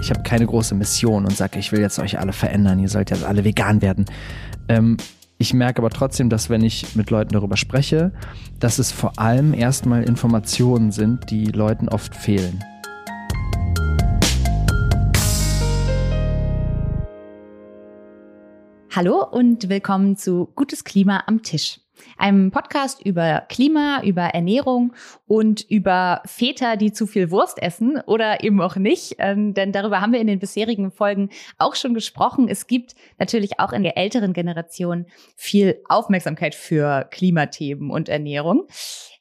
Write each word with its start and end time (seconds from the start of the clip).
Ich 0.00 0.10
habe 0.10 0.22
keine 0.22 0.46
große 0.46 0.74
Mission 0.76 1.24
und 1.24 1.36
sage, 1.36 1.58
ich 1.58 1.72
will 1.72 1.80
jetzt 1.80 1.98
euch 1.98 2.20
alle 2.20 2.32
verändern, 2.32 2.78
ihr 2.78 2.88
sollt 2.88 3.10
jetzt 3.10 3.24
alle 3.24 3.42
vegan 3.42 3.82
werden. 3.82 4.04
Ähm, 4.68 4.96
ich 5.38 5.52
merke 5.52 5.80
aber 5.80 5.90
trotzdem, 5.90 6.30
dass 6.30 6.48
wenn 6.48 6.62
ich 6.62 6.96
mit 6.96 7.10
Leuten 7.10 7.32
darüber 7.32 7.56
spreche, 7.56 8.12
dass 8.58 8.78
es 8.78 8.90
vor 8.92 9.18
allem 9.18 9.52
erstmal 9.52 10.04
Informationen 10.04 10.92
sind, 10.92 11.30
die 11.30 11.46
Leuten 11.46 11.88
oft 11.88 12.14
fehlen. 12.14 12.64
Hallo 18.94 19.26
und 19.30 19.68
willkommen 19.68 20.16
zu 20.16 20.48
Gutes 20.54 20.84
Klima 20.84 21.24
am 21.26 21.42
Tisch. 21.42 21.80
Einem 22.16 22.50
Podcast 22.50 23.04
über 23.04 23.44
Klima, 23.48 24.02
über 24.02 24.22
Ernährung 24.22 24.92
und 25.26 25.62
über 25.68 26.22
Väter, 26.24 26.76
die 26.76 26.92
zu 26.92 27.06
viel 27.06 27.30
Wurst 27.30 27.62
essen 27.62 28.00
oder 28.06 28.42
eben 28.44 28.60
auch 28.60 28.76
nicht. 28.76 29.16
Ähm, 29.18 29.54
denn 29.54 29.72
darüber 29.72 30.00
haben 30.00 30.12
wir 30.12 30.20
in 30.20 30.26
den 30.26 30.38
bisherigen 30.38 30.90
Folgen 30.90 31.30
auch 31.58 31.74
schon 31.74 31.94
gesprochen. 31.94 32.48
Es 32.48 32.66
gibt 32.66 32.94
natürlich 33.18 33.58
auch 33.58 33.72
in 33.72 33.82
der 33.82 33.96
älteren 33.96 34.32
Generation 34.32 35.06
viel 35.36 35.80
Aufmerksamkeit 35.88 36.54
für 36.54 37.06
Klimathemen 37.10 37.90
und 37.90 38.08
Ernährung. 38.08 38.66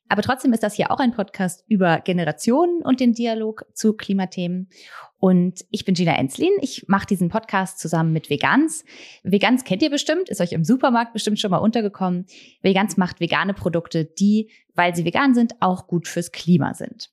Aber 0.07 0.21
trotzdem 0.21 0.53
ist 0.53 0.63
das 0.63 0.75
hier 0.75 0.91
auch 0.91 0.99
ein 0.99 1.13
Podcast 1.13 1.63
über 1.67 1.99
Generationen 1.99 2.81
und 2.83 2.99
den 2.99 3.13
Dialog 3.13 3.65
zu 3.73 3.93
Klimathemen. 3.93 4.69
Und 5.17 5.65
ich 5.71 5.85
bin 5.85 5.95
Gina 5.95 6.15
Enslin. 6.15 6.51
Ich 6.61 6.85
mache 6.87 7.07
diesen 7.07 7.29
Podcast 7.29 7.79
zusammen 7.79 8.13
mit 8.13 8.29
Vegans. 8.29 8.85
Vegans 9.23 9.63
kennt 9.63 9.81
ihr 9.81 9.89
bestimmt, 9.89 10.29
ist 10.29 10.41
euch 10.41 10.51
im 10.51 10.63
Supermarkt 10.63 11.13
bestimmt 11.13 11.39
schon 11.39 11.51
mal 11.51 11.57
untergekommen. 11.57 12.25
Vegans 12.61 12.97
macht 12.97 13.19
vegane 13.19 13.53
Produkte, 13.53 14.05
die, 14.05 14.51
weil 14.75 14.95
sie 14.95 15.05
vegan 15.05 15.33
sind, 15.33 15.55
auch 15.61 15.87
gut 15.87 16.07
fürs 16.07 16.31
Klima 16.31 16.75
sind. 16.75 17.09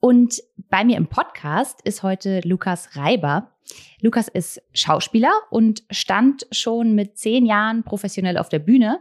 Und 0.00 0.42
bei 0.70 0.84
mir 0.84 0.96
im 0.96 1.08
Podcast 1.08 1.80
ist 1.82 2.02
heute 2.02 2.40
Lukas 2.44 2.96
Reiber. 2.96 3.53
Lukas 4.00 4.28
ist 4.28 4.60
Schauspieler 4.72 5.32
und 5.50 5.82
stand 5.90 6.46
schon 6.52 6.94
mit 6.94 7.16
zehn 7.16 7.46
Jahren 7.46 7.84
professionell 7.84 8.36
auf 8.36 8.48
der 8.48 8.58
Bühne. 8.58 9.00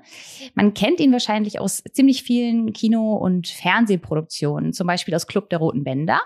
Man 0.55 0.73
kennt 0.73 0.99
ihn 0.99 1.11
wahrscheinlich 1.11 1.59
aus 1.59 1.83
ziemlich 1.91 2.23
vielen 2.23 2.73
Kino- 2.73 3.17
und 3.17 3.47
Fernsehproduktionen, 3.47 4.73
zum 4.73 4.87
Beispiel 4.87 5.13
aus 5.15 5.27
Club 5.27 5.49
der 5.49 5.59
Roten 5.59 5.83
Bänder 5.83 6.21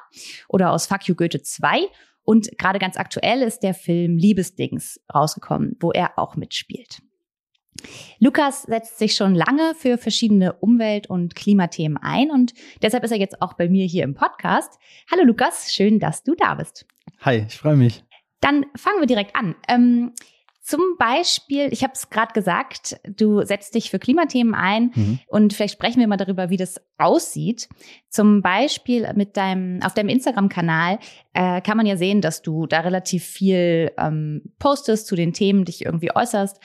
oder 0.47 0.71
aus 0.71 0.87
Fuck 0.87 1.07
You 1.07 1.15
Goethe 1.15 1.41
2. 1.41 1.87
Und 2.23 2.57
gerade 2.57 2.77
ganz 2.77 2.97
aktuell 2.97 3.41
ist 3.41 3.63
der 3.63 3.73
Film 3.73 4.17
Liebesdings 4.17 4.99
rausgekommen, 5.13 5.77
wo 5.79 5.91
er 5.91 6.19
auch 6.19 6.35
mitspielt. 6.35 6.99
Lukas 8.19 8.63
setzt 8.63 8.97
sich 8.97 9.15
schon 9.15 9.35
lange 9.35 9.73
für 9.75 9.97
verschiedene 9.97 10.53
Umwelt- 10.53 11.09
und 11.09 11.35
Klimathemen 11.35 11.97
ein 11.97 12.31
und 12.31 12.53
deshalb 12.81 13.03
ist 13.03 13.11
er 13.11 13.19
jetzt 13.19 13.41
auch 13.41 13.53
bei 13.53 13.69
mir 13.69 13.85
hier 13.85 14.03
im 14.03 14.15
Podcast. 14.15 14.79
Hallo 15.11 15.23
Lukas, 15.23 15.71
schön, 15.71 15.99
dass 15.99 16.23
du 16.23 16.35
da 16.35 16.55
bist. 16.55 16.85
Hi, 17.21 17.45
ich 17.47 17.57
freue 17.57 17.75
mich. 17.75 18.03
Dann 18.41 18.65
fangen 18.75 18.99
wir 18.99 19.07
direkt 19.07 19.35
an. 19.35 19.55
Ähm, 19.67 20.13
zum 20.67 20.81
Beispiel, 20.99 21.69
ich 21.71 21.81
habe 21.83 21.93
es 21.93 22.09
gerade 22.09 22.33
gesagt, 22.33 22.99
du 23.07 23.41
setzt 23.45 23.73
dich 23.73 23.89
für 23.89 23.99
Klimathemen 23.99 24.53
ein 24.53 24.91
mhm. 24.93 25.19
und 25.27 25.53
vielleicht 25.53 25.75
sprechen 25.75 26.01
wir 26.01 26.09
mal 26.09 26.17
darüber, 26.17 26.49
wie 26.49 26.57
das 26.57 26.81
aussieht. 26.97 27.69
Zum 28.09 28.41
Beispiel 28.41 29.09
mit 29.15 29.37
deinem 29.37 29.81
auf 29.81 29.93
deinem 29.93 30.09
Instagram-Kanal 30.09 30.99
äh, 31.31 31.61
kann 31.61 31.77
man 31.77 31.85
ja 31.85 31.95
sehen, 31.95 32.19
dass 32.19 32.41
du 32.41 32.67
da 32.67 32.81
relativ 32.81 33.23
viel 33.23 33.93
ähm, 33.97 34.41
postest 34.59 35.07
zu 35.07 35.15
den 35.15 35.31
Themen, 35.31 35.63
dich 35.63 35.85
irgendwie 35.85 36.13
äußerst. 36.13 36.59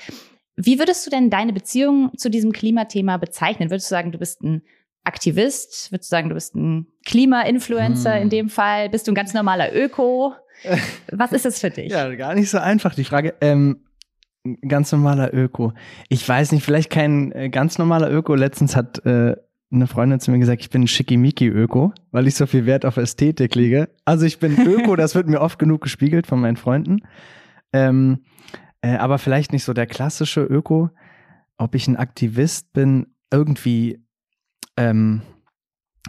Wie 0.56 0.80
würdest 0.80 1.06
du 1.06 1.10
denn 1.10 1.30
deine 1.30 1.52
Beziehung 1.52 2.10
zu 2.16 2.28
diesem 2.28 2.50
Klimathema 2.50 3.18
bezeichnen? 3.18 3.70
Würdest 3.70 3.88
du 3.88 3.94
sagen, 3.94 4.10
du 4.10 4.18
bist 4.18 4.42
ein 4.42 4.62
Aktivist? 5.04 5.92
Würdest 5.92 6.10
du 6.10 6.16
sagen, 6.16 6.28
du 6.28 6.34
bist 6.34 6.56
ein 6.56 6.88
Klima-Influencer 7.06 8.16
hm. 8.16 8.22
in 8.22 8.30
dem 8.30 8.48
Fall? 8.48 8.88
Bist 8.88 9.06
du 9.06 9.12
ein 9.12 9.14
ganz 9.16 9.32
normaler 9.32 9.72
Öko? 9.72 10.34
Was 11.12 11.32
ist 11.32 11.46
es 11.46 11.60
für 11.60 11.70
dich? 11.70 11.90
Ja, 11.90 12.14
gar 12.14 12.34
nicht 12.34 12.50
so 12.50 12.58
einfach, 12.58 12.94
die 12.94 13.04
Frage. 13.04 13.34
Ähm, 13.40 13.78
ganz 14.66 14.92
normaler 14.92 15.32
Öko. 15.32 15.72
Ich 16.08 16.28
weiß 16.28 16.52
nicht, 16.52 16.64
vielleicht 16.64 16.90
kein 16.90 17.32
äh, 17.32 17.48
ganz 17.48 17.78
normaler 17.78 18.10
Öko. 18.10 18.34
Letztens 18.34 18.76
hat 18.76 19.04
äh, 19.06 19.36
eine 19.72 19.86
Freundin 19.86 20.20
zu 20.20 20.30
mir 20.30 20.38
gesagt, 20.38 20.60
ich 20.60 20.70
bin 20.70 20.82
ein 20.82 20.88
Schickimicki-Öko, 20.88 21.92
weil 22.10 22.26
ich 22.26 22.34
so 22.34 22.46
viel 22.46 22.66
Wert 22.66 22.84
auf 22.84 22.96
Ästhetik 22.96 23.54
lege. 23.54 23.88
Also 24.04 24.26
ich 24.26 24.38
bin 24.38 24.58
Öko, 24.58 24.96
das 24.96 25.14
wird 25.14 25.28
mir 25.28 25.40
oft 25.40 25.58
genug 25.58 25.80
gespiegelt 25.80 26.26
von 26.26 26.40
meinen 26.40 26.56
Freunden. 26.56 27.02
Ähm, 27.72 28.24
äh, 28.82 28.96
aber 28.96 29.18
vielleicht 29.18 29.52
nicht 29.52 29.64
so 29.64 29.72
der 29.72 29.86
klassische 29.86 30.42
Öko. 30.42 30.90
Ob 31.56 31.74
ich 31.74 31.86
ein 31.86 31.96
Aktivist 31.96 32.72
bin, 32.72 33.06
irgendwie, 33.30 34.04
ähm, 34.76 35.22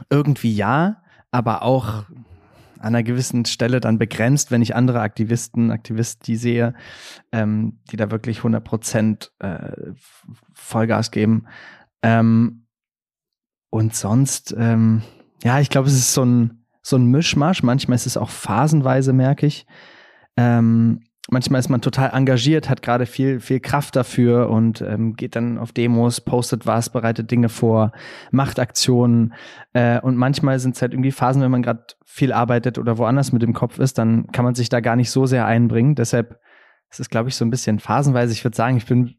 irgendwie 0.09 0.53
ja, 0.53 1.03
aber 1.31 1.63
auch 1.63 2.05
an 2.83 2.95
einer 2.95 3.03
gewissen 3.03 3.45
Stelle 3.45 3.79
dann 3.79 3.97
begrenzt, 3.97 4.51
wenn 4.51 4.61
ich 4.61 4.75
andere 4.75 4.99
Aktivisten, 4.99 5.71
Aktivisten 5.71 6.35
sehe, 6.35 6.73
ähm, 7.31 7.79
die 7.89 7.95
da 7.95 8.11
wirklich 8.11 8.39
100 8.39 8.63
Prozent 8.63 9.31
äh, 9.39 9.71
Vollgas 10.53 11.11
geben. 11.11 11.47
Ähm, 12.01 12.65
und 13.69 13.95
sonst, 13.95 14.53
ähm, 14.57 15.01
ja, 15.43 15.61
ich 15.61 15.69
glaube, 15.69 15.87
es 15.87 15.95
ist 15.95 16.13
so 16.13 16.25
ein, 16.25 16.65
so 16.81 16.97
ein 16.97 17.05
Mischmasch. 17.05 17.63
Manchmal 17.63 17.95
ist 17.95 18.05
es 18.05 18.17
auch 18.17 18.29
phasenweise, 18.29 19.13
merke 19.13 19.45
ich. 19.45 19.65
Ähm, 20.35 21.05
manchmal 21.29 21.59
ist 21.59 21.69
man 21.69 21.81
total 21.81 22.11
engagiert, 22.13 22.69
hat 22.69 22.81
gerade 22.81 23.05
viel, 23.05 23.39
viel 23.39 23.59
Kraft 23.59 23.95
dafür 23.95 24.49
und 24.49 24.81
ähm, 24.81 25.15
geht 25.15 25.35
dann 25.35 25.57
auf 25.57 25.71
Demos, 25.71 26.21
postet 26.21 26.65
was, 26.65 26.89
bereitet 26.89 27.31
Dinge 27.31 27.49
vor, 27.49 27.91
macht 28.31 28.59
Aktionen. 28.59 29.33
Äh, 29.73 29.99
und 30.01 30.17
manchmal 30.17 30.59
sind 30.59 30.75
es 30.75 30.81
halt 30.81 30.93
irgendwie 30.93 31.11
Phasen, 31.11 31.41
wenn 31.41 31.51
man 31.51 31.63
gerade 31.63 31.85
viel 32.05 32.33
arbeitet 32.33 32.77
oder 32.77 32.97
woanders 32.97 33.31
mit 33.31 33.41
dem 33.41 33.53
Kopf 33.53 33.79
ist, 33.79 33.97
dann 33.97 34.27
kann 34.27 34.45
man 34.45 34.55
sich 34.55 34.69
da 34.69 34.81
gar 34.81 34.95
nicht 34.95 35.11
so 35.11 35.25
sehr 35.25 35.45
einbringen. 35.45 35.95
Deshalb 35.95 36.39
ist 36.91 36.99
es, 36.99 37.09
glaube 37.09 37.29
ich, 37.29 37.35
so 37.35 37.45
ein 37.45 37.49
bisschen 37.49 37.79
phasenweise. 37.79 38.33
Ich 38.33 38.43
würde 38.43 38.55
sagen, 38.55 38.77
ich 38.77 38.85
bin, 38.85 39.15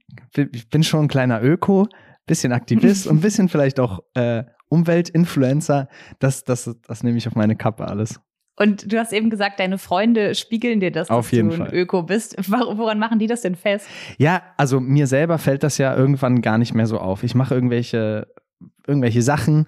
ich 0.53 0.69
bin 0.69 0.85
schon 0.85 1.07
ein 1.07 1.09
kleiner 1.09 1.43
Öko, 1.43 1.89
bisschen 2.27 2.53
Aktivist 2.53 3.07
und 3.09 3.17
ein 3.17 3.23
bisschen 3.23 3.49
vielleicht 3.49 3.81
auch 3.81 4.01
äh, 4.15 4.45
Umweltinfluencer. 4.69 5.89
Das, 6.19 6.45
das, 6.45 6.71
das 6.87 7.03
nehme 7.03 7.19
ich 7.19 7.27
auf 7.27 7.35
meine 7.35 7.57
Kappe 7.57 7.89
alles. 7.89 8.21
Und 8.57 8.93
du 8.93 8.99
hast 8.99 9.13
eben 9.13 9.31
gesagt, 9.31 9.59
deine 9.59 9.79
Freunde 9.79 10.35
spiegeln 10.35 10.79
dir 10.79 10.93
das, 10.93 11.11
Auf 11.11 11.27
dass 11.27 11.33
jeden 11.33 11.49
du 11.49 11.55
ein 11.57 11.67
Fall. 11.67 11.75
Öko 11.75 12.03
bist. 12.05 12.37
Woran 12.49 12.99
machen 12.99 13.19
die 13.19 13.27
das 13.27 13.41
denn 13.41 13.57
fest? 13.57 13.89
Ja, 14.19 14.43
also 14.57 14.79
mir 14.81 15.07
selber 15.07 15.39
fällt 15.39 15.65
das 15.65 15.79
ja 15.79 15.97
irgendwann 15.97 16.41
gar 16.41 16.59
nicht 16.59 16.73
mehr 16.75 16.87
so 16.87 16.99
auf. 16.99 17.25
Ich 17.25 17.35
mache 17.35 17.55
irgendwelche 17.55 18.29
irgendwelche 18.87 19.23
Sachen 19.23 19.65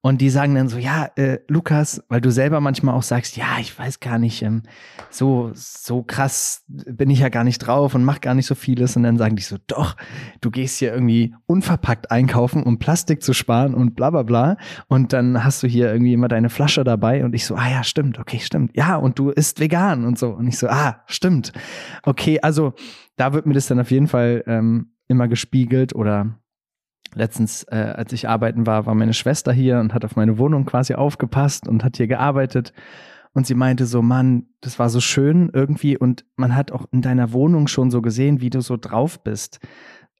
und 0.00 0.20
die 0.20 0.30
sagen 0.30 0.54
dann 0.54 0.68
so, 0.68 0.78
ja, 0.78 1.08
äh, 1.16 1.38
Lukas, 1.48 2.04
weil 2.08 2.20
du 2.20 2.30
selber 2.30 2.60
manchmal 2.60 2.94
auch 2.94 3.02
sagst, 3.02 3.36
ja, 3.36 3.58
ich 3.60 3.76
weiß 3.78 4.00
gar 4.00 4.18
nicht, 4.18 4.42
ähm, 4.42 4.62
so, 5.10 5.50
so 5.54 6.02
krass 6.02 6.64
bin 6.68 7.10
ich 7.10 7.20
ja 7.20 7.30
gar 7.30 7.44
nicht 7.44 7.58
drauf 7.58 7.94
und 7.94 8.04
mach 8.04 8.20
gar 8.20 8.34
nicht 8.34 8.46
so 8.46 8.54
vieles 8.54 8.96
und 8.96 9.04
dann 9.04 9.16
sagen 9.16 9.36
die 9.36 9.42
so, 9.42 9.56
doch, 9.66 9.96
du 10.40 10.50
gehst 10.50 10.78
hier 10.78 10.92
irgendwie 10.92 11.34
unverpackt 11.46 12.10
einkaufen, 12.10 12.62
um 12.62 12.78
Plastik 12.78 13.22
zu 13.22 13.32
sparen 13.32 13.74
und 13.74 13.94
bla 13.94 14.10
bla 14.10 14.22
bla 14.22 14.56
und 14.88 15.12
dann 15.12 15.42
hast 15.42 15.62
du 15.62 15.66
hier 15.66 15.90
irgendwie 15.90 16.12
immer 16.12 16.28
deine 16.28 16.50
Flasche 16.50 16.84
dabei 16.84 17.24
und 17.24 17.34
ich 17.34 17.46
so, 17.46 17.54
ah 17.54 17.70
ja, 17.70 17.84
stimmt, 17.84 18.18
okay, 18.18 18.38
stimmt, 18.40 18.76
ja 18.76 18.96
und 18.96 19.18
du 19.18 19.30
isst 19.30 19.60
vegan 19.60 20.04
und 20.04 20.18
so 20.18 20.30
und 20.30 20.46
ich 20.46 20.58
so, 20.58 20.68
ah, 20.68 21.02
stimmt, 21.06 21.52
okay, 22.02 22.38
also 22.40 22.74
da 23.16 23.32
wird 23.32 23.46
mir 23.46 23.54
das 23.54 23.66
dann 23.66 23.80
auf 23.80 23.90
jeden 23.90 24.08
Fall 24.08 24.44
ähm, 24.46 24.92
immer 25.08 25.26
gespiegelt 25.26 25.94
oder 25.94 26.38
letztens, 27.14 27.64
äh, 27.64 27.94
als 27.96 28.12
ich 28.12 28.28
arbeiten 28.28 28.66
war, 28.66 28.86
war 28.86 28.94
meine 28.94 29.14
Schwester 29.14 29.52
hier 29.52 29.80
und 29.80 29.94
hat 29.94 30.04
auf 30.04 30.16
meine 30.16 30.38
Wohnung 30.38 30.64
quasi 30.64 30.94
aufgepasst 30.94 31.68
und 31.68 31.84
hat 31.84 31.96
hier 31.96 32.06
gearbeitet. 32.06 32.72
Und 33.32 33.46
sie 33.46 33.54
meinte 33.54 33.86
so, 33.86 34.02
Mann, 34.02 34.46
das 34.60 34.78
war 34.78 34.88
so 34.88 35.00
schön 35.00 35.50
irgendwie 35.52 35.96
und 35.96 36.24
man 36.36 36.54
hat 36.54 36.72
auch 36.72 36.86
in 36.92 37.02
deiner 37.02 37.32
Wohnung 37.32 37.68
schon 37.68 37.90
so 37.90 38.02
gesehen, 38.02 38.40
wie 38.40 38.50
du 38.50 38.60
so 38.60 38.76
drauf 38.76 39.22
bist. 39.22 39.60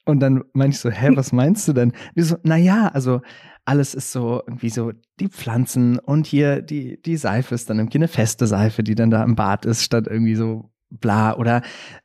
Und 0.04 0.21
dann 0.21 0.44
meinte 0.53 0.75
ich 0.75 0.81
so, 0.81 0.91
hä, 0.91 1.10
was 1.15 1.32
meinst 1.32 1.66
du 1.69 1.72
denn? 1.72 1.93
Die 2.16 2.22
so, 2.22 2.37
na 2.43 2.56
ja, 2.56 2.88
also 2.88 3.20
alles 3.65 3.94
ist 3.94 4.12
so 4.12 4.43
irgendwie 4.47 4.70
so 4.70 4.93
die 5.20 5.28
Pflanzen 5.28 5.99
und 5.99 6.26
hier 6.26 6.62
die, 6.62 7.00
die 7.02 7.17
Seife 7.19 7.55
ist 7.55 7.69
dann 7.69 7.79
irgendwie 7.79 7.99
eine 7.99 8.08
feste 8.08 8.46
Seife, 8.46 8.82
die 8.82 8.94
dann 8.94 9.11
da 9.11 9.23
im 9.23 9.37
Bad 9.37 9.67
ist, 9.67 9.82
statt 9.82 10.06
irgendwie 10.08 10.35
so 10.35 10.70
bla 10.90 11.37
oder 11.37 11.62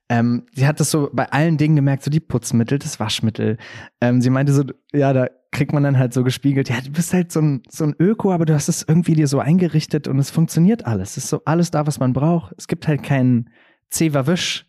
ähm, 0.09 0.45
sie 0.53 0.67
hat 0.67 0.79
das 0.79 0.91
so 0.91 1.09
bei 1.13 1.31
allen 1.31 1.57
Dingen 1.57 1.75
gemerkt, 1.75 2.03
so 2.03 2.11
die 2.11 2.19
Putzmittel, 2.19 2.79
das 2.79 2.99
Waschmittel. 2.99 3.57
Ähm, 4.01 4.21
sie 4.21 4.29
meinte 4.29 4.53
so, 4.53 4.63
ja, 4.91 5.13
da 5.13 5.27
kriegt 5.51 5.71
man 5.71 5.83
dann 5.83 5.97
halt 5.97 6.13
so 6.13 6.23
gespiegelt, 6.23 6.69
ja, 6.69 6.81
du 6.81 6.91
bist 6.91 7.13
halt 7.13 7.31
so 7.31 7.41
ein, 7.41 7.61
so 7.69 7.85
ein 7.85 7.95
Öko, 7.99 8.33
aber 8.33 8.45
du 8.45 8.53
hast 8.53 8.69
es 8.69 8.83
irgendwie 8.87 9.13
dir 9.13 9.27
so 9.27 9.39
eingerichtet 9.39 10.07
und 10.07 10.19
es 10.19 10.31
funktioniert 10.31 10.85
alles. 10.85 11.11
Es 11.11 11.25
ist 11.25 11.29
so 11.29 11.41
alles 11.45 11.71
da, 11.71 11.87
was 11.87 11.99
man 11.99 12.13
braucht. 12.13 12.53
Es 12.57 12.67
gibt 12.67 12.87
halt 12.87 13.03
keinen 13.03 13.49
Zewa-Wisch 13.89 14.65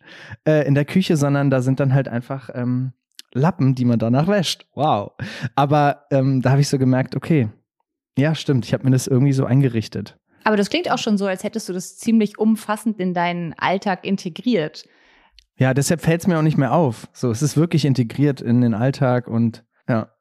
äh, 0.47 0.65
in 0.67 0.75
der 0.75 0.85
Küche, 0.85 1.17
sondern 1.17 1.49
da 1.49 1.61
sind 1.61 1.79
dann 1.79 1.93
halt 1.93 2.07
einfach 2.07 2.49
ähm, 2.53 2.93
Lappen, 3.33 3.75
die 3.75 3.85
man 3.85 3.99
danach 3.99 4.27
wäscht. 4.27 4.67
Wow. 4.75 5.13
Aber 5.55 6.05
ähm, 6.11 6.41
da 6.41 6.51
habe 6.51 6.61
ich 6.61 6.69
so 6.69 6.77
gemerkt, 6.77 7.15
okay, 7.15 7.49
ja, 8.17 8.33
stimmt, 8.33 8.65
ich 8.65 8.73
habe 8.73 8.85
mir 8.85 8.91
das 8.91 9.07
irgendwie 9.07 9.33
so 9.33 9.45
eingerichtet. 9.45 10.17
Aber 10.45 10.57
das 10.57 10.69
klingt 10.69 10.89
auch 10.91 10.99
schon 10.99 11.17
so, 11.17 11.25
als 11.25 11.43
hättest 11.43 11.67
du 11.67 11.73
das 11.73 11.97
ziemlich 11.97 12.37
umfassend 12.37 12.99
in 12.99 13.15
deinen 13.15 13.53
Alltag 13.57 14.05
integriert. 14.05 14.87
Ja, 15.57 15.73
deshalb 15.73 16.01
fällt 16.01 16.21
es 16.21 16.27
mir 16.27 16.37
auch 16.37 16.43
nicht 16.43 16.57
mehr 16.57 16.71
auf. 16.71 17.07
So, 17.13 17.31
es 17.31 17.41
ist 17.41 17.57
wirklich 17.57 17.83
integriert 17.83 18.41
in 18.41 18.61
den 18.61 18.75
Alltag 18.75 19.27
und 19.27 19.65
ja. 19.89 20.11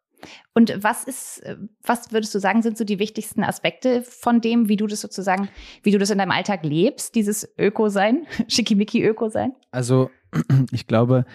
Und 0.55 0.83
was 0.83 1.05
ist, 1.05 1.43
was 1.83 2.11
würdest 2.11 2.35
du 2.35 2.39
sagen, 2.39 2.63
sind 2.63 2.79
so 2.79 2.85
die 2.85 2.99
wichtigsten 2.99 3.45
Aspekte 3.45 4.03
von 4.03 4.41
dem, 4.41 4.71
wie 4.71 4.79
du 4.79 4.87
das 4.87 5.03
sozusagen, 5.03 5.51
wie 5.83 5.91
du 5.91 5.99
das 5.99 6.09
in 6.09 6.17
deinem 6.17 6.31
Alltag 6.31 6.65
lebst, 6.65 7.15
dieses 7.15 7.47
Öko-Sein, 7.59 8.27
Schickimicki-Öko-Sein? 8.49 9.53
Also, 9.73 10.11
ich 10.73 10.87
glaube, 10.87 11.27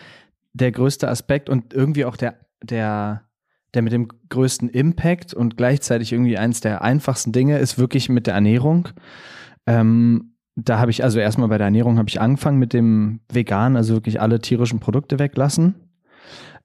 der 0.54 0.72
größte 0.72 1.08
Aspekt 1.08 1.48
und 1.48 1.76
irgendwie 1.76 2.06
auch 2.06 2.18
der, 2.18 2.40
der, 2.64 3.29
der 3.74 3.82
mit 3.82 3.94
dem 3.94 4.08
größten 4.30 4.70
Impact 4.70 5.34
und 5.34 5.58
gleichzeitig 5.58 6.12
irgendwie 6.12 6.38
eins 6.38 6.62
der 6.62 6.82
einfachsten 6.82 7.32
Dinge 7.32 7.60
ist 7.60 7.78
wirklich 7.78 8.10
mit 8.10 8.28
der 8.28 8.34
Ernährung. 8.34 8.90
Ähm, 9.68 10.36
da 10.56 10.80
habe 10.80 10.92
ich 10.92 11.04
also 11.04 11.20
erstmal 11.20 11.50
bei 11.50 11.58
der 11.58 11.66
Ernährung 11.66 11.98
habe 11.98 12.10
ich 12.10 12.20
angefangen 12.20 12.58
mit 12.58 12.74
dem 12.74 13.22
Vegan, 13.32 13.76
also 13.76 13.94
wirklich 13.94 14.20
alle 14.20 14.40
tierischen 14.40 14.80
Produkte 14.80 15.20
weglassen. 15.20 15.76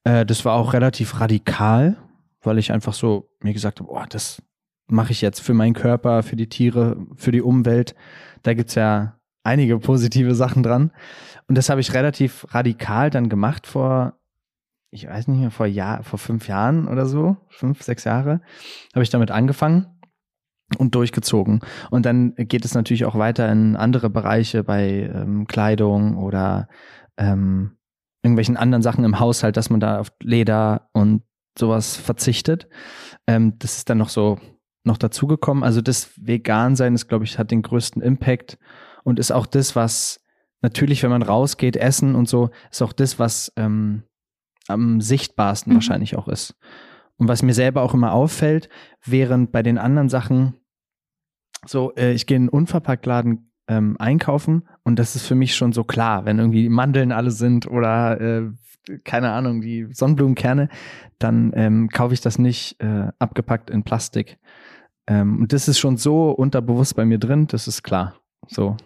Äh, 0.04 0.26
das 0.26 0.44
war 0.44 0.54
auch 0.54 0.72
relativ 0.72 1.20
radikal, 1.20 1.96
weil 2.42 2.58
ich 2.58 2.72
einfach 2.72 2.94
so 2.94 3.28
mir 3.42 3.52
gesagt 3.52 3.80
habe, 3.80 3.90
oh, 3.90 4.02
das 4.08 4.42
mache 4.86 5.12
ich 5.12 5.20
jetzt 5.20 5.40
für 5.40 5.54
meinen 5.54 5.74
Körper, 5.74 6.22
für 6.22 6.36
die 6.36 6.48
Tiere, 6.48 6.96
für 7.16 7.32
die 7.32 7.42
Umwelt. 7.42 7.94
Da 8.42 8.54
gibt 8.54 8.70
es 8.70 8.74
ja 8.74 9.18
einige 9.42 9.78
positive 9.78 10.34
Sachen 10.34 10.62
dran. 10.62 10.90
Und 11.46 11.56
das 11.56 11.68
habe 11.68 11.80
ich 11.80 11.94
relativ 11.94 12.46
radikal 12.50 13.10
dann 13.10 13.28
gemacht 13.28 13.66
vor, 13.66 14.18
ich 14.94 15.08
weiß 15.08 15.26
nicht 15.26 15.40
mehr, 15.40 15.50
vor 15.50 15.66
Jahr, 15.66 16.04
vor 16.04 16.20
fünf 16.20 16.46
Jahren 16.46 16.86
oder 16.86 17.06
so, 17.06 17.36
fünf, 17.48 17.82
sechs 17.82 18.04
Jahre, 18.04 18.40
habe 18.94 19.02
ich 19.02 19.10
damit 19.10 19.32
angefangen 19.32 19.86
und 20.78 20.94
durchgezogen. 20.94 21.60
Und 21.90 22.06
dann 22.06 22.34
geht 22.36 22.64
es 22.64 22.74
natürlich 22.74 23.04
auch 23.04 23.16
weiter 23.16 23.50
in 23.50 23.74
andere 23.74 24.08
Bereiche 24.08 24.62
bei 24.62 25.10
ähm, 25.12 25.46
Kleidung 25.48 26.16
oder 26.16 26.68
ähm, 27.16 27.76
irgendwelchen 28.22 28.56
anderen 28.56 28.82
Sachen 28.82 29.04
im 29.04 29.18
Haushalt, 29.18 29.56
dass 29.56 29.68
man 29.68 29.80
da 29.80 29.98
auf 29.98 30.12
Leder 30.22 30.88
und 30.92 31.22
sowas 31.58 31.96
verzichtet. 31.96 32.68
Ähm, 33.26 33.58
das 33.58 33.76
ist 33.78 33.90
dann 33.90 33.98
noch 33.98 34.08
so 34.08 34.38
noch 34.84 34.96
dazugekommen. 34.96 35.64
Also 35.64 35.80
das 35.80 36.12
Vegan-Sein 36.16 36.94
ist, 36.94 37.08
glaube 37.08 37.24
ich, 37.24 37.38
hat 37.38 37.50
den 37.50 37.62
größten 37.62 38.00
Impact 38.00 38.58
und 39.02 39.18
ist 39.18 39.32
auch 39.32 39.46
das, 39.46 39.74
was 39.74 40.20
natürlich, 40.62 41.02
wenn 41.02 41.10
man 41.10 41.22
rausgeht, 41.22 41.76
essen 41.76 42.14
und 42.14 42.28
so, 42.28 42.50
ist 42.70 42.82
auch 42.82 42.92
das, 42.92 43.18
was 43.18 43.52
ähm, 43.56 44.04
am 44.68 45.00
sichtbarsten 45.00 45.72
mhm. 45.72 45.76
wahrscheinlich 45.76 46.16
auch 46.16 46.28
ist. 46.28 46.56
Und 47.16 47.28
was 47.28 47.42
mir 47.42 47.54
selber 47.54 47.82
auch 47.82 47.94
immer 47.94 48.12
auffällt, 48.12 48.68
während 49.04 49.52
bei 49.52 49.62
den 49.62 49.78
anderen 49.78 50.08
Sachen 50.08 50.54
so, 51.66 51.94
äh, 51.94 52.12
ich 52.12 52.26
gehe 52.26 52.36
in 52.36 52.44
einen 52.44 52.48
Unverpacktladen 52.50 53.50
ähm, 53.68 53.96
einkaufen 53.98 54.68
und 54.82 54.98
das 54.98 55.16
ist 55.16 55.26
für 55.26 55.34
mich 55.34 55.54
schon 55.54 55.72
so 55.72 55.84
klar, 55.84 56.24
wenn 56.24 56.38
irgendwie 56.38 56.68
Mandeln 56.68 57.12
alle 57.12 57.30
sind 57.30 57.66
oder 57.66 58.20
äh, 58.20 58.50
keine 59.04 59.32
Ahnung, 59.32 59.62
die 59.62 59.86
Sonnenblumenkerne, 59.90 60.68
dann 61.18 61.52
ähm, 61.54 61.88
kaufe 61.88 62.12
ich 62.12 62.20
das 62.20 62.38
nicht 62.38 62.80
äh, 62.82 63.08
abgepackt 63.18 63.70
in 63.70 63.82
Plastik. 63.82 64.38
Ähm, 65.06 65.40
und 65.40 65.52
das 65.52 65.68
ist 65.68 65.78
schon 65.78 65.96
so 65.96 66.30
unterbewusst 66.30 66.94
bei 66.96 67.04
mir 67.04 67.18
drin, 67.18 67.46
das 67.46 67.66
ist 67.66 67.82
klar. 67.82 68.14
So. 68.46 68.76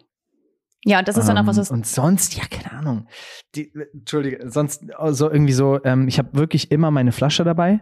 Ja, 0.84 1.00
und 1.00 1.08
das 1.08 1.16
ist 1.16 1.28
dann 1.28 1.38
auch 1.38 1.46
was, 1.46 1.58
was. 1.58 1.70
Ähm, 1.70 1.78
und 1.78 1.86
sonst, 1.86 2.36
ja, 2.36 2.44
keine 2.48 2.78
Ahnung. 2.78 3.08
Die, 3.54 3.72
Entschuldige, 3.92 4.48
sonst 4.50 4.84
so 5.10 5.30
irgendwie 5.30 5.52
so, 5.52 5.82
ähm, 5.84 6.08
ich 6.08 6.18
habe 6.18 6.34
wirklich 6.34 6.70
immer 6.70 6.90
meine 6.90 7.12
Flasche 7.12 7.44
dabei. 7.44 7.80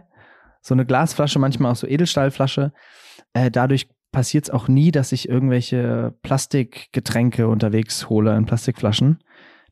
So 0.61 0.73
eine 0.73 0.85
Glasflasche, 0.85 1.39
manchmal 1.39 1.71
auch 1.71 1.75
so 1.75 1.87
Edelstahlflasche. 1.87 2.73
Äh, 3.33 3.51
dadurch 3.51 3.87
passiert 4.11 4.45
es 4.45 4.49
auch 4.49 4.67
nie, 4.67 4.91
dass 4.91 5.11
ich 5.11 5.29
irgendwelche 5.29 6.15
Plastikgetränke 6.23 7.47
unterwegs 7.47 8.09
hole 8.09 8.35
in 8.35 8.45
Plastikflaschen. 8.45 9.19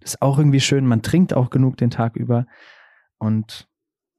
Das 0.02 0.14
ist 0.14 0.22
auch 0.22 0.38
irgendwie 0.38 0.60
schön. 0.60 0.86
Man 0.86 1.02
trinkt 1.02 1.34
auch 1.34 1.50
genug 1.50 1.78
den 1.78 1.90
Tag 1.90 2.16
über. 2.16 2.46
Und 3.18 3.68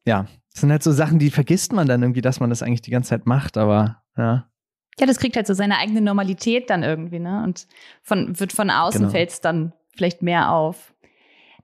ja, 0.05 0.26
das 0.52 0.62
sind 0.62 0.70
halt 0.73 0.82
so 0.82 0.91
Sachen, 0.91 1.19
die 1.19 1.31
vergisst 1.31 1.73
man 1.73 1.87
dann 1.87 2.02
irgendwie, 2.02 2.23
dass 2.23 2.41
man 2.41 2.50
das 2.50 2.62
eigentlich 2.62 2.82
die 2.82 2.91
ganze 2.91 3.11
Zeit 3.11 3.26
macht, 3.26 3.56
aber 3.56 4.02
ja. 4.17 4.50
Ja, 4.99 5.07
das 5.07 5.19
kriegt 5.19 5.37
halt 5.37 5.47
so 5.47 5.55
seine 5.55 5.79
eigene 5.79 6.01
Normalität 6.01 6.71
dann 6.71 6.83
irgendwie, 6.83 7.19
ne? 7.19 7.43
Und 7.45 7.67
von, 8.03 8.39
wird 8.41 8.53
von 8.53 8.71
außen 8.71 9.01
genau. 9.01 9.13
fällt 9.13 9.31
es 9.31 9.41
dann 9.41 9.73
vielleicht 9.95 10.23
mehr 10.23 10.53
auf. 10.53 10.95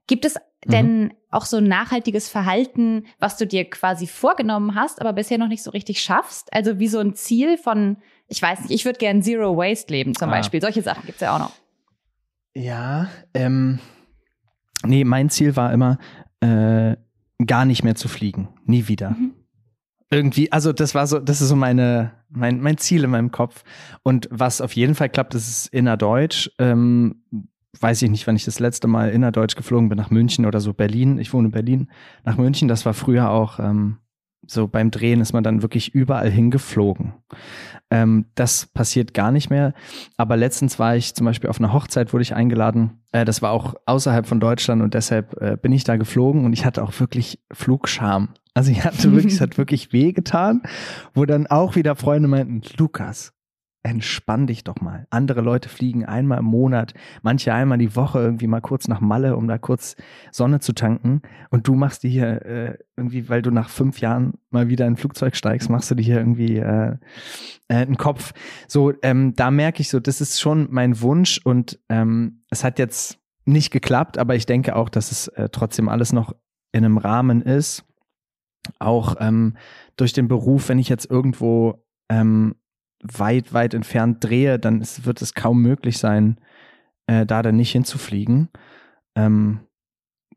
Gibt 0.07 0.25
es 0.25 0.35
denn 0.65 1.03
mhm. 1.05 1.11
auch 1.31 1.45
so 1.45 1.57
ein 1.57 1.67
nachhaltiges 1.67 2.29
Verhalten, 2.29 3.05
was 3.19 3.37
du 3.37 3.47
dir 3.47 3.69
quasi 3.69 4.07
vorgenommen 4.07 4.75
hast, 4.75 5.01
aber 5.01 5.13
bisher 5.13 5.37
noch 5.37 5.47
nicht 5.47 5.63
so 5.63 5.71
richtig 5.71 6.01
schaffst? 6.01 6.53
Also 6.53 6.79
wie 6.79 6.87
so 6.87 6.99
ein 6.99 7.15
Ziel 7.15 7.57
von, 7.57 7.97
ich 8.27 8.41
weiß 8.41 8.61
nicht, 8.61 8.71
ich 8.71 8.85
würde 8.85 8.99
gerne 8.99 9.21
Zero 9.21 9.57
Waste 9.57 9.91
leben 9.91 10.15
zum 10.15 10.29
ah. 10.29 10.33
Beispiel. 10.33 10.61
Solche 10.61 10.81
Sachen 10.81 11.05
gibt 11.05 11.15
es 11.15 11.21
ja 11.21 11.35
auch 11.35 11.39
noch. 11.39 11.51
Ja, 12.55 13.07
ähm, 13.33 13.79
nee, 14.85 15.03
mein 15.03 15.29
Ziel 15.29 15.55
war 15.55 15.73
immer, 15.73 15.97
äh, 16.39 16.95
gar 17.45 17.65
nicht 17.65 17.83
mehr 17.83 17.95
zu 17.95 18.07
fliegen. 18.07 18.49
Nie 18.65 18.87
wieder. 18.87 19.11
Mhm. 19.11 19.33
Irgendwie, 20.11 20.51
also 20.51 20.71
das 20.71 20.93
war 20.93 21.07
so, 21.07 21.19
das 21.19 21.41
ist 21.41 21.49
so 21.49 21.55
meine, 21.55 22.11
mein, 22.35 22.61
mein 22.61 22.77
Ziel 22.77 23.03
in 23.03 23.09
meinem 23.09 23.31
Kopf. 23.31 23.63
Und 24.03 24.27
was 24.31 24.61
auf 24.61 24.75
jeden 24.75 24.95
Fall 24.95 25.09
klappt, 25.09 25.35
ist 25.35 25.67
innerdeutsch. 25.67 26.49
Ähm, 26.59 27.23
weiß 27.79 28.01
ich 28.01 28.09
nicht, 28.09 28.27
wann 28.27 28.35
ich 28.35 28.45
das 28.45 28.59
letzte 28.59 28.87
Mal 28.87 29.09
innerdeutsch 29.09 29.55
geflogen 29.55 29.89
bin, 29.89 29.97
nach 29.97 30.11
München 30.11 30.45
oder 30.45 30.59
so 30.59 30.73
Berlin. 30.73 31.17
Ich 31.17 31.33
wohne 31.33 31.47
in 31.47 31.51
Berlin, 31.51 31.91
nach 32.23 32.37
München. 32.37 32.67
Das 32.67 32.85
war 32.85 32.93
früher 32.93 33.29
auch 33.29 33.59
ähm, 33.59 33.97
so 34.47 34.67
beim 34.67 34.91
Drehen 34.91 35.21
ist 35.21 35.33
man 35.33 35.43
dann 35.43 35.61
wirklich 35.61 35.93
überall 35.93 36.29
hingeflogen. 36.29 37.13
Ähm, 37.89 38.25
das 38.35 38.65
passiert 38.65 39.13
gar 39.13 39.31
nicht 39.31 39.49
mehr. 39.49 39.73
Aber 40.17 40.37
letztens 40.37 40.79
war 40.79 40.95
ich 40.95 41.13
zum 41.13 41.25
Beispiel 41.25 41.49
auf 41.49 41.59
einer 41.59 41.73
Hochzeit, 41.73 42.13
wurde 42.13 42.23
ich 42.23 42.35
eingeladen. 42.35 43.01
Äh, 43.11 43.25
das 43.25 43.41
war 43.41 43.51
auch 43.51 43.75
außerhalb 43.85 44.25
von 44.25 44.39
Deutschland 44.39 44.81
und 44.81 44.93
deshalb 44.93 45.41
äh, 45.41 45.57
bin 45.61 45.71
ich 45.71 45.83
da 45.83 45.97
geflogen 45.97 46.45
und 46.45 46.53
ich 46.53 46.65
hatte 46.65 46.83
auch 46.83 46.99
wirklich 46.99 47.39
Flugscham. 47.51 48.29
Also 48.53 48.71
ich 48.71 48.83
hatte 48.83 49.11
wirklich, 49.13 49.33
es 49.33 49.41
hat 49.41 49.57
wirklich 49.57 49.93
wehgetan, 49.93 50.61
wo 51.13 51.25
dann 51.25 51.47
auch 51.47 51.75
wieder 51.75 51.95
Freunde 51.95 52.27
meinten, 52.27 52.61
Lukas, 52.77 53.32
entspann 53.83 54.47
dich 54.47 54.63
doch 54.63 54.79
mal. 54.79 55.05
Andere 55.09 55.41
Leute 55.41 55.67
fliegen 55.67 56.05
einmal 56.05 56.39
im 56.39 56.45
Monat, 56.45 56.93
manche 57.21 57.53
einmal 57.53 57.77
die 57.77 57.95
Woche 57.95 58.19
irgendwie 58.19 58.47
mal 58.47 58.61
kurz 58.61 58.87
nach 58.87 59.01
Malle, 59.01 59.35
um 59.35 59.47
da 59.47 59.57
kurz 59.57 59.97
Sonne 60.31 60.61
zu 60.61 60.73
tanken. 60.73 61.21
Und 61.49 61.67
du 61.67 61.75
machst 61.75 62.03
dir 62.03 62.09
hier 62.09 62.45
äh, 62.45 62.77
irgendwie, 62.95 63.27
weil 63.27 63.41
du 63.41 63.51
nach 63.51 63.69
fünf 63.69 63.99
Jahren 63.99 64.35
mal 64.49 64.69
wieder 64.69 64.87
in 64.87 64.93
ein 64.93 64.97
Flugzeug 64.97 65.35
steigst, 65.35 65.69
machst 65.69 65.91
du 65.91 65.95
dir 65.95 66.03
hier 66.03 66.17
irgendwie 66.17 66.57
äh, 66.57 66.95
äh, 67.67 67.75
einen 67.75 67.97
Kopf. 67.97 68.33
So, 68.67 68.93
ähm, 69.01 69.33
da 69.35 69.51
merke 69.51 69.81
ich 69.81 69.89
so, 69.89 69.99
das 69.99 70.21
ist 70.21 70.39
schon 70.39 70.69
mein 70.71 71.01
Wunsch 71.01 71.41
und 71.43 71.79
ähm, 71.89 72.43
es 72.49 72.63
hat 72.63 72.79
jetzt 72.79 73.19
nicht 73.45 73.71
geklappt, 73.71 74.17
aber 74.17 74.35
ich 74.35 74.45
denke 74.45 74.77
auch, 74.77 74.87
dass 74.87 75.11
es 75.11 75.27
äh, 75.27 75.49
trotzdem 75.49 75.89
alles 75.89 76.13
noch 76.13 76.33
in 76.71 76.85
einem 76.85 76.97
Rahmen 76.97 77.41
ist. 77.41 77.83
Auch 78.79 79.17
ähm, 79.19 79.57
durch 79.97 80.13
den 80.13 80.29
Beruf, 80.29 80.69
wenn 80.69 80.79
ich 80.79 80.87
jetzt 80.87 81.09
irgendwo 81.11 81.85
ähm, 82.09 82.55
weit, 83.03 83.53
weit 83.53 83.73
entfernt 83.73 84.23
drehe, 84.23 84.59
dann 84.59 84.81
ist, 84.81 85.05
wird 85.05 85.21
es 85.21 85.33
kaum 85.33 85.61
möglich 85.61 85.97
sein, 85.97 86.39
äh, 87.07 87.25
da 87.25 87.41
dann 87.41 87.55
nicht 87.55 87.71
hinzufliegen. 87.71 88.49
Ähm, 89.15 89.59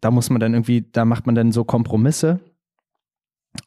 da 0.01 0.11
muss 0.11 0.31
man 0.31 0.41
dann 0.41 0.55
irgendwie, 0.55 0.89
da 0.93 1.05
macht 1.05 1.27
man 1.27 1.35
dann 1.35 1.53
so 1.53 1.65
Kompromisse 1.65 2.41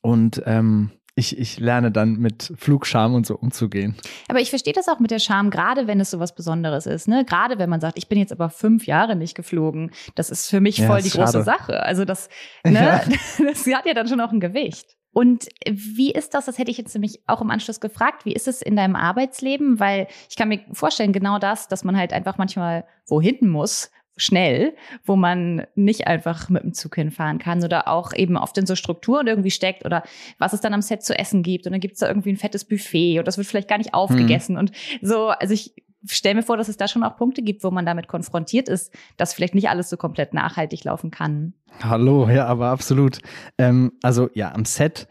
und 0.02 0.42
ähm, 0.46 0.92
ich, 1.16 1.38
ich 1.38 1.60
lerne 1.60 1.92
dann 1.92 2.14
mit 2.14 2.54
Flugscham 2.56 3.14
und 3.14 3.26
so 3.26 3.36
umzugehen. 3.36 3.96
Aber 4.30 4.40
ich 4.40 4.50
verstehe 4.50 4.74
das 4.74 4.88
auch 4.88 5.00
mit 5.00 5.12
der 5.12 5.20
Scham, 5.20 5.50
gerade 5.50 5.86
wenn 5.86 6.00
es 6.00 6.12
so 6.12 6.20
was 6.20 6.34
Besonderes 6.34 6.86
ist. 6.86 7.08
Ne? 7.08 7.26
Gerade 7.26 7.60
wenn 7.60 7.70
man 7.70 7.82
sagt, 7.82 7.98
ich 7.98 8.08
bin 8.08 8.18
jetzt 8.18 8.32
aber 8.32 8.50
fünf 8.50 8.88
Jahre 8.88 9.16
nicht 9.16 9.36
geflogen. 9.36 9.92
Das 10.16 10.30
ist 10.30 10.50
für 10.50 10.62
mich 10.62 10.78
ja, 10.78 10.88
voll 10.88 11.02
die 11.02 11.10
schade. 11.10 11.26
große 11.26 11.44
Sache. 11.44 11.84
Also 11.84 12.06
das, 12.06 12.30
ne, 12.64 12.74
ja. 12.74 13.02
das 13.46 13.66
hat 13.68 13.86
ja 13.86 13.94
dann 13.94 14.08
schon 14.08 14.22
auch 14.22 14.32
ein 14.32 14.40
Gewicht. 14.40 14.99
Und 15.12 15.48
wie 15.66 16.12
ist 16.12 16.34
das? 16.34 16.46
Das 16.46 16.58
hätte 16.58 16.72
ich 16.72 16.78
jetzt 16.78 16.94
nämlich 16.94 17.22
auch 17.28 17.42
im 17.42 17.50
Anschluss 17.50 17.80
gefragt. 17.80 18.26
Wie 18.26 18.34
ist 18.34 18.48
es 18.48 18.62
in 18.62 18.76
deinem 18.76 18.96
Arbeitsleben? 18.96 19.80
Weil 19.80 20.08
ich 20.30 20.36
kann 20.36 20.50
mir 20.50 20.62
vorstellen, 20.72 21.14
genau 21.14 21.40
das, 21.40 21.68
dass 21.68 21.84
man 21.84 21.98
halt 21.98 22.14
einfach 22.14 22.38
manchmal 22.38 22.86
wohin 23.08 23.50
muss, 23.50 23.92
schnell, 24.20 24.76
wo 25.06 25.16
man 25.16 25.66
nicht 25.76 26.08
einfach 26.08 26.50
mit 26.50 26.64
dem 26.64 26.74
Zug 26.74 26.96
hinfahren 26.96 27.40
kann 27.40 27.64
oder 27.64 27.88
auch 27.88 28.14
eben 28.14 28.38
oft 28.38 28.58
in 28.58 28.66
so 28.66 28.76
Strukturen 28.76 29.28
irgendwie 29.28 29.52
steckt 29.52 29.86
oder 29.86 30.04
was 30.38 30.54
es 30.54 30.62
dann 30.62 30.74
am 30.74 30.82
Set 30.82 31.04
zu 31.04 31.18
essen 31.18 31.42
gibt 31.42 31.66
und 31.66 31.72
dann 31.72 31.80
gibt 31.80 31.94
es 31.94 32.00
da 32.00 32.08
irgendwie 32.08 32.32
ein 32.32 32.38
fettes 32.38 32.66
Buffet 32.66 33.20
und 33.20 33.28
das 33.28 33.38
wird 33.38 33.48
vielleicht 33.48 33.70
gar 33.70 33.78
nicht 33.78 33.94
aufgegessen 33.94 34.56
mhm. 34.56 34.60
und 34.60 34.72
so, 35.02 35.30
also 35.30 35.54
ich 35.54 35.74
stelle 36.06 36.36
mir 36.36 36.44
vor, 36.44 36.58
dass 36.58 36.70
es 36.70 36.78
da 36.78 36.88
schon 36.88 37.04
auch 37.04 37.18
Punkte 37.18 37.42
gibt, 37.42 37.64
wo 37.64 37.72
man 37.72 37.86
damit 37.86 38.08
konfrontiert 38.08 38.70
ist, 38.70 38.94
dass 39.18 39.34
vielleicht 39.34 39.56
nicht 39.56 39.70
alles 39.70 39.90
so 39.90 39.98
komplett 39.98 40.34
nachhaltig 40.34 40.84
laufen 40.84 41.12
kann. 41.12 41.54
Hallo, 41.82 42.30
ja, 42.30 42.46
aber 42.46 42.68
absolut. 42.68 43.20
Ähm, 43.58 43.94
also 44.02 44.30
ja, 44.34 44.54
am 44.54 44.66
Set 44.66 45.08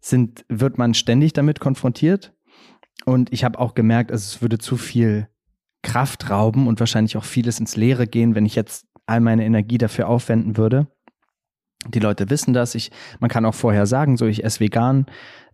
sind, 0.00 0.44
wird 0.48 0.78
man 0.78 0.94
ständig 0.94 1.32
damit 1.32 1.60
konfrontiert. 1.60 2.32
Und 3.04 3.32
ich 3.32 3.44
habe 3.44 3.58
auch 3.58 3.74
gemerkt, 3.74 4.10
also 4.10 4.22
es 4.22 4.42
würde 4.42 4.58
zu 4.58 4.76
viel 4.76 5.28
Kraft 5.82 6.30
rauben 6.30 6.66
und 6.66 6.80
wahrscheinlich 6.80 7.16
auch 7.16 7.24
vieles 7.24 7.60
ins 7.60 7.76
Leere 7.76 8.06
gehen, 8.06 8.34
wenn 8.34 8.46
ich 8.46 8.56
jetzt 8.56 8.86
all 9.06 9.20
meine 9.20 9.44
Energie 9.44 9.78
dafür 9.78 10.08
aufwenden 10.08 10.56
würde. 10.56 10.88
Die 11.88 12.00
Leute 12.00 12.30
wissen 12.30 12.52
das. 12.52 12.74
Ich, 12.74 12.90
man 13.20 13.30
kann 13.30 13.44
auch 13.44 13.54
vorher 13.54 13.86
sagen, 13.86 14.16
so 14.16 14.26
ich 14.26 14.42
esse 14.42 14.60
vegan. 14.60 15.06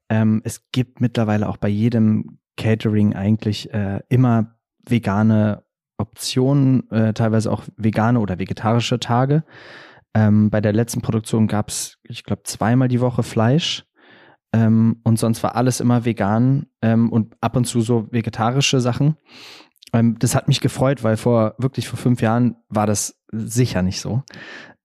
Ähm, 0.09 0.41
es 0.45 0.71
gibt 0.73 1.01
mittlerweile 1.01 1.49
auch 1.49 1.59
bei 1.59 1.69
jedem 1.69 2.39
Catering 2.57 3.15
eigentlich 3.15 3.73
äh, 3.75 4.01
immer 4.09 4.57
vegane 4.85 5.63
Optionen, 5.99 6.91
äh, 6.91 7.13
teilweise 7.13 7.51
auch 7.51 7.65
vegane 7.77 8.21
oder 8.21 8.39
vegetarische 8.39 8.99
Tage. 8.99 9.45
Ähm, 10.15 10.51
bei 10.51 10.61
der 10.61 10.73
letzten 10.73 11.01
Produktion 11.01 11.47
gab 11.47 11.69
es, 11.69 11.99
ich 12.03 12.25
glaube, 12.25 12.43
zweimal 12.45 12.89
die 12.89 13.01
Woche 13.01 13.23
Fleisch. 13.23 13.85
Ähm, 14.53 15.01
und 15.05 15.19
sonst 15.19 15.43
war 15.43 15.57
alles 15.57 15.81
immer 15.81 16.05
vegan 16.05 16.67
ähm, 16.83 17.11
und 17.11 17.37
ab 17.41 17.57
und 17.57 17.65
zu 17.65 17.81
so 17.81 18.09
vegetarische 18.11 18.81
Sachen. 18.81 19.17
Ähm, 19.93 20.19
das 20.19 20.35
hat 20.35 20.49
mich 20.49 20.61
gefreut, 20.61 21.03
weil 21.03 21.17
vor 21.17 21.55
wirklich 21.59 21.89
vor 21.89 21.99
fünf 21.99 22.21
Jahren 22.21 22.57
war 22.69 22.87
das 22.87 23.23
sicher 23.31 23.83
nicht 23.83 24.01
so. 24.01 24.23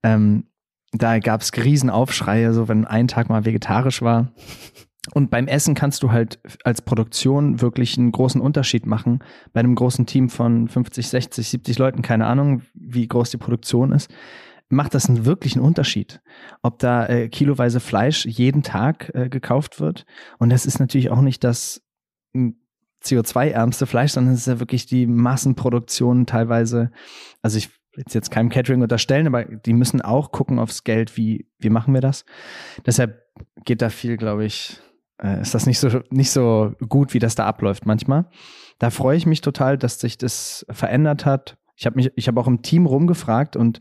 Ähm, 0.02 0.44
da 0.92 1.18
gab 1.18 1.42
es 1.42 1.52
Riesenaufschreie, 1.54 2.54
so 2.54 2.68
wenn 2.68 2.86
ein 2.86 3.08
Tag 3.08 3.28
mal 3.28 3.44
vegetarisch 3.44 4.00
war. 4.00 4.32
Und 5.14 5.30
beim 5.30 5.46
Essen 5.46 5.74
kannst 5.74 6.02
du 6.02 6.12
halt 6.12 6.40
als 6.64 6.82
Produktion 6.82 7.60
wirklich 7.60 7.96
einen 7.98 8.12
großen 8.12 8.40
Unterschied 8.40 8.86
machen. 8.86 9.20
Bei 9.52 9.60
einem 9.60 9.74
großen 9.74 10.06
Team 10.06 10.28
von 10.28 10.68
50, 10.68 11.08
60, 11.08 11.48
70 11.48 11.78
Leuten, 11.78 12.02
keine 12.02 12.26
Ahnung, 12.26 12.62
wie 12.74 13.06
groß 13.06 13.30
die 13.30 13.38
Produktion 13.38 13.92
ist, 13.92 14.10
macht 14.68 14.94
das 14.94 15.08
einen 15.08 15.24
wirklichen 15.24 15.60
Unterschied. 15.60 16.20
Ob 16.62 16.78
da 16.78 17.06
äh, 17.06 17.28
kiloweise 17.28 17.80
Fleisch 17.80 18.26
jeden 18.26 18.62
Tag 18.62 19.10
äh, 19.14 19.28
gekauft 19.28 19.80
wird. 19.80 20.04
Und 20.38 20.50
das 20.50 20.66
ist 20.66 20.78
natürlich 20.78 21.10
auch 21.10 21.22
nicht 21.22 21.42
das 21.42 21.82
hm, 22.34 22.56
CO2-ärmste 23.02 23.86
Fleisch, 23.86 24.12
sondern 24.12 24.34
es 24.34 24.40
ist 24.40 24.46
ja 24.46 24.60
wirklich 24.60 24.86
die 24.86 25.06
Massenproduktion 25.06 26.26
teilweise. 26.26 26.90
Also 27.42 27.58
ich 27.58 27.70
will 27.94 28.04
jetzt 28.08 28.30
keinem 28.30 28.50
Catering 28.50 28.82
unterstellen, 28.82 29.26
aber 29.26 29.44
die 29.44 29.72
müssen 29.72 30.02
auch 30.02 30.32
gucken 30.32 30.58
aufs 30.58 30.84
Geld, 30.84 31.16
wie, 31.16 31.48
wie 31.58 31.70
machen 31.70 31.94
wir 31.94 32.00
das. 32.00 32.24
Deshalb 32.84 33.22
geht 33.64 33.82
da 33.82 33.88
viel, 33.88 34.16
glaube 34.16 34.44
ich, 34.44 34.80
äh, 35.22 35.40
ist 35.40 35.54
das 35.54 35.66
nicht 35.66 35.78
so, 35.78 35.88
nicht 36.10 36.30
so 36.30 36.72
gut, 36.88 37.14
wie 37.14 37.18
das 37.18 37.34
da 37.34 37.46
abläuft 37.46 37.86
manchmal. 37.86 38.26
Da 38.78 38.90
freue 38.90 39.16
ich 39.16 39.26
mich 39.26 39.40
total, 39.40 39.78
dass 39.78 40.00
sich 40.00 40.18
das 40.18 40.64
verändert 40.70 41.26
hat. 41.26 41.56
Ich 41.76 41.86
habe 41.86 41.96
mich, 41.96 42.12
ich 42.16 42.28
habe 42.28 42.40
auch 42.40 42.46
im 42.46 42.62
Team 42.62 42.86
rumgefragt 42.86 43.56
und 43.56 43.80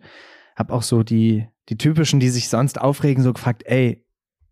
habe 0.55 0.73
auch 0.73 0.83
so 0.83 1.03
die, 1.03 1.47
die 1.69 1.77
typischen, 1.77 2.19
die 2.19 2.29
sich 2.29 2.49
sonst 2.49 2.81
aufregen, 2.81 3.23
so 3.23 3.33
gefragt, 3.33 3.63
ey, 3.65 4.03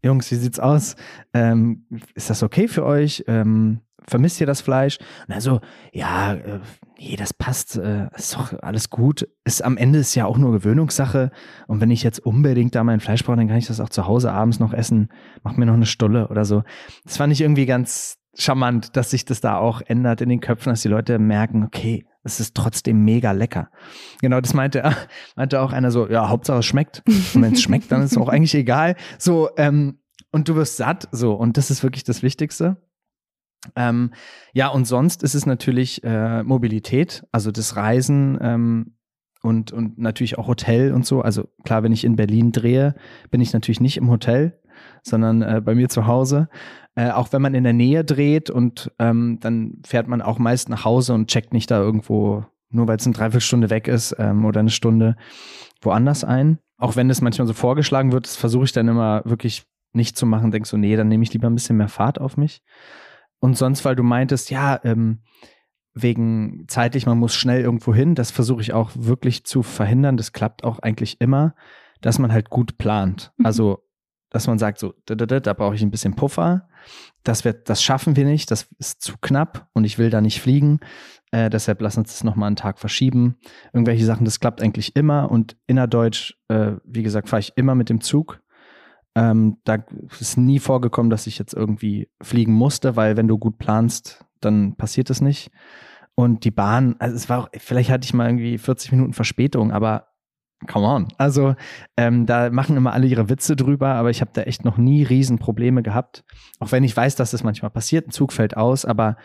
Jungs, 0.03 0.29
wie 0.29 0.35
sieht's 0.35 0.59
aus? 0.59 0.95
Ähm, 1.33 1.87
ist 2.13 2.29
das 2.29 2.43
okay 2.43 2.67
für 2.67 2.85
euch? 2.85 3.23
Ähm, 3.27 3.81
vermisst 4.07 4.39
ihr 4.39 4.47
das 4.47 4.61
Fleisch? 4.61 4.99
Und 5.27 5.33
also, 5.33 5.61
ja, 5.91 6.33
äh, 6.33 6.59
nee, 6.97 7.15
das 7.15 7.33
passt, 7.33 7.77
äh, 7.77 8.07
ist 8.15 8.35
doch 8.35 8.53
alles 8.61 8.89
gut. 8.89 9.27
Ist 9.43 9.63
am 9.63 9.77
Ende 9.77 9.99
ist 9.99 10.15
ja 10.15 10.25
auch 10.25 10.37
nur 10.37 10.51
Gewöhnungssache. 10.51 11.31
Und 11.67 11.81
wenn 11.81 11.91
ich 11.91 12.03
jetzt 12.03 12.19
unbedingt 12.19 12.75
da 12.75 12.83
mein 12.83 12.99
Fleisch 12.99 13.23
brauche, 13.23 13.37
dann 13.37 13.47
kann 13.47 13.57
ich 13.57 13.67
das 13.67 13.79
auch 13.79 13.89
zu 13.89 14.07
Hause 14.07 14.31
abends 14.31 14.59
noch 14.59 14.73
essen. 14.73 15.09
Mach 15.43 15.55
mir 15.57 15.65
noch 15.65 15.73
eine 15.73 15.85
Stulle 15.85 16.27
oder 16.29 16.45
so. 16.45 16.63
Das 17.03 17.17
fand 17.17 17.33
ich 17.33 17.41
irgendwie 17.41 17.65
ganz 17.65 18.17
charmant, 18.37 18.95
dass 18.97 19.11
sich 19.11 19.25
das 19.25 19.41
da 19.41 19.57
auch 19.57 19.81
ändert 19.85 20.21
in 20.21 20.29
den 20.29 20.41
Köpfen, 20.41 20.71
dass 20.71 20.81
die 20.81 20.89
Leute 20.89 21.19
merken, 21.19 21.63
okay, 21.63 22.05
es 22.23 22.39
ist 22.39 22.55
trotzdem 22.55 23.05
mega 23.05 23.31
lecker. 23.31 23.69
Genau, 24.21 24.41
das 24.41 24.53
meinte, 24.53 24.83
meinte 25.35 25.61
auch 25.61 25.71
einer 25.71 25.91
so, 25.91 26.09
ja, 26.09 26.27
Hauptsache 26.29 26.59
es 26.59 26.65
schmeckt. 26.65 27.03
Und 27.07 27.41
wenn 27.41 27.53
es 27.53 27.61
schmeckt, 27.61 27.91
dann 27.91 28.01
ist 28.01 28.13
es 28.13 28.17
auch 28.17 28.29
eigentlich 28.29 28.55
egal. 28.55 28.95
So, 29.17 29.49
ähm, 29.57 29.99
und 30.31 30.49
du 30.49 30.55
wirst 30.55 30.77
satt, 30.77 31.07
so, 31.11 31.33
und 31.33 31.55
das 31.57 31.71
ist 31.71 31.83
wirklich 31.83 32.03
das 32.03 32.23
Wichtigste. 32.23 32.77
Ähm, 33.75 34.11
ja, 34.53 34.67
und 34.67 34.85
sonst 34.85 35.23
ist 35.23 35.35
es 35.35 35.45
natürlich 35.45 36.03
äh, 36.03 36.43
Mobilität, 36.43 37.25
also 37.31 37.51
das 37.51 37.75
Reisen 37.75 38.37
ähm, 38.41 38.95
und, 39.41 39.71
und 39.71 39.97
natürlich 39.97 40.37
auch 40.37 40.47
Hotel 40.47 40.93
und 40.93 41.05
so. 41.05 41.21
Also 41.21 41.47
klar, 41.63 41.83
wenn 41.83 41.91
ich 41.91 42.03
in 42.03 42.15
Berlin 42.15 42.51
drehe, 42.51 42.95
bin 43.29 43.41
ich 43.41 43.53
natürlich 43.53 43.79
nicht 43.79 43.97
im 43.97 44.09
Hotel, 44.09 44.59
sondern 45.03 45.41
äh, 45.41 45.61
bei 45.63 45.75
mir 45.75 45.89
zu 45.89 46.07
Hause. 46.07 46.49
Äh, 46.95 47.11
auch 47.11 47.31
wenn 47.33 47.41
man 47.41 47.53
in 47.53 47.63
der 47.63 47.73
Nähe 47.73 48.03
dreht 48.03 48.49
und 48.49 48.91
ähm, 48.99 49.39
dann 49.41 49.81
fährt 49.85 50.07
man 50.07 50.21
auch 50.21 50.39
meist 50.39 50.69
nach 50.69 50.85
Hause 50.85 51.13
und 51.13 51.27
checkt 51.27 51.53
nicht 51.53 51.69
da 51.69 51.79
irgendwo, 51.79 52.45
nur 52.69 52.87
weil 52.87 52.97
es 52.97 53.05
eine 53.05 53.15
Dreiviertelstunde 53.15 53.69
weg 53.69 53.87
ist 53.87 54.15
ähm, 54.17 54.45
oder 54.45 54.61
eine 54.61 54.69
Stunde 54.69 55.15
woanders 55.81 56.23
ein. 56.23 56.59
Auch 56.77 56.95
wenn 56.95 57.07
das 57.07 57.21
manchmal 57.21 57.47
so 57.47 57.53
vorgeschlagen 57.53 58.11
wird, 58.11 58.25
das 58.25 58.35
versuche 58.35 58.65
ich 58.65 58.71
dann 58.71 58.87
immer 58.87 59.21
wirklich 59.25 59.65
nicht 59.93 60.17
zu 60.17 60.25
machen. 60.25 60.51
Denkst 60.51 60.69
so, 60.69 60.77
nee, 60.77 60.95
dann 60.95 61.07
nehme 61.07 61.23
ich 61.23 61.33
lieber 61.33 61.47
ein 61.47 61.55
bisschen 61.55 61.77
mehr 61.77 61.87
Fahrt 61.87 62.19
auf 62.19 62.37
mich. 62.37 62.61
Und 63.39 63.57
sonst, 63.57 63.85
weil 63.85 63.95
du 63.95 64.03
meintest, 64.03 64.49
ja, 64.49 64.79
ähm, 64.83 65.21
wegen 65.93 66.65
zeitlich, 66.67 67.05
man 67.05 67.17
muss 67.17 67.33
schnell 67.33 67.61
irgendwo 67.61 67.93
hin, 67.93 68.15
das 68.15 68.29
versuche 68.29 68.61
ich 68.61 68.73
auch 68.73 68.91
wirklich 68.93 69.45
zu 69.45 69.63
verhindern. 69.63 70.17
Das 70.17 70.33
klappt 70.33 70.63
auch 70.63 70.79
eigentlich 70.79 71.21
immer, 71.21 71.55
dass 72.01 72.19
man 72.19 72.33
halt 72.33 72.49
gut 72.49 72.77
plant. 72.77 73.31
Mhm. 73.37 73.45
Also, 73.45 73.79
dass 74.29 74.47
man 74.47 74.59
sagt, 74.59 74.79
so, 74.79 74.93
da, 75.05 75.15
da, 75.15 75.25
da, 75.25 75.39
da 75.39 75.53
brauche 75.53 75.75
ich 75.75 75.81
ein 75.81 75.91
bisschen 75.91 76.15
Puffer. 76.15 76.67
Das, 77.23 77.45
wird, 77.45 77.69
das 77.69 77.81
schaffen 77.81 78.17
wir 78.17 78.25
nicht, 78.25 78.51
das 78.51 78.67
ist 78.77 79.01
zu 79.01 79.13
knapp 79.21 79.69
und 79.73 79.85
ich 79.85 79.97
will 79.97 80.09
da 80.09 80.19
nicht 80.19 80.41
fliegen. 80.41 80.81
Äh, 81.31 81.49
deshalb 81.49 81.81
lass 81.81 81.97
uns 81.97 82.11
das 82.11 82.23
nochmal 82.25 82.47
einen 82.47 82.57
Tag 82.57 82.77
verschieben. 82.77 83.37
Irgendwelche 83.71 84.05
Sachen, 84.05 84.25
das 84.25 84.41
klappt 84.41 84.61
eigentlich 84.61 84.95
immer. 84.95 85.31
Und 85.31 85.55
innerdeutsch, 85.67 86.35
äh, 86.49 86.73
wie 86.83 87.03
gesagt, 87.03 87.29
fahre 87.29 87.39
ich 87.39 87.53
immer 87.55 87.75
mit 87.75 87.89
dem 87.89 88.01
Zug. 88.01 88.41
Ähm, 89.15 89.57
da 89.63 89.83
ist 90.19 90.37
nie 90.37 90.59
vorgekommen, 90.59 91.09
dass 91.09 91.27
ich 91.27 91.39
jetzt 91.39 91.53
irgendwie 91.53 92.09
fliegen 92.21 92.53
musste, 92.53 92.95
weil 92.95 93.15
wenn 93.15 93.27
du 93.27 93.37
gut 93.37 93.57
planst, 93.57 94.25
dann 94.41 94.75
passiert 94.75 95.09
es 95.09 95.21
nicht. 95.21 95.51
Und 96.15 96.45
die 96.45 96.51
Bahn, 96.51 96.95
also 96.99 97.15
es 97.15 97.29
war 97.29 97.39
auch, 97.39 97.49
vielleicht 97.57 97.89
hatte 97.89 98.05
ich 98.05 98.13
mal 98.13 98.27
irgendwie 98.27 98.57
40 98.57 98.91
Minuten 98.91 99.13
Verspätung, 99.13 99.71
aber 99.71 100.07
come 100.67 100.87
on. 100.87 101.07
Also 101.17 101.55
ähm, 101.97 102.25
da 102.25 102.49
machen 102.49 102.77
immer 102.77 102.93
alle 102.93 103.07
ihre 103.07 103.29
Witze 103.29 103.55
drüber, 103.55 103.89
aber 103.89 104.09
ich 104.09 104.21
habe 104.21 104.31
da 104.33 104.43
echt 104.43 104.63
noch 104.65 104.77
nie 104.77 105.03
Riesenprobleme 105.03 105.83
gehabt. 105.83 106.23
Auch 106.59 106.71
wenn 106.71 106.83
ich 106.83 106.95
weiß, 106.95 107.15
dass 107.15 107.31
das 107.31 107.43
manchmal 107.43 107.71
passiert, 107.71 108.07
ein 108.07 108.11
Zug 108.11 108.31
fällt 108.31 108.55
aus, 108.55 108.85
aber 108.85 109.17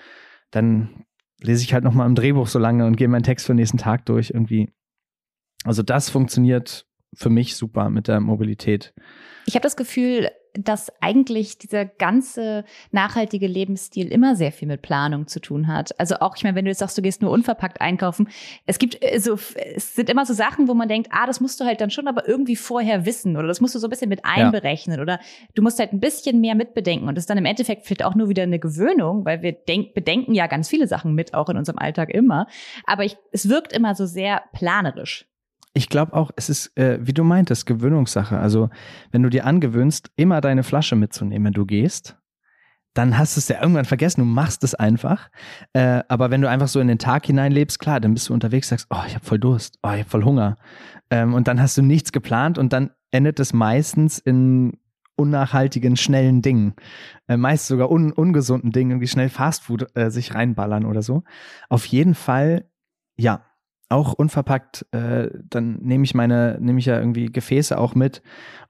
dann 0.51 1.05
lese 1.41 1.63
ich 1.63 1.73
halt 1.73 1.85
noch 1.85 1.95
mal 1.95 2.07
im 2.07 2.15
Drehbuch 2.15 2.49
so 2.49 2.59
lange 2.59 2.87
und 2.87 2.97
gehe 2.97 3.09
meinen 3.09 3.23
Text 3.23 3.47
für 3.47 3.53
den 3.53 3.59
nächsten 3.59 3.79
Tag 3.79 4.07
durch 4.07 4.31
irgendwie. 4.31 4.73
Also 5.65 5.83
das 5.83 6.11
funktioniert 6.11 6.87
für 7.15 7.31
mich 7.31 7.57
super 7.57 7.91
mit 7.91 8.09
der 8.09 8.21
Mobilität. 8.21 8.95
Ich 9.47 9.55
habe 9.55 9.63
das 9.63 9.77
Gefühl, 9.77 10.31
dass 10.55 10.93
eigentlich 11.01 11.59
dieser 11.59 11.85
ganze 11.85 12.65
nachhaltige 12.91 13.47
Lebensstil 13.47 14.11
immer 14.11 14.37
sehr 14.37 14.53
viel 14.53 14.69
mit 14.69 14.83
Planung 14.83 15.27
zu 15.27 15.41
tun 15.41 15.69
hat. 15.69 15.99
Also 15.99 16.17
auch, 16.17 16.37
ich 16.37 16.43
meine, 16.43 16.57
wenn 16.57 16.65
du 16.65 16.71
jetzt 16.71 16.79
sagst, 16.79 16.99
du 16.99 17.03
gehst 17.03 17.23
nur 17.23 17.31
unverpackt 17.31 17.81
einkaufen, 17.81 18.29
es 18.67 18.79
gibt 18.79 18.99
äh, 19.01 19.19
so, 19.19 19.35
es 19.75 19.95
sind 19.95 20.11
immer 20.11 20.27
so 20.27 20.35
Sachen, 20.35 20.69
wo 20.69 20.75
man 20.75 20.89
denkt, 20.89 21.09
ah, 21.13 21.27
das 21.27 21.41
musst 21.41 21.61
du 21.61 21.65
halt 21.65 21.81
dann 21.81 21.91
schon 21.91 22.09
aber 22.09 22.29
irgendwie 22.29 22.57
vorher 22.57 23.07
wissen 23.07 23.37
oder 23.37 23.47
das 23.47 23.61
musst 23.61 23.75
du 23.75 23.79
so 23.79 23.87
ein 23.87 23.91
bisschen 23.91 24.09
mit 24.09 24.25
einberechnen 24.25 24.97
ja. 24.97 25.03
oder 25.03 25.21
du 25.55 25.63
musst 25.63 25.79
halt 25.79 25.93
ein 25.93 26.01
bisschen 26.01 26.41
mehr 26.41 26.55
mitbedenken 26.55 27.09
und 27.09 27.15
das 27.15 27.23
ist 27.23 27.31
dann 27.31 27.39
im 27.39 27.47
Endeffekt 27.47 27.87
vielleicht 27.87 28.05
auch 28.05 28.15
nur 28.15 28.29
wieder 28.29 28.43
eine 28.43 28.59
Gewöhnung, 28.59 29.25
weil 29.25 29.43
wir 29.43 29.53
denk, 29.53 29.95
bedenken 29.95 30.35
ja 30.35 30.47
ganz 30.47 30.69
viele 30.69 30.87
Sachen 30.87 31.15
mit, 31.15 31.35
auch 31.35 31.49
in 31.49 31.57
unserem 31.57 31.79
Alltag 31.79 32.11
immer. 32.11 32.47
Aber 32.85 33.05
ich, 33.05 33.17
es 33.33 33.49
wirkt 33.49 33.73
immer 33.73 33.95
so 33.95 34.07
sehr 34.07 34.43
planerisch. 34.53 35.30
Ich 35.73 35.89
glaube 35.89 36.15
auch, 36.15 36.31
es 36.37 36.49
ist, 36.49 36.77
äh, 36.77 36.99
wie 37.01 37.13
du 37.13 37.23
meintest, 37.23 37.67
Gewöhnungssache. 37.67 38.39
Also, 38.39 38.71
wenn 39.13 39.23
du 39.23 39.31
dir 39.31 39.47
angewöhnst, 39.47 40.11
immer 40.17 40.41
deine 40.41 40.63
Flasche 40.63 40.97
mitzunehmen, 40.97 41.47
wenn 41.47 41.53
du 41.53 41.65
gehst, 41.65 42.17
dann 42.95 43.17
hast 43.17 43.37
du 43.37 43.39
es 43.39 43.49
ja 43.49 43.61
irgendwann 43.61 43.85
vergessen, 43.85 44.21
du 44.21 44.27
machst 44.27 44.65
es 44.65 44.75
einfach. 44.75 45.31
Äh, 45.73 46.03
aber 46.09 46.31
wenn 46.31 46.41
du 46.41 46.49
einfach 46.49 46.69
so 46.69 46.81
in 46.81 46.89
den 46.89 46.99
Tag 46.99 47.27
hineinlebst, 47.27 47.79
klar, 47.79 48.01
dann 48.01 48.15
bist 48.15 48.29
du 48.29 48.35
unterwegs, 48.35 48.69
sagst, 48.69 48.89
oh, 48.91 49.03
ich 49.07 49.15
habe 49.15 49.25
voll 49.25 49.39
Durst, 49.39 49.79
oh, 49.83 49.93
ich 49.93 50.01
habe 50.01 50.11
voll 50.11 50.25
Hunger. 50.25 50.59
Ähm, 51.11 51.35
und 51.35 51.47
dann 51.47 51.61
hast 51.61 51.77
du 51.77 51.83
nichts 51.83 52.11
geplant 52.11 52.59
und 52.59 52.73
dann 52.73 52.91
endet 53.13 53.39
es 53.39 53.53
meistens 53.53 54.19
in 54.19 54.79
unnachhaltigen, 55.17 55.97
schnellen 55.97 56.43
Dingen. 56.43 56.75
Äh, 57.29 57.37
meist 57.37 57.67
sogar 57.67 57.91
un 57.91 58.13
ungesunden 58.13 58.73
Dingen, 58.73 58.93
irgendwie 58.93 59.09
schnell 59.09 59.29
Fastfood 59.29 59.95
äh, 59.95 60.11
sich 60.11 60.35
reinballern 60.35 60.85
oder 60.85 61.03
so. 61.03 61.23
Auf 61.69 61.87
jeden 61.87 62.15
Fall, 62.15 62.65
ja, 63.17 63.45
auch 63.91 64.13
unverpackt, 64.13 64.87
äh, 64.93 65.29
dann 65.45 65.81
nehme 65.83 66.05
ich 66.05 66.15
meine, 66.15 66.59
nehme 66.61 66.79
ich 66.79 66.87
ja 66.87 66.99
irgendwie 66.99 67.27
Gefäße 67.27 67.77
auch 67.77 67.95
mit. 67.95 68.23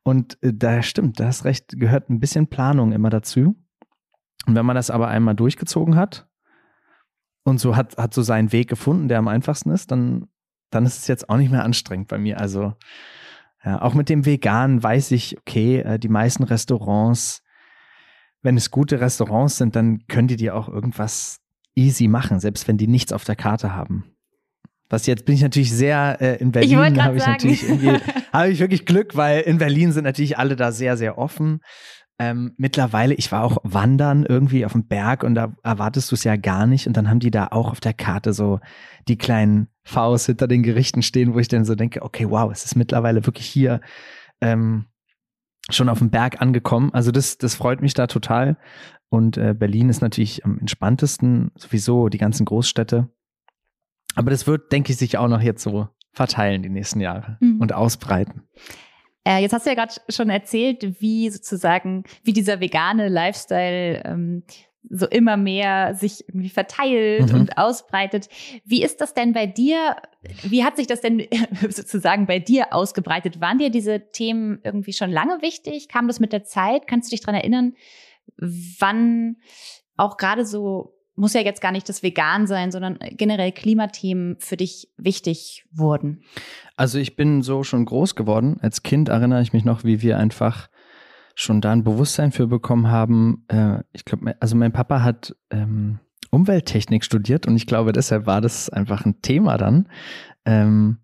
Und 0.02 0.42
äh, 0.42 0.52
da 0.54 0.82
stimmt, 0.82 1.20
da 1.20 1.26
hast 1.26 1.44
recht, 1.44 1.78
gehört 1.78 2.08
ein 2.08 2.20
bisschen 2.20 2.48
Planung 2.48 2.92
immer 2.92 3.10
dazu. 3.10 3.54
Und 4.46 4.54
wenn 4.54 4.66
man 4.66 4.76
das 4.76 4.90
aber 4.90 5.08
einmal 5.08 5.36
durchgezogen 5.36 5.94
hat 5.94 6.26
und 7.44 7.60
so 7.60 7.76
hat, 7.76 7.98
hat 7.98 8.14
so 8.14 8.22
seinen 8.22 8.52
Weg 8.52 8.68
gefunden, 8.68 9.08
der 9.08 9.18
am 9.18 9.28
einfachsten 9.28 9.70
ist, 9.70 9.90
dann, 9.90 10.26
dann 10.70 10.86
ist 10.86 10.98
es 10.98 11.06
jetzt 11.06 11.28
auch 11.28 11.36
nicht 11.36 11.50
mehr 11.50 11.64
anstrengend 11.64 12.08
bei 12.08 12.16
mir. 12.16 12.40
Also 12.40 12.74
ja, 13.62 13.82
auch 13.82 13.92
mit 13.92 14.08
dem 14.08 14.24
Vegan 14.24 14.82
weiß 14.82 15.10
ich, 15.10 15.36
okay, 15.38 15.80
äh, 15.80 15.98
die 15.98 16.08
meisten 16.08 16.44
Restaurants, 16.44 17.42
wenn 18.40 18.56
es 18.56 18.70
gute 18.70 19.02
Restaurants 19.02 19.58
sind, 19.58 19.76
dann 19.76 20.06
können 20.06 20.28
die 20.28 20.36
dir 20.36 20.56
auch 20.56 20.70
irgendwas 20.70 21.40
easy 21.74 22.08
machen, 22.08 22.40
selbst 22.40 22.66
wenn 22.68 22.78
die 22.78 22.86
nichts 22.86 23.12
auf 23.12 23.24
der 23.24 23.36
Karte 23.36 23.74
haben. 23.74 24.16
Was 24.90 25.06
jetzt 25.06 25.24
bin 25.24 25.36
ich 25.36 25.42
natürlich 25.42 25.72
sehr 25.72 26.18
äh, 26.20 26.36
in 26.36 26.52
Berlin 26.52 26.68
habe 27.02 27.16
ich 27.16 27.26
natürlich 27.26 27.64
habe 28.32 28.50
ich 28.50 28.60
wirklich 28.60 28.84
Glück, 28.84 29.16
weil 29.16 29.40
in 29.40 29.58
Berlin 29.58 29.92
sind 29.92 30.04
natürlich 30.04 30.36
alle 30.36 30.56
da 30.56 30.72
sehr 30.72 30.96
sehr 30.96 31.16
offen. 31.16 31.60
Ähm, 32.18 32.52
mittlerweile, 32.58 33.14
ich 33.14 33.32
war 33.32 33.44
auch 33.44 33.56
wandern 33.62 34.26
irgendwie 34.26 34.66
auf 34.66 34.72
dem 34.72 34.86
Berg 34.86 35.24
und 35.24 35.34
da 35.34 35.54
erwartest 35.62 36.10
du 36.10 36.16
es 36.16 36.24
ja 36.24 36.36
gar 36.36 36.66
nicht 36.66 36.86
und 36.86 36.94
dann 36.94 37.08
haben 37.08 37.20
die 37.20 37.30
da 37.30 37.46
auch 37.50 37.70
auf 37.70 37.80
der 37.80 37.94
Karte 37.94 38.34
so 38.34 38.60
die 39.08 39.16
kleinen 39.16 39.68
Vs 39.84 40.26
hinter 40.26 40.46
den 40.46 40.62
Gerichten 40.62 41.00
stehen, 41.00 41.32
wo 41.32 41.38
ich 41.38 41.48
dann 41.48 41.64
so 41.64 41.74
denke, 41.74 42.02
okay, 42.02 42.28
wow, 42.28 42.52
es 42.52 42.66
ist 42.66 42.76
mittlerweile 42.76 43.24
wirklich 43.24 43.46
hier 43.46 43.80
ähm, 44.42 44.84
schon 45.70 45.88
auf 45.88 46.00
dem 46.00 46.10
Berg 46.10 46.42
angekommen. 46.42 46.92
Also 46.92 47.10
das, 47.10 47.38
das 47.38 47.54
freut 47.54 47.80
mich 47.80 47.94
da 47.94 48.06
total. 48.06 48.58
Und 49.08 49.38
äh, 49.38 49.54
Berlin 49.54 49.88
ist 49.88 50.02
natürlich 50.02 50.44
am 50.44 50.58
entspanntesten, 50.58 51.52
sowieso 51.56 52.10
die 52.10 52.18
ganzen 52.18 52.44
Großstädte. 52.44 53.08
Aber 54.14 54.30
das 54.30 54.46
wird, 54.46 54.72
denke 54.72 54.92
ich, 54.92 54.98
sich 54.98 55.18
auch 55.18 55.28
noch 55.28 55.40
jetzt 55.40 55.62
so 55.62 55.88
verteilen 56.12 56.62
die 56.62 56.68
nächsten 56.68 57.00
Jahre 57.00 57.38
mhm. 57.40 57.60
und 57.60 57.72
ausbreiten. 57.72 58.42
Äh, 59.24 59.42
jetzt 59.42 59.52
hast 59.52 59.66
du 59.66 59.70
ja 59.70 59.76
gerade 59.76 59.94
schon 60.08 60.30
erzählt, 60.30 61.00
wie 61.00 61.30
sozusagen, 61.30 62.04
wie 62.24 62.32
dieser 62.32 62.60
vegane 62.60 63.08
Lifestyle 63.08 64.02
ähm, 64.04 64.42
so 64.88 65.06
immer 65.06 65.36
mehr 65.36 65.94
sich 65.94 66.26
irgendwie 66.28 66.48
verteilt 66.48 67.32
mhm. 67.32 67.40
und 67.40 67.58
ausbreitet. 67.58 68.28
Wie 68.64 68.82
ist 68.82 69.00
das 69.00 69.12
denn 69.12 69.32
bei 69.32 69.46
dir? 69.46 69.96
Wie 70.42 70.64
hat 70.64 70.76
sich 70.76 70.86
das 70.86 71.00
denn 71.00 71.26
sozusagen 71.68 72.26
bei 72.26 72.38
dir 72.38 72.72
ausgebreitet? 72.72 73.40
Waren 73.40 73.58
dir 73.58 73.70
diese 73.70 74.10
Themen 74.10 74.60
irgendwie 74.64 74.94
schon 74.94 75.10
lange 75.10 75.42
wichtig? 75.42 75.88
Kam 75.88 76.06
das 76.08 76.18
mit 76.18 76.32
der 76.32 76.44
Zeit? 76.44 76.86
Kannst 76.86 77.10
du 77.10 77.14
dich 77.14 77.24
dran 77.24 77.34
erinnern, 77.34 77.74
wann 78.38 79.36
auch 79.96 80.16
gerade 80.16 80.46
so, 80.46 80.94
muss 81.20 81.34
ja 81.34 81.42
jetzt 81.42 81.60
gar 81.60 81.70
nicht 81.70 81.88
das 81.88 82.02
Vegan 82.02 82.46
sein, 82.46 82.72
sondern 82.72 82.98
generell 83.12 83.52
Klimathemen 83.52 84.36
für 84.40 84.56
dich 84.56 84.88
wichtig 84.96 85.64
wurden? 85.70 86.22
Also 86.76 86.98
ich 86.98 87.14
bin 87.14 87.42
so 87.42 87.62
schon 87.62 87.84
groß 87.84 88.14
geworden. 88.14 88.58
Als 88.60 88.82
Kind 88.82 89.08
erinnere 89.08 89.42
ich 89.42 89.52
mich 89.52 89.64
noch, 89.64 89.84
wie 89.84 90.02
wir 90.02 90.18
einfach 90.18 90.68
schon 91.34 91.60
da 91.60 91.72
ein 91.72 91.84
Bewusstsein 91.84 92.32
für 92.32 92.46
bekommen 92.46 92.88
haben. 92.88 93.44
Äh, 93.48 93.82
ich 93.92 94.04
glaube, 94.04 94.34
also 94.40 94.56
mein 94.56 94.72
Papa 94.72 95.02
hat 95.02 95.36
ähm, 95.50 96.00
Umwelttechnik 96.30 97.04
studiert 97.04 97.46
und 97.46 97.56
ich 97.56 97.66
glaube, 97.66 97.92
deshalb 97.92 98.26
war 98.26 98.40
das 98.40 98.70
einfach 98.70 99.04
ein 99.04 99.20
Thema 99.22 99.56
dann. 99.58 99.88
Ähm, 100.44 100.98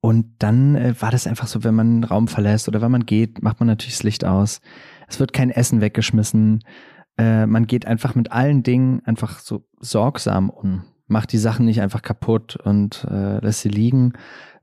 und 0.00 0.34
dann 0.38 0.76
äh, 0.76 0.94
war 1.00 1.10
das 1.10 1.26
einfach 1.26 1.46
so, 1.46 1.64
wenn 1.64 1.74
man 1.74 1.86
einen 1.86 2.04
Raum 2.04 2.28
verlässt 2.28 2.68
oder 2.68 2.80
wenn 2.80 2.92
man 2.92 3.06
geht, 3.06 3.42
macht 3.42 3.60
man 3.60 3.66
natürlich 3.66 3.94
das 3.94 4.02
Licht 4.02 4.24
aus. 4.24 4.60
Es 5.08 5.18
wird 5.18 5.32
kein 5.32 5.50
Essen 5.50 5.80
weggeschmissen. 5.80 6.62
Äh, 7.18 7.46
man 7.46 7.66
geht 7.66 7.86
einfach 7.86 8.14
mit 8.14 8.32
allen 8.32 8.62
Dingen 8.62 9.02
einfach 9.04 9.38
so 9.38 9.66
sorgsam 9.80 10.50
um. 10.50 10.84
Macht 11.06 11.32
die 11.32 11.38
Sachen 11.38 11.66
nicht 11.66 11.80
einfach 11.80 12.02
kaputt 12.02 12.56
und 12.56 13.06
äh, 13.10 13.38
lässt 13.38 13.60
sie 13.60 13.68
liegen. 13.68 14.14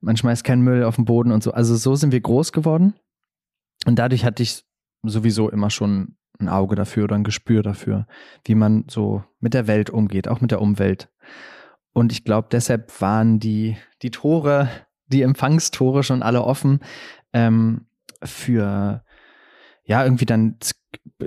Man 0.01 0.17
schmeißt 0.17 0.43
keinen 0.43 0.61
Müll 0.61 0.83
auf 0.83 0.97
den 0.97 1.05
Boden 1.05 1.31
und 1.31 1.41
so. 1.41 1.51
Also 1.51 1.75
so 1.75 1.95
sind 1.95 2.11
wir 2.11 2.19
groß 2.19 2.51
geworden. 2.51 2.93
Und 3.85 3.97
dadurch 3.97 4.25
hatte 4.25 4.43
ich 4.43 4.63
sowieso 5.03 5.49
immer 5.49 5.69
schon 5.69 6.15
ein 6.39 6.49
Auge 6.49 6.75
dafür 6.75 7.05
oder 7.05 7.15
ein 7.15 7.23
Gespür 7.23 7.63
dafür, 7.63 8.07
wie 8.45 8.55
man 8.55 8.85
so 8.89 9.23
mit 9.39 9.53
der 9.53 9.67
Welt 9.67 9.89
umgeht, 9.89 10.27
auch 10.27 10.41
mit 10.41 10.51
der 10.51 10.61
Umwelt. 10.61 11.09
Und 11.93 12.11
ich 12.11 12.23
glaube, 12.23 12.47
deshalb 12.51 13.01
waren 13.01 13.39
die, 13.39 13.77
die 14.01 14.11
Tore, 14.11 14.69
die 15.07 15.21
Empfangstore 15.21 16.03
schon 16.03 16.23
alle 16.23 16.43
offen 16.43 16.79
ähm, 17.33 17.85
für, 18.23 19.03
ja, 19.85 20.03
irgendwie 20.03 20.25
dann 20.25 20.57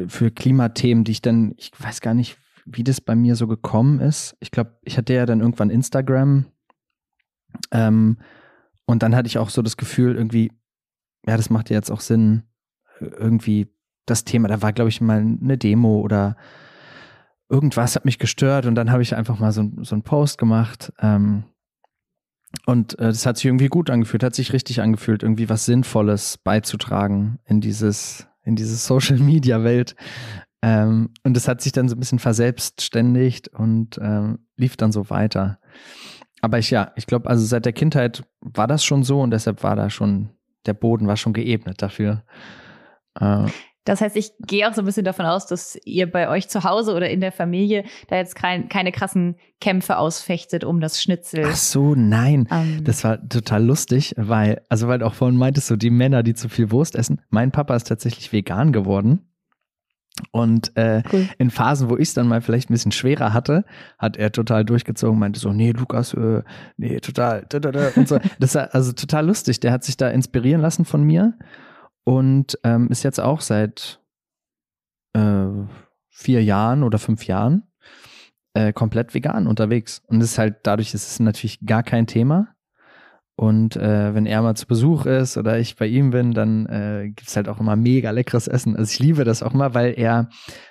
für 0.08 0.30
Klimathemen, 0.30 1.04
die 1.04 1.12
ich 1.12 1.22
dann, 1.22 1.54
ich 1.56 1.70
weiß 1.78 2.00
gar 2.00 2.14
nicht, 2.14 2.38
wie 2.64 2.84
das 2.84 3.00
bei 3.00 3.14
mir 3.14 3.36
so 3.36 3.46
gekommen 3.46 4.00
ist. 4.00 4.36
Ich 4.40 4.50
glaube, 4.50 4.78
ich 4.82 4.98
hatte 4.98 5.14
ja 5.14 5.26
dann 5.26 5.40
irgendwann 5.40 5.70
Instagram. 5.70 6.46
Ähm, 7.70 8.18
und 8.86 9.02
dann 9.02 9.14
hatte 9.14 9.28
ich 9.28 9.38
auch 9.38 9.50
so 9.50 9.62
das 9.62 9.76
Gefühl, 9.76 10.16
irgendwie, 10.16 10.52
ja, 11.26 11.36
das 11.36 11.50
macht 11.50 11.70
ja 11.70 11.76
jetzt 11.76 11.90
auch 11.90 12.00
Sinn, 12.00 12.42
irgendwie 13.00 13.68
das 14.06 14.24
Thema, 14.24 14.48
da 14.48 14.62
war, 14.62 14.72
glaube 14.72 14.88
ich, 14.88 15.00
mal 15.00 15.18
eine 15.18 15.58
Demo 15.58 16.00
oder 16.00 16.36
irgendwas 17.48 17.94
hat 17.94 18.04
mich 18.04 18.18
gestört 18.18 18.66
und 18.66 18.74
dann 18.74 18.90
habe 18.90 19.02
ich 19.02 19.14
einfach 19.14 19.38
mal 19.38 19.52
so, 19.52 19.70
so 19.82 19.94
einen 19.94 20.02
Post 20.02 20.38
gemacht. 20.38 20.92
Ähm, 21.00 21.44
und 22.64 22.98
äh, 22.98 23.06
das 23.06 23.26
hat 23.26 23.36
sich 23.36 23.46
irgendwie 23.46 23.68
gut 23.68 23.90
angefühlt, 23.90 24.22
hat 24.22 24.34
sich 24.34 24.52
richtig 24.52 24.80
angefühlt, 24.80 25.22
irgendwie 25.22 25.48
was 25.48 25.66
Sinnvolles 25.66 26.38
beizutragen 26.38 27.38
in 27.44 27.60
dieses, 27.60 28.28
in 28.46 28.56
diese 28.56 28.76
Social 28.76 29.18
Media 29.18 29.62
Welt. 29.62 29.94
Ähm, 30.62 31.10
und 31.22 31.36
das 31.36 31.48
hat 31.48 31.60
sich 31.60 31.72
dann 31.72 31.88
so 31.88 31.96
ein 31.96 32.00
bisschen 32.00 32.18
verselbstständigt 32.18 33.48
und 33.48 33.98
ähm, 34.00 34.38
lief 34.56 34.76
dann 34.76 34.92
so 34.92 35.10
weiter. 35.10 35.58
Aber 36.40 36.58
ich 36.58 36.70
ja, 36.70 36.92
ich 36.96 37.06
glaube, 37.06 37.28
also 37.28 37.44
seit 37.44 37.66
der 37.66 37.72
Kindheit 37.72 38.24
war 38.40 38.66
das 38.66 38.84
schon 38.84 39.02
so 39.02 39.20
und 39.20 39.30
deshalb 39.30 39.62
war 39.62 39.76
da 39.76 39.90
schon, 39.90 40.30
der 40.64 40.74
Boden 40.74 41.06
war 41.06 41.16
schon 41.16 41.32
geebnet 41.32 41.82
dafür. 41.82 42.24
Äh, 43.18 43.46
das 43.86 44.00
heißt, 44.00 44.16
ich 44.16 44.32
gehe 44.40 44.68
auch 44.68 44.74
so 44.74 44.82
ein 44.82 44.84
bisschen 44.84 45.04
davon 45.04 45.26
aus, 45.26 45.46
dass 45.46 45.78
ihr 45.84 46.10
bei 46.10 46.28
euch 46.28 46.48
zu 46.48 46.64
Hause 46.64 46.92
oder 46.94 47.08
in 47.08 47.20
der 47.20 47.32
Familie 47.32 47.84
da 48.08 48.16
jetzt 48.16 48.34
kein, 48.34 48.68
keine 48.68 48.90
krassen 48.90 49.36
Kämpfe 49.60 49.96
ausfechtet 49.96 50.64
um 50.64 50.80
das 50.80 51.00
Schnitzel. 51.00 51.44
Ach 51.46 51.56
so, 51.56 51.94
nein. 51.94 52.48
Ähm. 52.50 52.82
Das 52.84 53.04
war 53.04 53.26
total 53.28 53.64
lustig, 53.64 54.12
weil, 54.16 54.60
also 54.68 54.88
weil 54.88 55.02
auch 55.02 55.14
vorhin 55.14 55.38
meintest 55.38 55.70
du, 55.70 55.76
die 55.76 55.90
Männer, 55.90 56.24
die 56.24 56.34
zu 56.34 56.48
viel 56.48 56.72
Wurst 56.72 56.96
essen. 56.96 57.22
Mein 57.30 57.52
Papa 57.52 57.76
ist 57.76 57.84
tatsächlich 57.84 58.32
vegan 58.32 58.72
geworden. 58.72 59.20
Und 60.32 60.74
äh, 60.76 61.02
cool. 61.12 61.28
in 61.38 61.50
Phasen, 61.50 61.90
wo 61.90 61.96
ich 61.96 62.08
es 62.08 62.14
dann 62.14 62.26
mal 62.26 62.40
vielleicht 62.40 62.70
ein 62.70 62.72
bisschen 62.72 62.92
schwerer 62.92 63.34
hatte, 63.34 63.64
hat 63.98 64.16
er 64.16 64.32
total 64.32 64.64
durchgezogen, 64.64 65.18
meinte 65.18 65.38
so, 65.38 65.52
nee, 65.52 65.72
Lukas, 65.72 66.14
äh, 66.14 66.42
nee, 66.78 67.00
total, 67.00 67.44
da, 67.50 67.60
da, 67.60 67.70
da, 67.70 67.90
und 67.94 68.08
so. 68.08 68.18
Das 68.40 68.54
war 68.54 68.74
also 68.74 68.92
total 68.92 69.26
lustig. 69.26 69.60
Der 69.60 69.72
hat 69.72 69.84
sich 69.84 69.96
da 69.96 70.08
inspirieren 70.08 70.62
lassen 70.62 70.86
von 70.86 71.02
mir 71.02 71.34
und 72.06 72.56
ähm, 72.62 72.88
ist 72.88 73.02
jetzt 73.02 73.18
auch 73.20 73.40
seit 73.40 74.00
äh, 75.12 75.48
vier 76.08 76.42
Jahren 76.42 76.84
oder 76.84 76.98
fünf 76.98 77.26
Jahren 77.26 77.64
äh, 78.54 78.72
komplett 78.72 79.12
vegan 79.12 79.48
unterwegs. 79.48 80.02
Und 80.06 80.20
ist 80.20 80.38
halt, 80.38 80.58
dadurch 80.62 80.94
ist 80.94 81.10
es 81.10 81.18
natürlich 81.18 81.66
gar 81.66 81.82
kein 81.82 82.06
Thema. 82.06 82.54
Und 83.34 83.76
äh, 83.76 84.14
wenn 84.14 84.24
er 84.24 84.40
mal 84.40 84.54
zu 84.54 84.66
Besuch 84.68 85.04
ist 85.04 85.36
oder 85.36 85.58
ich 85.58 85.74
bei 85.74 85.88
ihm 85.88 86.10
bin, 86.10 86.32
dann 86.32 86.66
äh, 86.66 87.08
gibt 87.08 87.28
es 87.28 87.34
halt 87.36 87.48
auch 87.48 87.58
immer 87.58 87.74
mega 87.74 88.12
leckeres 88.12 88.46
Essen. 88.46 88.76
Also 88.76 88.92
ich 88.92 89.00
liebe 89.00 89.24
das 89.24 89.42
auch 89.42 89.52
mal, 89.52 89.74
weil 89.74 89.92
er 89.98 90.28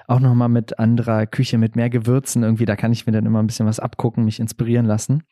auch 0.07 0.21
nochmal 0.21 0.49
mit 0.49 0.79
anderer 0.79 1.27
Küche, 1.27 1.57
mit 1.57 1.75
mehr 1.75 1.89
Gewürzen 1.89 2.43
irgendwie, 2.43 2.65
da 2.65 2.77
kann 2.77 2.93
ich 2.93 3.05
mir 3.05 3.11
dann 3.11 3.25
immer 3.25 3.43
ein 3.43 3.47
bisschen 3.47 3.67
was 3.67 3.81
abgucken, 3.81 4.23
mich 4.23 4.39
inspirieren 4.39 4.85
lassen 4.85 5.23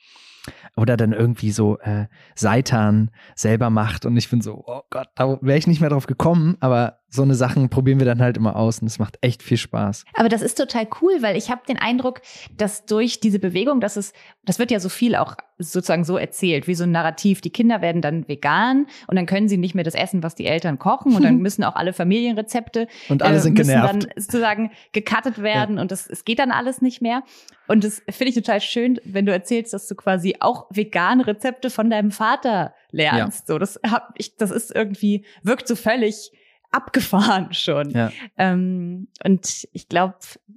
oder 0.75 0.97
dann 0.97 1.13
irgendwie 1.13 1.51
so 1.51 1.77
äh, 1.79 2.07
Seitan 2.35 3.11
selber 3.35 3.69
macht. 3.69 4.05
Und 4.05 4.17
ich 4.17 4.29
bin 4.29 4.41
so, 4.41 4.63
oh 4.65 4.81
Gott, 4.89 5.09
da 5.15 5.37
wäre 5.41 5.57
ich 5.57 5.67
nicht 5.67 5.81
mehr 5.81 5.89
drauf 5.89 6.07
gekommen, 6.07 6.57
aber 6.59 6.99
so 7.13 7.21
eine 7.21 7.35
Sachen 7.35 7.69
probieren 7.69 7.99
wir 7.99 8.07
dann 8.07 8.21
halt 8.21 8.37
immer 8.37 8.55
aus 8.55 8.79
und 8.79 8.87
es 8.87 8.97
macht 8.97 9.19
echt 9.21 9.43
viel 9.43 9.57
Spaß. 9.57 10.03
Aber 10.15 10.29
das 10.29 10.41
ist 10.41 10.57
total 10.57 10.87
cool, 11.01 11.21
weil 11.21 11.37
ich 11.37 11.51
habe 11.51 11.61
den 11.67 11.77
Eindruck, 11.77 12.21
dass 12.57 12.85
durch 12.85 13.19
diese 13.19 13.37
Bewegung, 13.37 13.81
dass 13.81 13.97
es, 13.97 14.13
das 14.43 14.57
wird 14.57 14.71
ja 14.71 14.79
so 14.79 14.89
viel 14.89 15.15
auch 15.15 15.35
sozusagen 15.59 16.05
so 16.05 16.17
erzählt, 16.17 16.67
wie 16.67 16.73
so 16.73 16.85
ein 16.85 16.91
Narrativ. 16.91 17.41
Die 17.41 17.51
Kinder 17.51 17.81
werden 17.81 18.01
dann 18.01 18.27
vegan 18.27 18.87
und 19.05 19.15
dann 19.15 19.27
können 19.27 19.47
sie 19.47 19.57
nicht 19.57 19.75
mehr 19.75 19.83
das 19.83 19.93
essen, 19.93 20.23
was 20.23 20.33
die 20.33 20.47
Eltern 20.47 20.79
kochen 20.79 21.15
und 21.15 21.23
dann 21.23 21.37
müssen 21.41 21.63
auch 21.63 21.75
alle 21.75 21.93
Familienrezepte 21.93 22.87
und 23.09 23.21
alle 23.21 23.39
sind 23.39 23.59
äh, 23.59 23.61
genervt. 23.61 23.93
dann 23.93 24.07
sozusagen 24.15 24.71
gecuttet 24.91 25.39
werden 25.43 25.75
ja. 25.75 25.83
und 25.83 25.91
das, 25.91 26.07
es 26.07 26.25
geht 26.25 26.39
dann 26.39 26.49
alles 26.49 26.81
nicht 26.81 26.99
mehr. 26.99 27.21
Und 27.67 27.83
das 27.83 28.01
finde 28.09 28.29
ich 28.29 28.35
total 28.35 28.59
schön, 28.59 28.99
wenn 29.03 29.27
du 29.27 29.31
erzählst, 29.31 29.71
dass 29.73 29.87
du 29.87 29.93
quasi 29.93 30.37
auch 30.39 30.65
vegane 30.71 31.27
Rezepte 31.27 31.69
von 31.69 31.91
deinem 31.91 32.09
Vater 32.09 32.73
lernst. 32.89 33.47
Ja. 33.47 33.53
So, 33.53 33.59
das 33.59 33.79
hab 33.87 34.13
ich, 34.17 34.35
das 34.35 34.49
ist 34.49 34.73
irgendwie 34.73 35.25
wirkt 35.43 35.67
so 35.67 35.75
völlig 35.75 36.31
abgefahren 36.73 37.47
schon. 37.53 37.89
Ja. 37.91 38.11
Ähm, 38.37 39.07
und 39.23 39.67
ich 39.71 39.87
glaube, 39.89 40.15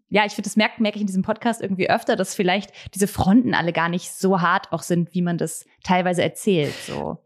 ja, 0.09 0.25
ich 0.25 0.33
finde, 0.33 0.49
das 0.49 0.57
merke 0.57 0.83
merk 0.83 0.95
ich 0.97 1.01
in 1.01 1.07
diesem 1.07 1.23
Podcast 1.23 1.61
irgendwie 1.61 1.91
öfter, 1.91 2.17
dass 2.17 2.35
vielleicht 2.35 2.73
diese 2.95 3.07
Fronten 3.07 3.55
alle 3.55 3.73
gar 3.73 3.89
nicht 3.89 4.13
so 4.13 4.41
hart 4.41 4.73
auch 4.73 4.83
sind, 4.83 5.15
wie 5.15 5.23
man 5.23 5.39
das 5.39 5.67
teilweise 5.83 6.23
erzählt. 6.23 6.75
So. 6.87 7.19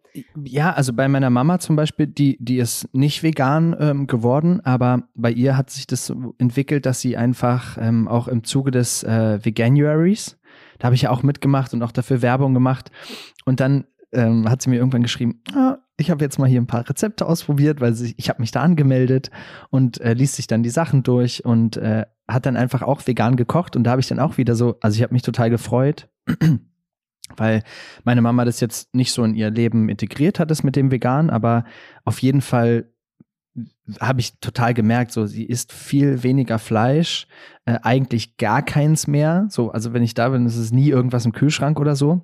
Ja, 0.44 0.72
also 0.72 0.92
bei 0.92 1.08
meiner 1.08 1.30
Mama 1.30 1.58
zum 1.58 1.76
Beispiel, 1.76 2.06
die, 2.06 2.36
die 2.40 2.58
ist 2.58 2.92
nicht 2.92 3.22
vegan 3.22 3.76
ähm, 3.78 4.06
geworden, 4.06 4.60
aber 4.64 5.04
bei 5.14 5.30
ihr 5.30 5.56
hat 5.56 5.70
sich 5.70 5.86
das 5.86 6.06
so 6.06 6.34
entwickelt, 6.38 6.86
dass 6.86 7.00
sie 7.00 7.16
einfach 7.16 7.78
ähm, 7.80 8.08
auch 8.08 8.26
im 8.26 8.42
Zuge 8.42 8.70
des 8.70 9.04
äh, 9.04 9.44
Veganuaries, 9.44 10.38
da 10.78 10.86
habe 10.86 10.94
ich 10.94 11.02
ja 11.02 11.10
auch 11.10 11.22
mitgemacht 11.22 11.72
und 11.74 11.82
auch 11.82 11.92
dafür 11.92 12.22
Werbung 12.22 12.54
gemacht. 12.54 12.90
Und 13.44 13.60
dann 13.60 13.84
ähm, 14.12 14.48
hat 14.48 14.62
sie 14.62 14.70
mir 14.70 14.76
irgendwann 14.76 15.02
geschrieben, 15.02 15.42
ah, 15.54 15.76
ich 16.00 16.10
habe 16.10 16.24
jetzt 16.24 16.38
mal 16.38 16.48
hier 16.48 16.60
ein 16.60 16.66
paar 16.66 16.88
Rezepte 16.88 17.26
ausprobiert, 17.26 17.80
weil 17.80 17.94
ich 18.16 18.28
habe 18.28 18.40
mich 18.40 18.50
da 18.50 18.62
angemeldet 18.62 19.30
und 19.68 20.00
äh, 20.00 20.14
liest 20.14 20.34
sich 20.34 20.46
dann 20.46 20.62
die 20.62 20.70
Sachen 20.70 21.02
durch 21.02 21.44
und 21.44 21.76
äh, 21.76 22.06
hat 22.26 22.46
dann 22.46 22.56
einfach 22.56 22.82
auch 22.82 23.06
vegan 23.06 23.36
gekocht 23.36 23.76
und 23.76 23.84
da 23.84 23.90
habe 23.90 24.00
ich 24.00 24.08
dann 24.08 24.18
auch 24.18 24.38
wieder 24.38 24.54
so, 24.54 24.78
also 24.80 24.96
ich 24.96 25.02
habe 25.02 25.12
mich 25.12 25.22
total 25.22 25.50
gefreut, 25.50 26.08
weil 27.36 27.62
meine 28.04 28.22
Mama 28.22 28.46
das 28.46 28.60
jetzt 28.60 28.94
nicht 28.94 29.12
so 29.12 29.22
in 29.24 29.34
ihr 29.34 29.50
Leben 29.50 29.90
integriert 29.90 30.38
hat, 30.38 30.50
das 30.50 30.62
mit 30.62 30.74
dem 30.74 30.90
Vegan, 30.90 31.28
aber 31.28 31.64
auf 32.04 32.20
jeden 32.22 32.40
Fall 32.40 32.86
habe 34.00 34.20
ich 34.20 34.38
total 34.40 34.72
gemerkt, 34.72 35.12
so 35.12 35.26
sie 35.26 35.44
isst 35.44 35.72
viel 35.72 36.22
weniger 36.22 36.58
Fleisch, 36.58 37.26
äh, 37.66 37.78
eigentlich 37.82 38.38
gar 38.38 38.62
keins 38.62 39.06
mehr. 39.06 39.48
So, 39.50 39.70
also 39.70 39.92
wenn 39.92 40.02
ich 40.02 40.14
da 40.14 40.28
bin, 40.30 40.46
ist 40.46 40.56
es 40.56 40.72
nie 40.72 40.88
irgendwas 40.88 41.26
im 41.26 41.32
Kühlschrank 41.32 41.78
oder 41.78 41.96
so. 41.96 42.22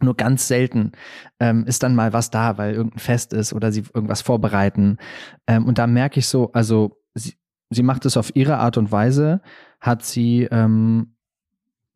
Nur 0.00 0.16
ganz 0.16 0.48
selten 0.48 0.92
ähm, 1.40 1.64
ist 1.66 1.82
dann 1.82 1.94
mal 1.94 2.12
was 2.12 2.30
da, 2.30 2.58
weil 2.58 2.74
irgendein 2.74 2.98
Fest 2.98 3.32
ist 3.32 3.52
oder 3.52 3.72
sie 3.72 3.84
irgendwas 3.94 4.22
vorbereiten. 4.22 4.98
Ähm, 5.46 5.66
und 5.66 5.78
da 5.78 5.86
merke 5.86 6.18
ich 6.18 6.26
so, 6.26 6.52
also 6.52 7.00
sie, 7.14 7.34
sie 7.70 7.82
macht 7.82 8.04
es 8.04 8.16
auf 8.16 8.34
ihre 8.34 8.58
Art 8.58 8.76
und 8.76 8.90
Weise, 8.90 9.40
hat 9.80 10.04
sie, 10.04 10.48
ähm, 10.50 11.14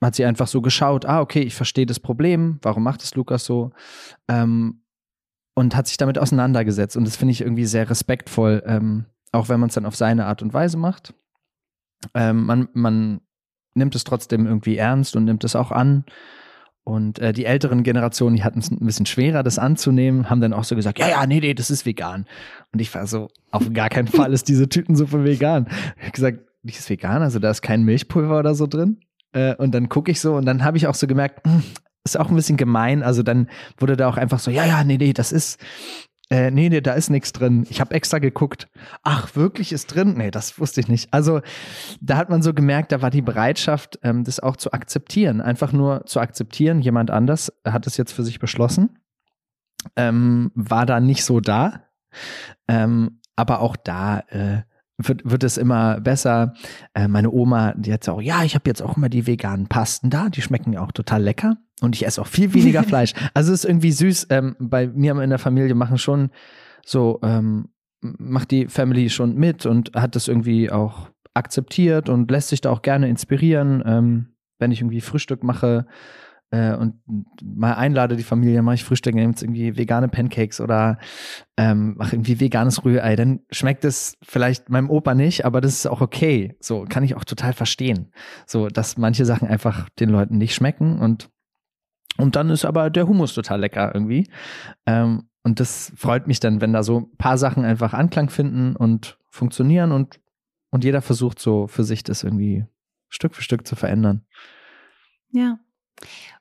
hat 0.01 0.15
sie 0.15 0.25
einfach 0.25 0.47
so 0.47 0.61
geschaut, 0.61 1.07
ah, 1.07 1.21
okay, 1.21 1.41
ich 1.41 1.55
verstehe 1.55 1.87
das 1.87 2.01
Problem, 2.01 2.59
warum 2.63 2.83
macht 2.83 3.03
es 3.03 3.15
Lukas 3.15 3.45
so? 3.45 3.73
Ähm, 4.29 4.83
und 5.55 5.75
hat 5.75 5.89
sich 5.89 5.97
damit 5.97 6.19
auseinandergesetzt. 6.19 6.97
Und 6.97 7.05
das 7.05 7.17
finde 7.17 7.33
ich 7.33 7.41
irgendwie 7.41 7.65
sehr 7.65 7.91
respektvoll, 7.91 8.63
ähm, 8.65 9.07
auch 9.33 9.49
wenn 9.49 9.59
man 9.59 9.71
es 9.71 9.75
dann 9.75 9.87
auf 9.87 9.97
seine 9.97 10.27
Art 10.27 10.41
und 10.41 10.55
Weise 10.55 10.77
macht. 10.77 11.15
Ähm, 12.15 12.47
man, 12.47 12.69
man 12.75 13.21
nimmt 13.75 13.97
es 13.97 14.05
trotzdem 14.05 14.47
irgendwie 14.47 14.77
ernst 14.77 15.17
und 15.17 15.25
nimmt 15.25 15.43
es 15.43 15.57
auch 15.57 15.73
an 15.73 16.05
Und 16.89 17.19
äh, 17.19 17.35
die 17.35 17.45
älteren 17.45 17.83
Generationen, 17.83 18.35
die 18.35 18.45
hatten 18.45 18.61
es 18.61 18.71
ein 18.71 18.79
bisschen 18.79 19.05
schwerer, 19.05 19.43
das 19.43 19.59
anzunehmen, 19.59 20.31
haben 20.31 20.41
dann 20.41 20.55
auch 20.55 20.65
so 20.65 20.75
gesagt, 20.75 20.99
ja, 20.99 21.07
ja, 21.07 21.27
nee, 21.27 21.39
nee, 21.39 21.53
das 21.53 21.71
ist 21.71 21.85
vegan. 21.85 22.25
Und 22.73 22.81
ich 22.81 22.95
war 22.95 23.07
so, 23.07 23.29
auf 23.51 23.71
gar 23.75 23.91
keinen 23.91 24.09
Fall 24.09 24.33
ist 24.33 24.49
diese 24.49 24.71
Tütensuppe 24.71 25.23
vegan. 25.23 25.67
Ich 25.99 26.03
habe 26.05 26.13
gesagt, 26.13 26.39
die 26.63 26.73
ist 26.73 26.89
vegan, 26.89 27.21
also 27.21 27.41
da 27.41 27.51
ist 27.51 27.61
kein 27.61 27.83
Milchpulver 27.83 28.39
oder 28.39 28.55
so 28.55 28.67
drin. 28.67 29.01
Äh, 29.33 29.55
und 29.57 29.75
dann 29.75 29.91
gucke 29.91 30.11
ich 30.11 30.19
so 30.19 30.37
und 30.37 30.47
dann 30.47 30.65
habe 30.65 30.79
ich 30.79 30.87
auch 30.87 30.95
so 30.95 31.07
gemerkt, 31.07 31.45
mh, 31.45 31.53
hm, 31.53 31.63
ist 32.05 32.19
auch 32.19 32.31
ein 32.31 32.37
bisschen 32.37 32.57
gemein. 32.57 33.03
Also 33.03 33.23
dann 33.23 33.51
wurde 33.77 33.99
da 33.99 34.09
auch 34.09 34.17
einfach 34.17 34.39
so, 34.39 34.51
ja, 34.51 34.65
ja, 34.65 34.83
nee, 34.83 34.97
nee, 34.97 35.13
das 35.13 35.31
ist, 35.31 35.61
äh, 36.31 36.51
nee, 36.51 36.69
nee, 36.69 36.83
da 36.83 36.93
ist 36.93 37.09
nichts 37.09 37.33
drin. 37.33 37.67
Ich 37.71 37.81
habe 37.81 37.95
extra 37.95 38.19
geguckt. 38.19 38.69
Ach, 39.03 39.35
wirklich 39.35 39.73
ist 39.73 39.87
drin? 39.87 40.15
Nee, 40.19 40.31
das 40.31 40.59
wusste 40.59 40.81
ich 40.81 40.89
nicht. 40.89 41.13
Also 41.13 41.41
da 42.01 42.19
hat 42.19 42.29
man 42.29 42.43
so 42.43 42.53
gemerkt, 42.53 42.93
da 42.93 43.01
war 43.01 43.11
die 43.11 43.23
Bereitschaft, 43.23 43.99
ähm, 44.03 44.25
das 44.25 44.39
auch 44.39 44.57
zu 44.57 44.73
akzeptieren. 44.73 45.41
Einfach 45.41 45.73
nur 45.73 46.05
zu 46.05 46.21
akzeptieren, 46.21 46.81
jemand 46.81 47.11
anders 47.11 47.53
hat 47.65 47.87
es 47.87 47.97
jetzt 47.97 48.13
für 48.13 48.25
sich 48.25 48.39
beschlossen. 48.41 48.99
Ähm, 49.97 50.51
war 50.55 50.85
da 50.85 51.01
nicht 51.01 51.25
so 51.25 51.41
da. 51.41 51.85
Ähm, 52.67 53.21
aber 53.35 53.61
auch 53.61 53.77
da 53.77 54.21
äh, 54.29 54.63
wird, 54.99 55.23
wird 55.25 55.45
es 55.45 55.57
immer 55.57 56.01
besser. 56.01 56.55
Äh, 56.93 57.09
meine 57.09 57.31
Oma, 57.31 57.73
die 57.77 57.93
hat 57.93 58.09
auch, 58.09 58.21
ja, 58.21 58.43
ich 58.43 58.55
habe 58.55 58.69
jetzt 58.69 58.83
auch 58.83 58.97
immer 58.97 59.09
die 59.09 59.27
veganen 59.27 59.69
Pasten 59.69 60.11
da, 60.11 60.29
die 60.29 60.43
schmecken 60.43 60.77
auch 60.77 60.93
total 60.93 61.23
lecker. 61.23 61.57
Und 61.81 61.95
ich 61.95 62.05
esse 62.05 62.21
auch 62.21 62.27
viel 62.27 62.53
weniger 62.53 62.83
Fleisch. 62.85 63.15
Also 63.35 63.53
es 63.53 63.65
ist 63.65 63.71
irgendwie 63.71 63.93
süß. 63.93 64.27
Ähm, 64.31 64.57
bei 64.59 64.89
mir 64.89 65.21
in 65.23 65.31
der 65.31 65.39
Familie 65.39 65.75
machen 65.75 65.99
schon 65.99 66.31
so, 66.85 67.21
ähm, 67.23 67.69
macht 68.01 68.51
die 68.51 68.67
Family 68.67 69.09
schon 69.11 69.37
mit 69.37 69.67
und 69.67 69.93
hat 69.95 70.17
das 70.17 70.29
irgendwie 70.29 70.71
auch 70.71 71.11
akzeptiert 71.35 72.09
und 72.09 72.31
lässt 72.31 72.49
sich 72.49 72.61
da 72.61 72.71
auch 72.71 72.83
gerne 72.83 73.09
inspirieren. 73.09 73.83
Ähm, 73.87 74.35
wenn 74.59 74.73
ich 74.73 74.81
irgendwie 74.81 75.01
Frühstück 75.01 75.45
mache, 75.45 75.87
äh, 76.51 76.75
und 76.75 77.01
mal 77.43 77.75
einlade 77.75 78.17
die 78.17 78.23
Familie, 78.23 78.63
mache 78.63 78.77
ich 78.77 78.85
Frühstück, 78.85 79.15
nehme 79.15 79.31
jetzt 79.31 79.43
irgendwie 79.43 79.77
vegane 79.77 80.09
Pancakes 80.09 80.61
oder 80.61 80.99
ähm, 81.57 81.95
mache 81.97 82.17
irgendwie 82.17 82.41
veganes 82.41 82.85
Rührei, 82.85 83.17
dann 83.17 83.41
schmeckt 83.51 83.85
es 83.85 84.17
vielleicht 84.23 84.69
meinem 84.71 84.91
Opa 84.91 85.15
nicht, 85.15 85.45
aber 85.45 85.61
das 85.61 85.75
ist 85.75 85.87
auch 85.87 86.01
okay. 86.01 86.57
So 86.61 86.85
kann 86.89 87.05
ich 87.05 87.17
auch 87.17 87.25
total 87.25 87.53
verstehen. 87.53 88.13
So, 88.47 88.69
dass 88.69 88.97
manche 88.97 89.25
Sachen 89.25 89.49
einfach 89.49 89.89
den 90.01 90.09
Leuten 90.09 90.39
nicht 90.39 90.55
schmecken 90.55 90.99
und 90.99 91.31
und 92.19 92.35
dann 92.35 92.51
ist 92.51 92.65
aber 92.65 92.91
der 92.91 93.07
Hummus 93.07 93.33
total 93.33 93.61
lecker 93.61 93.95
irgendwie. 93.95 94.29
Ähm, 94.87 95.29
und 95.45 95.61
das 95.61 95.93
freut 95.97 96.27
mich 96.27 96.41
dann, 96.41 96.61
wenn 96.61 96.73
da 96.73 96.83
so 96.83 97.01
ein 97.01 97.17
paar 97.17 97.39
Sachen 97.39 97.65
einfach 97.65 97.95
Anklang 97.95 98.29
finden 98.29 98.75
und 98.75 99.19
funktionieren 99.31 99.93
und, 99.93 100.21
und 100.71 100.83
jeder 100.85 101.01
versucht 101.01 101.39
so 101.39 101.69
für 101.69 101.85
sich 101.85 102.03
das 102.03 102.25
irgendwie 102.25 102.67
Stück 103.09 103.35
für 103.35 103.43
Stück 103.43 103.67
zu 103.67 103.77
verändern. 103.77 104.27
Ja. 105.31 105.59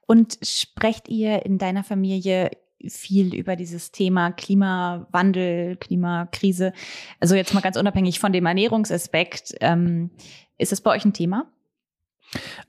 Und 0.05 0.37
sprecht 0.41 1.09
ihr 1.09 1.45
in 1.45 1.57
deiner 1.57 1.83
Familie 1.83 2.51
viel 2.87 3.33
über 3.35 3.55
dieses 3.55 3.91
Thema 3.91 4.31
Klimawandel, 4.31 5.77
Klimakrise? 5.77 6.73
Also 7.19 7.35
jetzt 7.35 7.53
mal 7.53 7.61
ganz 7.61 7.77
unabhängig 7.77 8.19
von 8.19 8.31
dem 8.31 8.45
Ernährungsaspekt, 8.45 9.55
ähm, 9.61 10.11
ist 10.57 10.71
es 10.71 10.81
bei 10.81 10.91
euch 10.91 11.05
ein 11.05 11.13
Thema? 11.13 11.51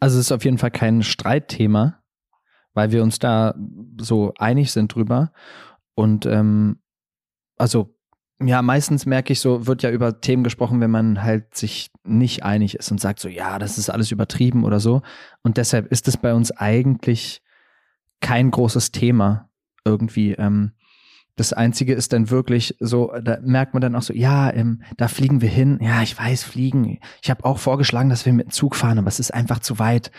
Also 0.01 0.19
es 0.19 0.27
ist 0.27 0.33
auf 0.33 0.45
jeden 0.45 0.59
Fall 0.59 0.71
kein 0.71 1.03
Streitthema, 1.03 2.03
weil 2.75 2.93
wir 2.93 3.03
uns 3.03 3.19
da 3.19 3.55
so 4.01 4.33
einig 4.39 4.73
sind 4.73 4.95
drüber. 4.95 5.33
Und 5.95 6.27
ähm, 6.27 6.81
also 7.57 7.98
ja, 8.41 8.63
meistens 8.63 9.05
merke 9.05 9.33
ich 9.33 9.41
so, 9.41 9.67
wird 9.67 9.83
ja 9.83 9.91
über 9.91 10.21
Themen 10.21 10.45
gesprochen, 10.45 10.81
wenn 10.81 10.91
man 10.91 11.23
halt 11.23 11.57
sich 11.57 11.91
nicht 12.05 12.45
einig 12.45 12.77
ist 12.77 12.91
und 12.93 13.01
sagt 13.01 13.19
so, 13.19 13.29
ja, 13.29 13.59
das 13.59 13.79
ist 13.79 13.91
alles 13.91 14.13
übertrieben 14.13 14.65
oder 14.65 14.79
so. 14.79 15.03
Und 15.43 15.57
deshalb 15.57 15.91
ist 15.91 16.07
es 16.07 16.17
bei 16.17 16.33
uns 16.33 16.53
eigentlich 16.53 17.43
kein 18.21 18.51
großes 18.51 18.93
Thema 18.93 19.49
irgendwie. 19.85 20.33
Ähm, 20.33 20.73
das 21.39 21.53
Einzige 21.53 21.95
ist 21.95 22.13
dann 22.13 22.31
wirklich 22.31 22.77
so, 22.81 23.13
da 23.23 23.39
merkt 23.41 23.73
man 23.73 23.81
dann 23.81 23.95
auch 23.95 24.03
so, 24.03 24.13
ja, 24.13 24.53
ähm, 24.53 24.83
da 24.97 25.07
fliegen 25.07 25.41
wir 25.41 25.49
hin. 25.49 25.79
Ja, 25.81 26.03
ich 26.03 26.19
weiß, 26.19 26.43
fliegen. 26.43 26.99
Ich 27.23 27.31
habe 27.31 27.45
auch 27.45 27.59
vorgeschlagen, 27.59 28.09
dass 28.09 28.27
wir 28.27 28.33
mit 28.33 28.47
dem 28.47 28.51
Zug 28.51 28.75
fahren, 28.75 28.99
aber 28.99 29.07
es 29.07 29.21
ist 29.21 29.33
einfach 29.33 29.61
zu 29.61 29.79
weit. 29.79 30.11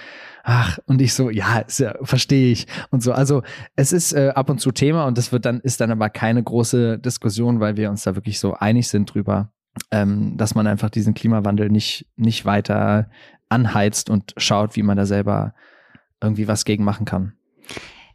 Ach, 0.44 0.80
und 0.86 1.02
ich 1.02 1.14
so, 1.14 1.30
ja, 1.30 1.64
ja 1.78 1.94
verstehe 2.04 2.54
ich. 2.54 2.68
Und 2.90 3.04
so, 3.04 3.12
also 3.12 3.44
es 3.76 3.92
ist 3.92 4.14
äh, 4.14 4.32
ab 4.34 4.50
und 4.50 4.62
zu 4.62 4.72
Thema 4.72 5.06
und 5.08 5.18
das 5.18 5.34
wird 5.34 5.46
dann, 5.46 5.60
ist 5.60 5.82
dann 5.82 5.92
aber 5.92 6.10
keine 6.10 6.42
große 6.42 6.98
Diskussion, 7.00 7.60
weil 7.60 7.76
wir 7.76 7.90
uns 7.90 8.04
da 8.04 8.16
wirklich 8.16 8.40
so 8.40 8.54
einig 8.54 8.88
sind 8.88 9.14
drüber, 9.14 9.52
ähm, 9.92 10.38
dass 10.38 10.56
man 10.56 10.68
einfach 10.68 10.90
diesen 10.90 11.14
Klimawandel 11.14 11.70
nicht, 11.70 12.08
nicht 12.16 12.46
weiter 12.46 13.10
anheizt 13.50 14.10
und 14.10 14.34
schaut, 14.38 14.78
wie 14.78 14.84
man 14.84 14.96
da 14.96 15.06
selber 15.06 15.54
irgendwie 16.22 16.48
was 16.48 16.64
gegen 16.64 16.86
machen 16.86 17.06
kann. 17.06 17.34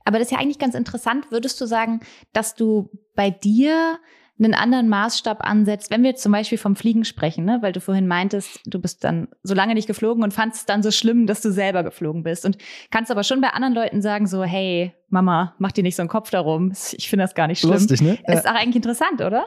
Aber 0.04 0.18
das 0.18 0.28
ist 0.28 0.32
ja 0.32 0.38
eigentlich 0.38 0.58
ganz 0.58 0.74
interessant. 0.74 1.30
Würdest 1.30 1.60
du 1.60 1.66
sagen, 1.66 2.00
dass 2.32 2.54
du 2.54 2.90
bei 3.14 3.30
dir 3.30 3.98
einen 4.38 4.54
anderen 4.54 4.88
Maßstab 4.88 5.46
ansetzt, 5.46 5.90
wenn 5.90 6.02
wir 6.02 6.10
jetzt 6.10 6.22
zum 6.22 6.32
Beispiel 6.32 6.58
vom 6.58 6.74
Fliegen 6.74 7.04
sprechen, 7.04 7.44
ne? 7.44 7.58
weil 7.60 7.72
du 7.72 7.80
vorhin 7.80 8.08
meintest, 8.08 8.60
du 8.66 8.80
bist 8.80 9.04
dann 9.04 9.28
so 9.44 9.54
lange 9.54 9.74
nicht 9.74 9.86
geflogen 9.86 10.24
und 10.24 10.32
fandest 10.32 10.62
es 10.62 10.66
dann 10.66 10.82
so 10.82 10.90
schlimm, 10.90 11.26
dass 11.26 11.40
du 11.40 11.52
selber 11.52 11.84
geflogen 11.84 12.24
bist. 12.24 12.44
Und 12.44 12.58
kannst 12.90 13.12
aber 13.12 13.22
schon 13.22 13.40
bei 13.40 13.50
anderen 13.50 13.74
Leuten 13.74 14.02
sagen, 14.02 14.26
so, 14.26 14.42
hey, 14.42 14.92
Mama, 15.08 15.54
mach 15.58 15.70
dir 15.70 15.84
nicht 15.84 15.94
so 15.94 16.02
einen 16.02 16.08
Kopf 16.08 16.30
darum. 16.30 16.72
Ich 16.92 17.08
finde 17.08 17.24
das 17.24 17.34
gar 17.34 17.46
nicht 17.46 17.60
schlimm. 17.60 17.74
Lustig, 17.74 18.02
ne? 18.02 18.18
Ist 18.26 18.48
auch 18.48 18.54
eigentlich 18.54 18.76
interessant, 18.76 19.20
oder? 19.20 19.44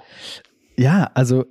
Ja, 0.77 1.11
also 1.13 1.45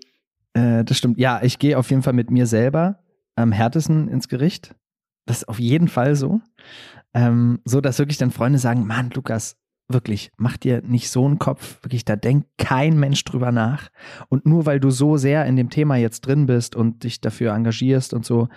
äh, 0.54 0.84
das 0.84 0.96
stimmt. 0.96 1.18
Ja, 1.18 1.40
ich 1.42 1.58
gehe 1.58 1.78
auf 1.78 1.90
jeden 1.90 2.02
Fall 2.02 2.14
mit 2.14 2.30
mir 2.30 2.46
selber 2.46 3.00
am 3.34 3.52
härtesten 3.52 4.08
ins 4.08 4.28
Gericht. 4.28 4.74
Das 5.26 5.38
ist 5.38 5.48
auf 5.48 5.58
jeden 5.58 5.88
Fall 5.88 6.14
so. 6.14 6.40
Ähm, 7.16 7.60
so, 7.64 7.80
dass 7.80 7.98
wirklich 7.98 8.18
dann 8.18 8.30
Freunde 8.30 8.58
sagen, 8.58 8.86
Mann, 8.86 9.08
Lukas, 9.08 9.56
wirklich, 9.88 10.30
mach 10.36 10.58
dir 10.58 10.82
nicht 10.82 11.08
so 11.08 11.24
einen 11.24 11.38
Kopf, 11.38 11.82
wirklich, 11.82 12.04
da 12.04 12.14
denkt 12.14 12.46
kein 12.58 13.00
Mensch 13.00 13.24
drüber 13.24 13.52
nach. 13.52 13.88
Und 14.28 14.44
nur 14.44 14.66
weil 14.66 14.80
du 14.80 14.90
so 14.90 15.16
sehr 15.16 15.46
in 15.46 15.56
dem 15.56 15.70
Thema 15.70 15.96
jetzt 15.96 16.26
drin 16.26 16.44
bist 16.44 16.76
und 16.76 17.04
dich 17.04 17.22
dafür 17.22 17.54
engagierst 17.54 18.12
und 18.12 18.26
so, 18.26 18.48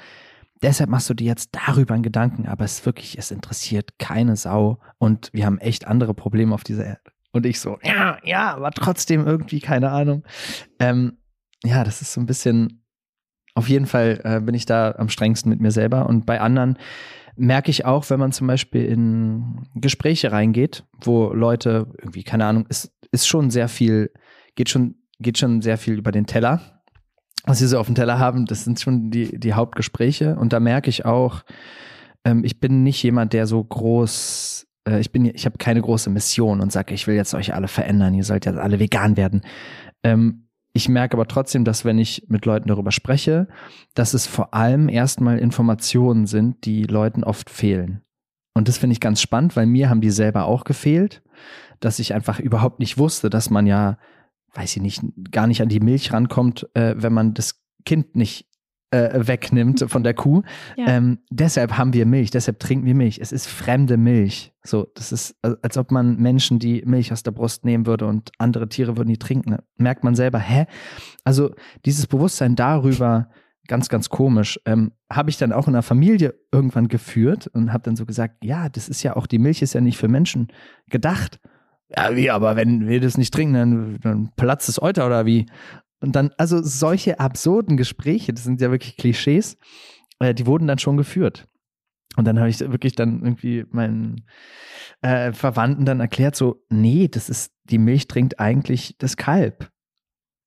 deshalb 0.62 0.90
machst 0.90 1.10
du 1.10 1.14
dir 1.14 1.28
jetzt 1.28 1.52
darüber 1.54 1.94
einen 1.94 2.04
Gedanken, 2.04 2.48
aber 2.48 2.66
es 2.66 2.86
wirklich, 2.86 3.18
es 3.18 3.32
interessiert 3.32 3.98
keine 3.98 4.36
Sau 4.36 4.80
und 4.98 5.30
wir 5.32 5.46
haben 5.46 5.60
echt 5.60 5.88
andere 5.88 6.14
Probleme 6.14 6.54
auf 6.54 6.66
dieser 6.66 6.86
Erde. 6.86 7.12
Und 7.32 7.46
ich 7.46 7.62
so, 7.62 7.78
ja, 7.82 8.18
ja, 8.26 8.56
aber 8.56 8.72
trotzdem 8.72 9.26
irgendwie, 9.26 9.62
keine 9.62 9.92
Ahnung. 9.92 10.26
Ähm, 10.80 11.20
ja, 11.64 11.86
das 11.86 12.02
ist 12.02 12.12
so 12.12 12.20
ein 12.20 12.26
bisschen, 12.26 12.84
auf 13.56 13.70
jeden 13.70 13.86
Fall 13.86 14.20
äh, 14.26 14.42
bin 14.42 14.56
ich 14.56 14.66
da 14.66 14.96
am 14.98 15.08
strengsten 15.08 15.50
mit 15.50 15.62
mir 15.62 15.72
selber 15.72 16.08
und 16.08 16.26
bei 16.26 16.42
anderen 16.42 16.78
merke 17.40 17.72
ich 17.72 17.86
auch, 17.86 18.10
wenn 18.10 18.20
man 18.20 18.32
zum 18.32 18.48
Beispiel 18.48 18.86
in 18.86 19.66
Gespräche 19.76 20.32
reingeht, 20.32 20.84
wo 21.02 21.34
Leute 21.34 21.88
irgendwie, 21.98 22.24
keine 22.24 22.46
Ahnung, 22.46 22.66
es 22.70 22.92
ist 23.12 23.28
schon 23.28 23.50
sehr 23.50 23.68
viel, 23.68 24.12
geht 24.56 24.70
schon, 24.70 24.96
geht 25.20 25.38
schon 25.38 25.62
sehr 25.62 25.78
viel 25.78 25.98
über 25.98 26.12
den 26.12 26.26
Teller. 26.26 26.82
Was 27.46 27.60
sie 27.60 27.68
so 27.68 27.80
auf 27.80 27.88
dem 27.88 27.96
Teller 27.96 28.20
haben, 28.20 28.46
das 28.46 28.66
sind 28.66 28.80
schon 28.80 29.10
die, 29.10 29.40
die 29.40 29.54
Hauptgespräche. 29.54 30.36
Und 30.36 30.54
da 30.54 30.60
merke 30.60 30.90
ich 30.90 31.06
auch, 31.06 31.44
ähm, 32.26 32.44
ich 32.44 32.60
bin 32.60 32.84
nicht 32.84 33.02
jemand, 33.02 33.34
der 33.34 33.48
so 33.48 33.64
groß, 33.64 34.68
äh, 34.88 35.00
ich 35.00 35.12
bin, 35.12 35.26
ich 35.26 35.46
habe 35.46 35.58
keine 35.58 35.82
große 35.82 36.10
Mission 36.10 36.60
und 36.60 36.72
sage, 36.72 36.94
ich 36.94 37.08
will 37.08 37.16
jetzt 37.16 37.34
euch 37.34 37.54
alle 37.54 37.70
verändern, 37.70 38.14
ihr 38.14 38.26
sollt 38.26 38.46
jetzt 38.46 38.60
alle 38.60 38.80
vegan 38.80 39.16
werden. 39.16 39.42
Ähm, 40.04 40.49
ich 40.74 40.90
merke 40.90 41.18
aber 41.18 41.28
trotzdem, 41.28 41.66
dass 41.66 41.86
wenn 41.86 41.98
ich 41.98 42.26
mit 42.28 42.46
Leuten 42.46 42.68
darüber 42.68 42.92
spreche, 42.92 43.48
dass 43.96 44.14
es 44.14 44.28
vor 44.28 44.54
allem 44.54 44.88
erstmal 44.88 45.40
Informationen 45.40 46.28
sind, 46.28 46.66
die 46.66 46.84
Leuten 46.84 47.24
oft 47.24 47.50
fehlen. 47.50 48.02
Und 48.54 48.68
das 48.68 48.78
finde 48.78 48.94
ich 48.94 49.00
ganz 49.00 49.22
spannend, 49.22 49.56
weil 49.56 49.66
mir 49.66 49.90
haben 49.90 50.02
die 50.02 50.12
selber 50.12 50.46
auch 50.46 50.64
gefehlt, 50.64 51.24
dass 51.80 52.00
ich 52.00 52.14
einfach 52.14 52.40
überhaupt 52.40 52.80
nicht 52.80 52.98
wusste, 52.98 53.30
dass 53.30 53.50
man 53.50 53.66
ja, 53.66 53.98
weiß 54.54 54.76
ich 54.76 54.82
nicht, 54.82 55.02
gar 55.32 55.48
nicht 55.48 55.62
an 55.62 55.70
die 55.70 55.80
Milch 55.80 56.12
rankommt, 56.12 56.70
äh, 56.74 56.96
wenn 56.98 57.14
man 57.14 57.34
das 57.34 57.64
Kind 57.86 58.16
nicht 58.16 58.49
äh, 58.92 59.28
wegnimmt 59.28 59.86
von 59.88 60.04
der 60.04 60.14
Kuh. 60.14 60.42
Ja. 60.76 60.88
Ähm, 60.88 61.20
deshalb 61.30 61.78
haben 61.78 61.94
wir 61.94 62.06
Milch, 62.06 62.32
deshalb 62.32 62.60
trinken 62.60 62.86
wir 62.86 62.96
Milch. 62.96 63.20
Es 63.22 63.32
ist 63.32 63.48
fremde 63.48 63.98
Milch. 63.98 64.54
So, 64.64 64.88
das 64.96 65.12
ist, 65.12 65.36
als 65.42 65.78
ob 65.78 65.92
man 65.92 66.18
Menschen 66.18 66.60
die 66.60 66.84
Milch 66.86 67.12
aus 67.12 67.24
der 67.24 67.32
Brust 67.32 67.66
nehmen 67.66 67.86
würde 67.86 68.06
und 68.06 68.32
andere 68.38 68.68
Tiere 68.70 68.98
würden 68.98 69.10
die 69.10 69.18
trinken. 69.18 69.58
Merkt 69.78 70.04
man 70.04 70.16
selber, 70.16 70.40
hä? 70.40 70.66
Also 71.24 71.52
dieses 71.86 72.08
Bewusstsein 72.08 72.56
darüber, 72.56 73.30
ganz, 73.68 73.88
ganz 73.88 74.10
komisch, 74.10 74.60
ähm, 74.66 74.92
habe 75.12 75.30
ich 75.30 75.38
dann 75.38 75.54
auch 75.54 75.68
in 75.68 75.74
der 75.74 75.84
Familie 75.84 76.36
irgendwann 76.52 76.88
geführt 76.88 77.48
und 77.48 77.72
habe 77.72 77.84
dann 77.84 77.96
so 77.96 78.06
gesagt, 78.06 78.44
ja, 78.44 78.68
das 78.68 78.90
ist 78.90 79.04
ja 79.04 79.16
auch, 79.16 79.28
die 79.28 79.40
Milch 79.40 79.62
ist 79.62 79.74
ja 79.74 79.82
nicht 79.82 79.98
für 79.98 80.08
Menschen 80.08 80.48
gedacht. 80.90 81.40
Ja, 81.96 82.16
wie, 82.16 82.30
aber 82.30 82.56
wenn 82.56 82.88
wir 82.88 83.00
das 83.00 83.18
nicht 83.18 83.34
trinken, 83.34 83.54
dann, 83.54 84.00
dann 84.02 84.32
platzt 84.36 84.68
das 84.68 84.82
Euter 84.82 85.06
oder 85.06 85.26
wie? 85.26 85.46
Und 86.02 86.16
dann, 86.16 86.32
also 86.38 86.62
solche 86.62 87.20
absurden 87.20 87.78
Gespräche, 87.78 88.34
das 88.34 88.44
sind 88.44 88.62
ja 88.62 88.72
wirklich 88.72 88.98
Klischees, 88.98 89.58
äh, 90.20 90.34
die 90.34 90.46
wurden 90.46 90.68
dann 90.68 90.80
schon 90.80 90.98
geführt. 90.98 91.48
Und 92.16 92.26
dann 92.26 92.40
habe 92.40 92.50
ich 92.50 92.60
wirklich 92.60 92.96
dann 92.96 93.22
irgendwie 93.24 93.66
meinen 93.72 94.26
äh, 95.02 95.32
Verwandten 95.32 95.86
dann 95.86 96.00
erklärt, 96.00 96.36
so, 96.36 96.64
nee, 96.70 97.08
das 97.08 97.30
ist, 97.30 97.54
die 97.64 97.78
Milch 97.78 98.08
trinkt 98.08 98.40
eigentlich 98.40 98.96
das 98.98 99.16
Kalb. 99.16 99.70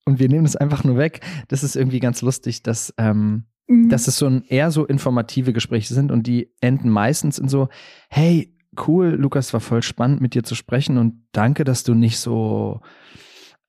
Und 0.04 0.18
wir 0.18 0.28
nehmen 0.28 0.44
das 0.44 0.56
einfach 0.56 0.84
nur 0.84 0.96
weg. 0.96 1.20
Das 1.48 1.62
ist 1.62 1.76
irgendwie 1.76 2.00
ganz 2.00 2.22
lustig, 2.22 2.62
dass, 2.62 2.92
ähm, 2.98 3.44
mhm. 3.68 3.88
dass 3.88 4.08
es 4.08 4.18
so 4.18 4.26
ein 4.26 4.42
eher 4.42 4.70
so 4.70 4.84
informative 4.84 5.52
Gespräche 5.52 5.94
sind 5.94 6.10
und 6.10 6.26
die 6.26 6.52
enden 6.60 6.90
meistens 6.90 7.38
in 7.38 7.48
so, 7.48 7.68
hey, 8.10 8.54
cool, 8.86 9.10
Lukas, 9.10 9.52
war 9.52 9.60
voll 9.60 9.82
spannend 9.82 10.20
mit 10.20 10.34
dir 10.34 10.42
zu 10.42 10.54
sprechen 10.54 10.98
und 10.98 11.26
danke, 11.32 11.62
dass 11.64 11.84
du 11.84 11.94
nicht 11.94 12.18
so 12.18 12.80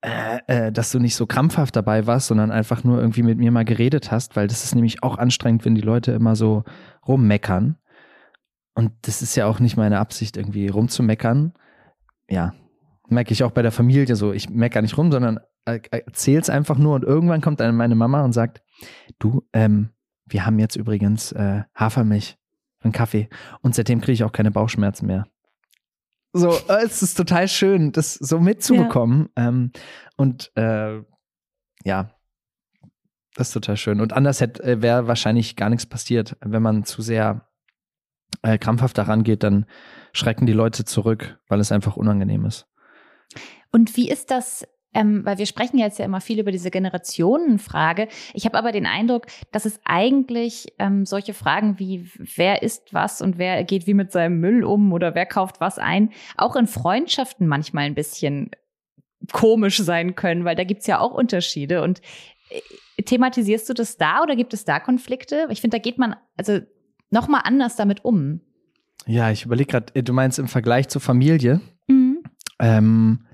äh, 0.04 0.40
äh, 0.48 0.72
dass 0.74 0.92
du 0.92 1.00
nicht 1.00 1.16
so 1.16 1.26
krampfhaft 1.26 1.78
dabei 1.78 2.06
warst, 2.06 2.28
sondern 2.28 2.52
einfach 2.52 2.84
nur 2.84 3.00
irgendwie 3.00 3.24
mit 3.24 3.38
mir 3.38 3.52
mal 3.52 3.64
geredet 3.64 4.12
hast, 4.12 4.36
weil 4.36 4.48
das 4.48 4.66
ist 4.66 4.76
nämlich 4.76 5.02
auch 5.02 5.18
anstrengend, 5.18 5.64
wenn 5.64 5.76
die 5.76 5.82
Leute 5.82 6.12
immer 6.12 6.36
so 6.36 6.66
rummeckern. 7.08 7.78
Und 8.76 8.92
das 9.04 9.22
ist 9.22 9.38
ja 9.38 9.46
auch 9.46 9.62
nicht 9.62 9.78
meine 9.78 10.00
Absicht, 10.00 10.36
irgendwie 10.36 10.68
rumzumeckern. 10.68 11.54
Ja, 12.30 12.54
merke 13.08 13.32
ich 13.32 13.46
auch 13.46 13.52
bei 13.52 13.62
der 13.62 13.72
Familie 13.72 14.18
so. 14.18 14.34
Ich 14.34 14.50
meckere 14.50 14.82
nicht 14.82 14.98
rum, 14.98 15.10
sondern 15.10 15.40
äh, 15.64 15.80
erzähl's 15.90 16.50
einfach 16.50 16.78
nur 16.78 16.96
und 16.96 17.06
irgendwann 17.06 17.40
kommt 17.40 17.62
dann 17.62 17.74
meine 17.74 17.96
Mama 17.96 18.26
und 18.26 18.34
sagt, 18.34 18.62
du, 19.20 19.48
ähm, 19.54 19.92
wir 20.26 20.46
haben 20.46 20.60
jetzt 20.60 20.76
übrigens 20.76 21.32
äh, 21.32 21.64
Hafermilch, 21.76 22.38
einen 22.82 22.92
Kaffee 22.92 23.30
und 23.62 23.74
seitdem 23.74 24.02
kriege 24.02 24.12
ich 24.14 24.24
auch 24.26 24.34
keine 24.34 24.52
Bauchschmerzen 24.52 25.06
mehr. 25.06 25.28
So, 26.34 26.52
äh, 26.68 26.84
es 26.84 27.04
ist 27.04 27.16
total 27.16 27.48
schön, 27.48 27.92
das 27.92 28.16
so 28.16 28.40
mitzubekommen. 28.40 29.30
Ja. 29.38 29.48
Ähm, 29.48 29.72
und 30.18 30.52
äh, 30.56 31.02
ja, 31.84 32.10
das 33.36 33.48
ist 33.48 33.54
total 33.54 33.78
schön. 33.78 34.02
Und 34.02 34.14
anders 34.14 34.42
äh, 34.42 34.82
wäre 34.82 35.08
wahrscheinlich 35.08 35.56
gar 35.56 35.70
nichts 35.70 35.86
passiert. 35.86 36.36
Wenn 36.42 36.64
man 36.64 36.84
zu 36.86 37.02
sehr 37.02 37.48
äh, 38.42 38.58
krampfhaft 38.58 38.98
daran 38.98 39.24
geht, 39.24 39.44
dann 39.44 39.66
schrecken 40.12 40.46
die 40.46 40.54
Leute 40.54 40.86
zurück, 40.86 41.40
weil 41.48 41.60
es 41.60 41.72
einfach 41.72 41.98
unangenehm 41.98 42.46
ist. 42.46 42.68
Und 43.72 43.96
wie 43.96 44.10
ist 44.10 44.32
das 44.32 44.68
ähm, 44.94 45.26
weil 45.26 45.38
wir 45.38 45.46
sprechen 45.46 45.78
jetzt 45.78 46.00
ja 46.00 46.06
immer 46.06 46.22
viel 46.22 46.40
über 46.40 46.52
diese 46.52 46.72
Generationenfrage. 46.72 48.08
Ich 48.34 48.46
habe 48.46 48.58
aber 48.58 48.72
den 48.72 48.86
Eindruck, 48.86 49.28
dass 49.52 49.66
es 49.66 49.80
eigentlich 49.86 50.68
ähm, 50.80 51.06
solche 51.06 51.34
Fragen 51.34 51.80
wie 51.80 52.10
wer 52.18 52.64
isst 52.64 52.94
was 52.94 53.22
und 53.22 53.38
wer 53.38 53.64
geht 53.64 53.88
wie 53.88 53.94
mit 53.94 54.12
seinem 54.12 54.40
Müll 54.40 54.64
um 54.64 54.94
oder 54.94 55.16
wer 55.16 55.26
kauft 55.26 55.60
was 55.60 55.80
ein, 55.80 56.12
auch 56.38 56.56
in 56.56 56.68
Freundschaften 56.68 57.48
manchmal 57.48 57.86
ein 57.86 57.96
bisschen 57.96 58.52
komisch 59.32 59.80
sein 59.80 60.16
können, 60.16 60.46
weil 60.46 60.56
da 60.56 60.64
gibt's 60.64 60.88
ja 60.88 61.00
auch 61.00 61.14
Unterschiede. 61.14 61.82
Und 61.82 62.02
äh, 62.50 63.04
thematisierst 63.04 63.70
du 63.70 63.74
das 63.74 63.98
da 63.98 64.22
oder 64.22 64.36
gibt 64.36 64.54
es 64.54 64.66
da 64.66 64.80
Konflikte? 64.80 65.48
Ich 65.50 65.62
finde, 65.62 65.78
da 65.78 65.82
geht 65.82 65.98
man 65.98 66.16
also 66.38 66.60
noch 67.10 67.28
mal 67.28 67.40
anders 67.40 67.76
damit 67.76 68.04
um. 68.04 68.42
Ja, 69.06 69.32
ich 69.32 69.46
überlege 69.46 69.72
gerade, 69.72 69.96
äh, 69.96 70.04
du 70.04 70.14
meinst 70.14 70.40
im 70.40 70.48
Vergleich 70.48 70.88
zur 70.90 71.02
Familie. 71.02 71.62
Mhm. 71.88 72.24
Ähm, 72.60 73.26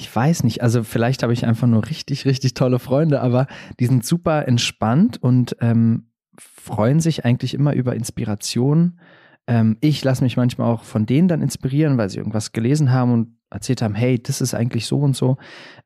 ich 0.00 0.16
weiß 0.16 0.44
nicht, 0.44 0.62
also 0.62 0.82
vielleicht 0.82 1.22
habe 1.22 1.34
ich 1.34 1.44
einfach 1.44 1.66
nur 1.66 1.86
richtig, 1.86 2.24
richtig 2.24 2.54
tolle 2.54 2.78
Freunde, 2.78 3.20
aber 3.20 3.46
die 3.78 3.86
sind 3.86 4.02
super 4.02 4.48
entspannt 4.48 5.22
und 5.22 5.56
ähm, 5.60 6.10
freuen 6.38 7.00
sich 7.00 7.26
eigentlich 7.26 7.52
immer 7.52 7.74
über 7.74 7.94
Inspiration. 7.94 8.98
Ähm, 9.46 9.76
ich 9.82 10.02
lasse 10.02 10.24
mich 10.24 10.38
manchmal 10.38 10.72
auch 10.72 10.84
von 10.84 11.04
denen 11.04 11.28
dann 11.28 11.42
inspirieren, 11.42 11.98
weil 11.98 12.08
sie 12.08 12.16
irgendwas 12.16 12.52
gelesen 12.52 12.92
haben 12.92 13.12
und 13.12 13.36
erzählt 13.50 13.82
haben, 13.82 13.94
hey, 13.94 14.18
das 14.18 14.40
ist 14.40 14.54
eigentlich 14.54 14.86
so 14.86 15.00
und 15.00 15.14
so. 15.14 15.36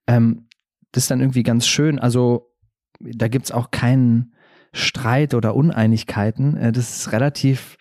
Ähm, 0.06 0.46
das 0.92 1.04
ist 1.04 1.10
dann 1.10 1.20
irgendwie 1.20 1.42
ganz 1.42 1.66
schön. 1.66 1.98
Also 1.98 2.54
da 3.00 3.26
gibt 3.26 3.46
es 3.46 3.50
auch 3.50 3.72
keinen 3.72 4.34
Streit 4.72 5.34
oder 5.34 5.56
Uneinigkeiten. 5.56 6.56
Äh, 6.56 6.70
das 6.70 6.98
ist 6.98 7.10
relativ 7.10 7.78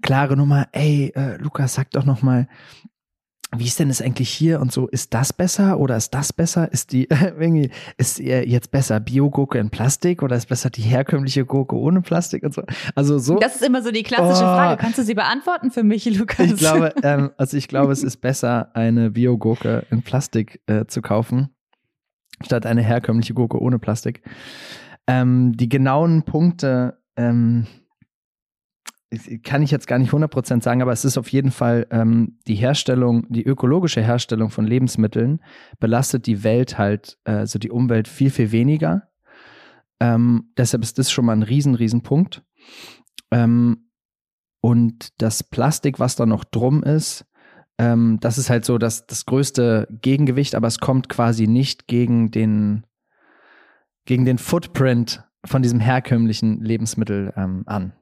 klare 0.00 0.36
Nummer. 0.36 0.68
Ey, 0.70 1.12
äh, 1.16 1.38
Lukas, 1.38 1.74
sag 1.74 1.90
doch 1.90 2.04
noch 2.04 2.22
mal, 2.22 2.46
wie 3.54 3.66
ist 3.66 3.78
denn 3.78 3.90
es 3.90 4.00
eigentlich 4.00 4.30
hier 4.30 4.60
und 4.60 4.72
so? 4.72 4.88
Ist 4.88 5.12
das 5.12 5.32
besser 5.32 5.78
oder 5.78 5.96
ist 5.96 6.14
das 6.14 6.32
besser? 6.32 6.72
Ist 6.72 6.92
die 6.92 7.08
irgendwie 7.10 7.70
ist 7.98 8.18
jetzt 8.18 8.70
besser 8.70 8.98
Biogurke 9.00 9.58
in 9.58 9.70
Plastik 9.70 10.22
oder 10.22 10.36
ist 10.36 10.48
besser 10.48 10.70
die 10.70 10.82
herkömmliche 10.82 11.44
Gurke 11.44 11.76
ohne 11.76 12.00
Plastik 12.00 12.44
und 12.44 12.54
so? 12.54 12.62
Also 12.94 13.18
so. 13.18 13.38
Das 13.38 13.56
ist 13.56 13.62
immer 13.62 13.82
so 13.82 13.90
die 13.90 14.02
klassische 14.02 14.44
oh, 14.44 14.54
Frage. 14.54 14.80
Kannst 14.80 14.98
du 14.98 15.02
sie 15.02 15.14
beantworten 15.14 15.70
für 15.70 15.82
mich, 15.82 16.04
Lukas? 16.06 16.46
Ich 16.46 16.56
glaube, 16.56 16.94
ähm, 17.02 17.30
also 17.36 17.56
ich 17.56 17.68
glaube, 17.68 17.92
es 17.92 18.02
ist 18.02 18.18
besser, 18.18 18.74
eine 18.74 19.10
Biogurke 19.10 19.86
in 19.90 20.02
Plastik 20.02 20.60
äh, 20.66 20.86
zu 20.86 21.02
kaufen 21.02 21.50
statt 22.44 22.66
eine 22.66 22.82
herkömmliche 22.82 23.34
Gurke 23.34 23.60
ohne 23.60 23.78
Plastik. 23.78 24.22
Ähm, 25.06 25.52
die 25.56 25.68
genauen 25.68 26.24
Punkte 26.24 26.98
ähm, 27.16 27.66
kann 29.42 29.62
ich 29.62 29.70
jetzt 29.70 29.86
gar 29.86 29.98
nicht 29.98 30.12
100% 30.12 30.62
sagen, 30.62 30.82
aber 30.82 30.92
es 30.92 31.04
ist 31.04 31.18
auf 31.18 31.28
jeden 31.28 31.50
Fall 31.50 31.86
ähm, 31.90 32.38
die 32.46 32.54
Herstellung, 32.54 33.26
die 33.28 33.44
ökologische 33.44 34.02
Herstellung 34.02 34.50
von 34.50 34.66
Lebensmitteln 34.66 35.40
belastet 35.80 36.26
die 36.26 36.44
Welt 36.44 36.78
halt, 36.78 37.18
also 37.24 37.58
die 37.58 37.70
Umwelt 37.70 38.08
viel, 38.08 38.30
viel 38.30 38.52
weniger. 38.52 39.08
Ähm, 40.00 40.52
deshalb 40.56 40.82
ist 40.82 40.98
das 40.98 41.10
schon 41.10 41.26
mal 41.26 41.32
ein 41.32 41.42
riesen, 41.42 41.74
riesen 41.74 42.02
Punkt. 42.02 42.42
Ähm, 43.30 43.88
und 44.60 45.20
das 45.20 45.42
Plastik, 45.42 45.98
was 45.98 46.16
da 46.16 46.26
noch 46.26 46.44
drum 46.44 46.82
ist, 46.82 47.26
ähm, 47.78 48.18
das 48.20 48.38
ist 48.38 48.50
halt 48.50 48.64
so 48.64 48.78
das, 48.78 49.06
das 49.06 49.26
größte 49.26 49.88
Gegengewicht, 49.90 50.54
aber 50.54 50.68
es 50.68 50.78
kommt 50.78 51.08
quasi 51.08 51.46
nicht 51.46 51.86
gegen 51.86 52.30
den, 52.30 52.86
gegen 54.04 54.24
den 54.24 54.38
Footprint 54.38 55.24
von 55.44 55.62
diesem 55.62 55.80
herkömmlichen 55.80 56.60
Lebensmittel 56.60 57.32
ähm, 57.36 57.64
an. 57.66 57.92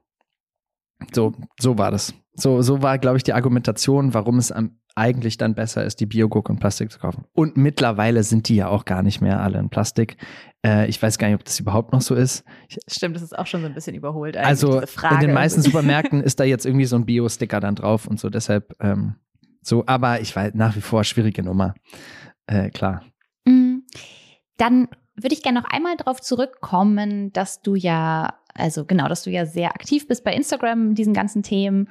So, 1.13 1.33
so 1.59 1.77
war 1.77 1.91
das. 1.91 2.13
So, 2.33 2.61
so 2.61 2.81
war, 2.81 2.97
glaube 2.97 3.17
ich, 3.17 3.23
die 3.23 3.33
Argumentation, 3.33 4.13
warum 4.13 4.37
es 4.37 4.53
eigentlich 4.95 5.37
dann 5.37 5.55
besser 5.55 5.83
ist, 5.83 5.99
die 5.99 6.05
Biogurke 6.05 6.51
in 6.51 6.59
Plastik 6.59 6.91
zu 6.91 6.99
kaufen. 6.99 7.25
Und 7.33 7.57
mittlerweile 7.57 8.23
sind 8.23 8.49
die 8.49 8.55
ja 8.55 8.67
auch 8.67 8.85
gar 8.85 9.03
nicht 9.03 9.21
mehr 9.21 9.41
alle 9.41 9.59
in 9.59 9.69
Plastik. 9.69 10.17
Äh, 10.65 10.87
ich 10.87 11.01
weiß 11.01 11.17
gar 11.17 11.27
nicht, 11.27 11.35
ob 11.35 11.43
das 11.43 11.59
überhaupt 11.59 11.93
noch 11.93 12.01
so 12.01 12.15
ist. 12.15 12.43
Ich, 12.67 12.77
Stimmt, 12.87 13.15
das 13.15 13.23
ist 13.23 13.37
auch 13.37 13.47
schon 13.47 13.61
so 13.61 13.67
ein 13.67 13.73
bisschen 13.73 13.95
überholt. 13.95 14.37
Also 14.37 14.81
in 14.81 15.19
den 15.19 15.33
meisten 15.33 15.61
Supermärkten 15.61 16.21
ist 16.21 16.39
da 16.39 16.43
jetzt 16.43 16.65
irgendwie 16.65 16.85
so 16.85 16.95
ein 16.95 17.05
Bio-Sticker 17.05 17.59
dann 17.59 17.75
drauf 17.75 18.07
und 18.07 18.19
so. 18.19 18.29
Deshalb 18.29 18.75
ähm, 18.79 19.15
so, 19.61 19.83
aber 19.85 20.21
ich 20.21 20.35
weiß 20.35 20.53
nach 20.55 20.75
wie 20.75 20.81
vor 20.81 21.03
schwierige 21.03 21.43
Nummer. 21.43 21.75
Äh, 22.47 22.69
klar. 22.69 23.03
Mm, 23.45 23.79
dann 24.57 24.87
würde 25.15 25.33
ich 25.33 25.43
gerne 25.43 25.61
noch 25.61 25.69
einmal 25.69 25.95
darauf 25.97 26.21
zurückkommen, 26.21 27.31
dass 27.31 27.61
du 27.61 27.75
ja 27.75 28.33
also 28.53 28.85
genau, 28.85 29.07
dass 29.07 29.23
du 29.23 29.29
ja 29.29 29.45
sehr 29.45 29.69
aktiv 29.69 30.07
bist 30.07 30.23
bei 30.23 30.33
Instagram, 30.33 30.95
diesen 30.95 31.13
ganzen 31.13 31.43
Themen. 31.43 31.89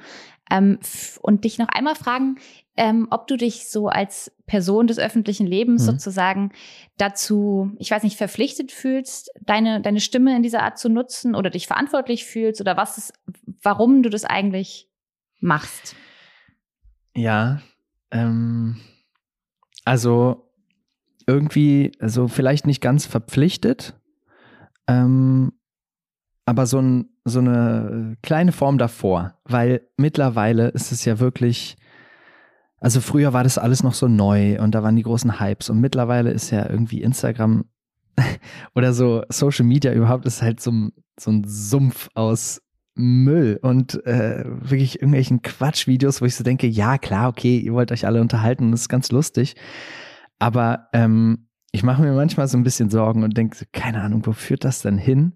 Ähm, 0.49 0.79
und 1.21 1.45
dich 1.45 1.57
noch 1.57 1.69
einmal 1.69 1.95
fragen, 1.95 2.37
ähm, 2.75 3.07
ob 3.09 3.27
du 3.27 3.37
dich 3.37 3.67
so 3.67 3.87
als 3.87 4.31
Person 4.45 4.87
des 4.87 4.99
öffentlichen 4.99 5.47
Lebens 5.47 5.83
mhm. 5.83 5.91
sozusagen 5.91 6.51
dazu, 6.97 7.71
ich 7.79 7.91
weiß 7.91 8.03
nicht, 8.03 8.17
verpflichtet 8.17 8.71
fühlst, 8.71 9.31
deine, 9.41 9.81
deine 9.81 10.01
Stimme 10.01 10.35
in 10.35 10.43
dieser 10.43 10.63
Art 10.63 10.77
zu 10.77 10.89
nutzen 10.89 11.35
oder 11.35 11.49
dich 11.49 11.67
verantwortlich 11.67 12.25
fühlst 12.25 12.59
oder 12.59 12.75
was 12.75 12.97
ist, 12.97 13.13
warum 13.61 14.03
du 14.03 14.09
das 14.09 14.25
eigentlich 14.25 14.89
machst. 15.39 15.95
Ja, 17.15 17.61
ähm, 18.11 18.77
also 19.85 20.49
irgendwie, 21.27 21.91
also 21.99 22.27
vielleicht 22.27 22.67
nicht 22.67 22.81
ganz 22.81 23.05
verpflichtet, 23.05 23.95
ähm, 24.87 25.53
aber 26.45 26.65
so, 26.65 26.79
ein, 26.79 27.09
so 27.23 27.39
eine 27.39 28.17
kleine 28.23 28.51
Form 28.51 28.77
davor, 28.77 29.35
weil 29.45 29.81
mittlerweile 29.97 30.69
ist 30.69 30.91
es 30.91 31.05
ja 31.05 31.19
wirklich, 31.19 31.77
also 32.79 32.99
früher 32.99 33.33
war 33.33 33.43
das 33.43 33.57
alles 33.57 33.83
noch 33.83 33.93
so 33.93 34.07
neu 34.07 34.59
und 34.59 34.73
da 34.73 34.83
waren 34.83 34.95
die 34.95 35.03
großen 35.03 35.39
Hypes 35.39 35.69
und 35.69 35.79
mittlerweile 35.79 36.31
ist 36.31 36.51
ja 36.51 36.67
irgendwie 36.67 37.01
Instagram 37.01 37.65
oder 38.75 38.93
so 38.93 39.23
Social 39.29 39.65
Media 39.65 39.93
überhaupt 39.93 40.25
ist 40.25 40.41
halt 40.41 40.59
so, 40.59 40.71
so 41.19 41.31
ein 41.31 41.43
Sumpf 41.45 42.09
aus 42.15 42.61
Müll 42.95 43.57
und 43.61 44.05
äh, 44.05 44.43
wirklich 44.45 44.95
irgendwelchen 44.95 45.41
Quatschvideos, 45.41 46.21
wo 46.21 46.25
ich 46.25 46.35
so 46.35 46.43
denke, 46.43 46.67
ja 46.67 46.97
klar, 46.97 47.29
okay, 47.29 47.57
ihr 47.57 47.73
wollt 47.73 47.91
euch 47.91 48.05
alle 48.05 48.19
unterhalten, 48.19 48.71
das 48.71 48.81
ist 48.81 48.89
ganz 48.89 49.11
lustig, 49.11 49.55
aber 50.39 50.87
ähm, 50.91 51.47
ich 51.71 51.83
mache 51.83 52.01
mir 52.01 52.11
manchmal 52.13 52.47
so 52.47 52.57
ein 52.57 52.63
bisschen 52.63 52.89
Sorgen 52.89 53.23
und 53.23 53.37
denke, 53.37 53.65
keine 53.71 54.01
Ahnung, 54.01 54.25
wo 54.25 54.33
führt 54.33 54.65
das 54.65 54.81
denn 54.81 54.97
hin? 54.97 55.33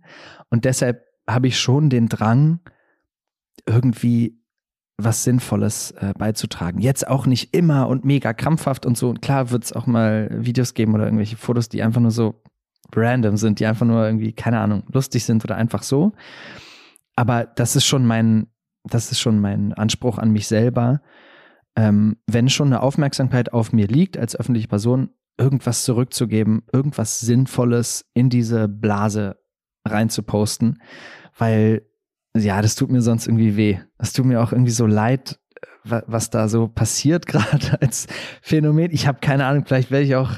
Und 0.49 0.65
deshalb 0.65 1.05
habe 1.27 1.47
ich 1.47 1.59
schon 1.59 1.89
den 1.89 2.07
Drang, 2.09 2.59
irgendwie 3.65 4.39
was 4.97 5.23
Sinnvolles 5.23 5.91
äh, 5.91 6.13
beizutragen. 6.17 6.79
Jetzt 6.79 7.07
auch 7.07 7.25
nicht 7.25 7.53
immer 7.53 7.87
und 7.87 8.05
mega 8.05 8.33
krampfhaft 8.33 8.85
und 8.85 8.97
so. 8.97 9.09
Und 9.09 9.21
klar 9.21 9.51
wird 9.51 9.63
es 9.63 9.73
auch 9.73 9.87
mal 9.87 10.29
Videos 10.31 10.73
geben 10.73 10.93
oder 10.93 11.05
irgendwelche 11.05 11.37
Fotos, 11.37 11.67
die 11.69 11.83
einfach 11.83 12.01
nur 12.01 12.11
so 12.11 12.41
random 12.95 13.37
sind, 13.37 13.59
die 13.59 13.65
einfach 13.65 13.85
nur 13.85 14.05
irgendwie, 14.05 14.31
keine 14.31 14.59
Ahnung, 14.59 14.83
lustig 14.91 15.25
sind 15.25 15.43
oder 15.43 15.55
einfach 15.55 15.83
so. 15.83 16.13
Aber 17.15 17.45
das 17.45 17.75
ist 17.75 17.85
schon 17.85 18.05
mein, 18.05 18.47
das 18.83 19.11
ist 19.11 19.19
schon 19.19 19.39
mein 19.39 19.73
Anspruch 19.73 20.17
an 20.17 20.31
mich 20.31 20.47
selber. 20.47 21.01
Ähm, 21.75 22.17
wenn 22.27 22.49
schon 22.49 22.67
eine 22.67 22.81
Aufmerksamkeit 22.81 23.51
auf 23.51 23.73
mir 23.73 23.87
liegt 23.87 24.17
als 24.17 24.35
öffentliche 24.35 24.69
Person, 24.69 25.09
irgendwas 25.37 25.83
zurückzugeben, 25.83 26.63
irgendwas 26.71 27.19
Sinnvolles 27.19 28.05
in 28.13 28.29
diese 28.29 28.67
Blase 28.67 29.37
reinzuposten, 29.85 30.81
weil 31.37 31.85
ja, 32.35 32.61
das 32.61 32.75
tut 32.75 32.91
mir 32.91 33.01
sonst 33.01 33.27
irgendwie 33.27 33.55
weh. 33.55 33.79
Das 33.97 34.13
tut 34.13 34.25
mir 34.25 34.41
auch 34.41 34.51
irgendwie 34.51 34.71
so 34.71 34.85
leid, 34.85 35.39
was 35.83 36.29
da 36.29 36.47
so 36.47 36.67
passiert 36.67 37.25
gerade 37.27 37.81
als 37.81 38.07
Phänomen. 38.41 38.91
Ich 38.91 39.07
habe 39.07 39.19
keine 39.21 39.45
Ahnung, 39.45 39.65
vielleicht 39.65 39.91
werde 39.91 40.05
ich 40.05 40.15
auch 40.15 40.33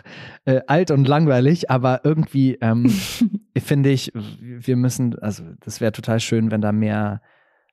äh, 0.45 0.62
alt 0.67 0.91
und 0.91 1.07
langweilig, 1.07 1.71
aber 1.71 2.01
irgendwie 2.03 2.57
ähm, 2.62 2.89
finde 3.57 3.89
ich, 3.89 4.12
wir 4.13 4.75
müssen, 4.75 5.17
also 5.19 5.43
das 5.62 5.81
wäre 5.81 5.91
total 5.91 6.19
schön, 6.19 6.51
wenn 6.51 6.62
da 6.62 6.71
mehr 6.71 7.21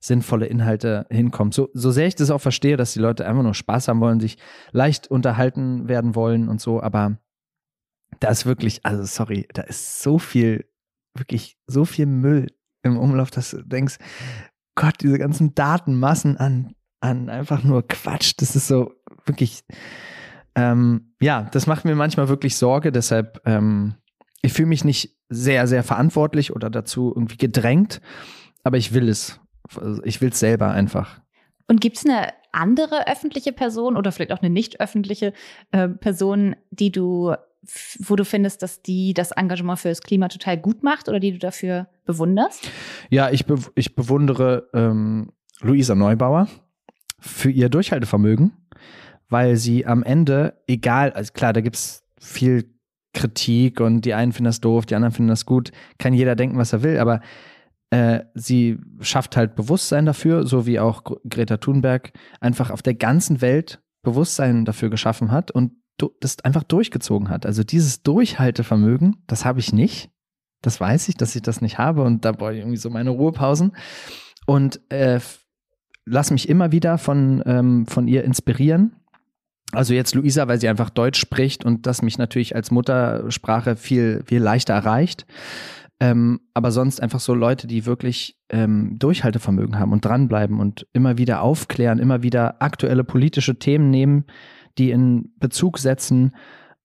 sinnvolle 0.04 0.46
Inhalte 0.46 1.06
hinkommt. 1.10 1.54
So, 1.54 1.70
so 1.72 1.90
sehr 1.90 2.06
ich 2.06 2.14
das 2.14 2.30
auch 2.30 2.40
verstehe, 2.40 2.76
dass 2.76 2.92
die 2.92 2.98
Leute 2.98 3.26
einfach 3.26 3.42
nur 3.42 3.54
Spaß 3.54 3.88
haben 3.88 4.00
wollen, 4.00 4.20
sich 4.20 4.36
leicht 4.72 5.08
unterhalten 5.08 5.88
werden 5.88 6.14
wollen 6.14 6.48
und 6.48 6.60
so, 6.60 6.82
aber 6.82 7.18
da 8.20 8.28
ist 8.28 8.44
wirklich, 8.44 8.84
also 8.84 9.02
sorry, 9.04 9.48
da 9.54 9.62
ist 9.62 10.02
so 10.02 10.18
viel, 10.18 10.68
wirklich 11.16 11.56
so 11.66 11.86
viel 11.86 12.04
Müll 12.04 12.48
im 12.82 12.98
Umlauf, 12.98 13.30
dass 13.30 13.52
du 13.52 13.62
denkst, 13.62 13.96
Gott, 14.74 14.96
diese 15.00 15.18
ganzen 15.18 15.54
Datenmassen 15.54 16.36
an, 16.36 16.74
an 17.00 17.30
einfach 17.30 17.64
nur 17.64 17.86
Quatsch, 17.88 18.34
das 18.36 18.56
ist 18.56 18.68
so 18.68 18.92
wirklich, 19.24 19.64
ähm, 20.54 21.14
ja, 21.18 21.48
das 21.52 21.66
macht 21.66 21.86
mir 21.86 21.94
manchmal 21.94 22.28
wirklich 22.28 22.56
Sorge, 22.56 22.92
deshalb, 22.92 23.40
ähm, 23.46 23.94
ich 24.42 24.52
fühle 24.52 24.68
mich 24.68 24.84
nicht 24.84 25.16
sehr, 25.30 25.66
sehr 25.66 25.82
verantwortlich 25.82 26.54
oder 26.54 26.68
dazu 26.68 27.10
irgendwie 27.16 27.38
gedrängt, 27.38 28.02
aber 28.64 28.76
ich 28.76 28.92
will 28.92 29.08
es. 29.08 29.40
Also 29.76 30.02
ich 30.04 30.20
will 30.20 30.30
es 30.30 30.40
selber 30.40 30.70
einfach. 30.70 31.20
Und 31.66 31.80
gibt 31.80 31.96
es 31.96 32.04
eine 32.04 32.32
andere 32.52 33.08
öffentliche 33.08 33.52
Person 33.52 33.96
oder 33.96 34.12
vielleicht 34.12 34.32
auch 34.32 34.42
eine 34.42 34.50
nicht 34.50 34.80
öffentliche 34.80 35.32
äh, 35.72 35.88
Person, 35.88 36.56
die 36.70 36.92
du, 36.92 37.34
wo 37.98 38.16
du 38.16 38.24
findest, 38.24 38.62
dass 38.62 38.82
die 38.82 39.14
das 39.14 39.32
Engagement 39.32 39.78
für 39.78 39.88
das 39.88 40.02
Klima 40.02 40.28
total 40.28 40.58
gut 40.58 40.82
macht 40.82 41.08
oder 41.08 41.20
die 41.20 41.32
du 41.32 41.38
dafür 41.38 41.88
bewunderst? 42.04 42.70
Ja, 43.10 43.30
ich, 43.30 43.46
be 43.46 43.58
ich 43.74 43.94
bewundere 43.94 44.68
ähm, 44.74 45.32
Luisa 45.60 45.94
Neubauer 45.94 46.48
für 47.18 47.50
ihr 47.50 47.70
Durchhaltevermögen, 47.70 48.52
weil 49.30 49.56
sie 49.56 49.86
am 49.86 50.02
Ende, 50.02 50.62
egal, 50.66 51.12
also 51.12 51.32
klar, 51.32 51.54
da 51.54 51.62
gibt 51.62 51.76
es 51.76 52.04
viel 52.18 52.74
Kritik 53.14 53.80
und 53.80 54.02
die 54.02 54.12
einen 54.12 54.32
finden 54.32 54.46
das 54.46 54.60
doof, 54.60 54.84
die 54.86 54.94
anderen 54.94 55.14
finden 55.14 55.30
das 55.30 55.46
gut, 55.46 55.70
kann 55.98 56.12
jeder 56.12 56.36
denken, 56.36 56.58
was 56.58 56.72
er 56.72 56.82
will, 56.82 56.98
aber 56.98 57.20
sie 58.34 58.78
schafft 59.00 59.36
halt 59.36 59.54
Bewusstsein 59.54 60.06
dafür, 60.06 60.46
so 60.46 60.66
wie 60.66 60.80
auch 60.80 61.02
Greta 61.28 61.58
Thunberg 61.58 62.12
einfach 62.40 62.70
auf 62.70 62.82
der 62.82 62.94
ganzen 62.94 63.40
Welt 63.40 63.82
Bewusstsein 64.02 64.64
dafür 64.64 64.90
geschaffen 64.90 65.30
hat 65.30 65.50
und 65.50 65.72
das 66.20 66.40
einfach 66.44 66.64
durchgezogen 66.64 67.28
hat. 67.28 67.46
Also 67.46 67.62
dieses 67.62 68.02
Durchhaltevermögen, 68.02 69.22
das 69.26 69.44
habe 69.44 69.60
ich 69.60 69.72
nicht. 69.72 70.10
Das 70.60 70.80
weiß 70.80 71.08
ich, 71.08 71.16
dass 71.16 71.36
ich 71.36 71.42
das 71.42 71.60
nicht 71.60 71.78
habe 71.78 72.02
und 72.02 72.24
da 72.24 72.32
brauche 72.32 72.54
ich 72.54 72.58
irgendwie 72.60 72.78
so 72.78 72.90
meine 72.90 73.10
Ruhepausen. 73.10 73.72
Und 74.46 74.80
äh, 74.90 75.20
lass 76.06 76.30
mich 76.30 76.48
immer 76.48 76.72
wieder 76.72 76.98
von, 76.98 77.42
ähm, 77.46 77.86
von 77.86 78.08
ihr 78.08 78.24
inspirieren. 78.24 78.96
Also 79.72 79.94
jetzt 79.94 80.14
Luisa, 80.14 80.48
weil 80.48 80.60
sie 80.60 80.68
einfach 80.68 80.90
Deutsch 80.90 81.20
spricht 81.20 81.64
und 81.64 81.86
das 81.86 82.02
mich 82.02 82.18
natürlich 82.18 82.54
als 82.54 82.70
Muttersprache 82.70 83.76
viel, 83.76 84.22
viel 84.26 84.40
leichter 84.40 84.74
erreicht. 84.74 85.26
Ähm, 86.00 86.40
aber 86.54 86.72
sonst 86.72 87.00
einfach 87.00 87.20
so 87.20 87.34
Leute, 87.34 87.66
die 87.66 87.86
wirklich 87.86 88.36
ähm, 88.48 88.98
Durchhaltevermögen 88.98 89.78
haben 89.78 89.92
und 89.92 90.04
dranbleiben 90.04 90.58
und 90.58 90.86
immer 90.92 91.18
wieder 91.18 91.42
aufklären, 91.42 91.98
immer 91.98 92.22
wieder 92.22 92.60
aktuelle 92.60 93.04
politische 93.04 93.58
Themen 93.58 93.90
nehmen, 93.90 94.24
die 94.76 94.90
in 94.90 95.32
Bezug 95.38 95.78
setzen. 95.78 96.34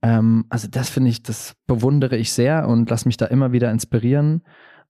Ähm, 0.02 0.46
also 0.50 0.68
das 0.68 0.90
finde 0.90 1.10
ich, 1.10 1.24
das 1.24 1.56
bewundere 1.66 2.18
ich 2.18 2.32
sehr 2.32 2.68
und 2.68 2.90
lass 2.90 3.06
mich 3.06 3.18
da 3.18 3.26
immer 3.26 3.52
wieder 3.52 3.72
inspirieren. 3.72 4.44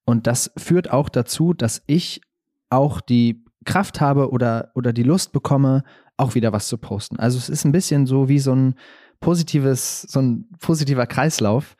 Und 0.05 0.27
das 0.27 0.51
führt 0.57 0.91
auch 0.91 1.07
dazu, 1.07 1.53
dass 1.53 1.83
ich 1.87 2.21
auch 2.69 2.99
die 2.99 3.45
Kraft 3.65 4.01
habe 4.01 4.31
oder, 4.31 4.71
oder 4.75 4.93
die 4.93 5.03
Lust 5.03 5.31
bekomme, 5.31 5.83
auch 6.17 6.35
wieder 6.35 6.51
was 6.51 6.67
zu 6.67 6.77
posten. 6.77 7.17
Also 7.17 7.37
es 7.37 7.49
ist 7.49 7.65
ein 7.65 7.71
bisschen 7.71 8.05
so 8.05 8.27
wie 8.27 8.39
so 8.39 8.53
ein 8.53 8.75
positives, 9.19 10.03
so 10.03 10.21
ein 10.21 10.49
positiver 10.59 11.05
Kreislauf. 11.05 11.75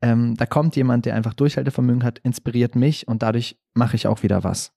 Ähm, 0.00 0.34
da 0.36 0.46
kommt 0.46 0.76
jemand, 0.76 1.06
der 1.06 1.14
einfach 1.14 1.34
Durchhaltevermögen 1.34 2.04
hat, 2.04 2.18
inspiriert 2.20 2.76
mich 2.76 3.08
und 3.08 3.22
dadurch 3.22 3.58
mache 3.74 3.96
ich 3.96 4.06
auch 4.06 4.22
wieder 4.22 4.44
was. 4.44 4.72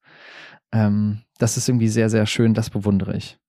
Ähm, 0.71 1.23
das 1.37 1.57
ist 1.57 1.69
irgendwie 1.69 1.87
sehr, 1.87 2.09
sehr 2.09 2.25
schön, 2.25 2.53
das 2.53 2.69
bewundere 2.69 3.15
ich. 3.15 3.39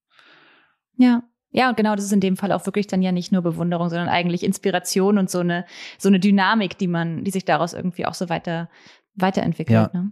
Ja, 0.97 1.23
ja, 1.51 1.69
und 1.69 1.77
genau, 1.77 1.95
das 1.95 2.05
ist 2.05 2.13
in 2.13 2.19
dem 2.19 2.37
Fall 2.37 2.51
auch 2.51 2.65
wirklich 2.65 2.87
dann 2.87 3.01
ja 3.01 3.11
nicht 3.11 3.31
nur 3.31 3.41
Bewunderung, 3.41 3.89
sondern 3.89 4.09
eigentlich 4.09 4.43
Inspiration 4.43 5.17
und 5.17 5.29
so 5.29 5.39
eine, 5.39 5.65
so 5.97 6.07
eine 6.07 6.19
Dynamik, 6.19 6.77
die 6.77 6.87
man, 6.87 7.23
die 7.23 7.31
sich 7.31 7.45
daraus 7.45 7.73
irgendwie 7.73 8.05
auch 8.05 8.13
so 8.13 8.29
weiter, 8.29 8.69
weiterentwickelt. 9.15 9.89
Ja. 9.93 9.99
Ne? 9.99 10.11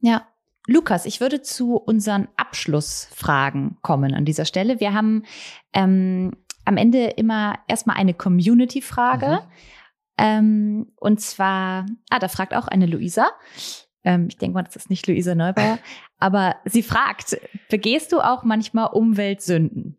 ja. 0.00 0.26
Lukas, 0.68 1.06
ich 1.06 1.20
würde 1.20 1.42
zu 1.42 1.76
unseren 1.76 2.26
Abschlussfragen 2.36 3.78
kommen 3.82 4.14
an 4.14 4.24
dieser 4.24 4.44
Stelle. 4.44 4.80
Wir 4.80 4.92
haben 4.92 5.22
ähm, 5.72 6.32
am 6.66 6.76
Ende 6.76 7.06
immer 7.06 7.58
erstmal 7.68 7.96
eine 7.96 8.12
Community-Frage. 8.12 9.40
Mhm. 9.42 9.50
Ähm, 10.18 10.92
und 10.96 11.20
zwar, 11.20 11.86
ah, 12.10 12.18
da 12.18 12.28
fragt 12.28 12.54
auch 12.54 12.68
eine 12.68 12.86
Luisa. 12.86 13.28
Ähm, 14.04 14.26
ich 14.28 14.38
denke 14.38 14.54
mal, 14.54 14.62
das 14.62 14.76
ist 14.76 14.90
nicht 14.90 15.06
Luisa 15.06 15.34
Neubauer. 15.34 15.78
aber 16.18 16.56
sie 16.64 16.82
fragt, 16.82 17.38
begehst 17.70 18.12
du 18.12 18.20
auch 18.20 18.44
manchmal 18.44 18.88
Umweltsünden? 18.92 19.96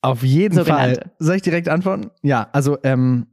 Auf 0.00 0.22
jeden 0.22 0.54
Sogenannte. 0.54 1.00
Fall. 1.00 1.12
Soll 1.18 1.36
ich 1.36 1.42
direkt 1.42 1.68
antworten? 1.68 2.10
Ja, 2.22 2.48
also 2.52 2.78
ähm, 2.84 3.26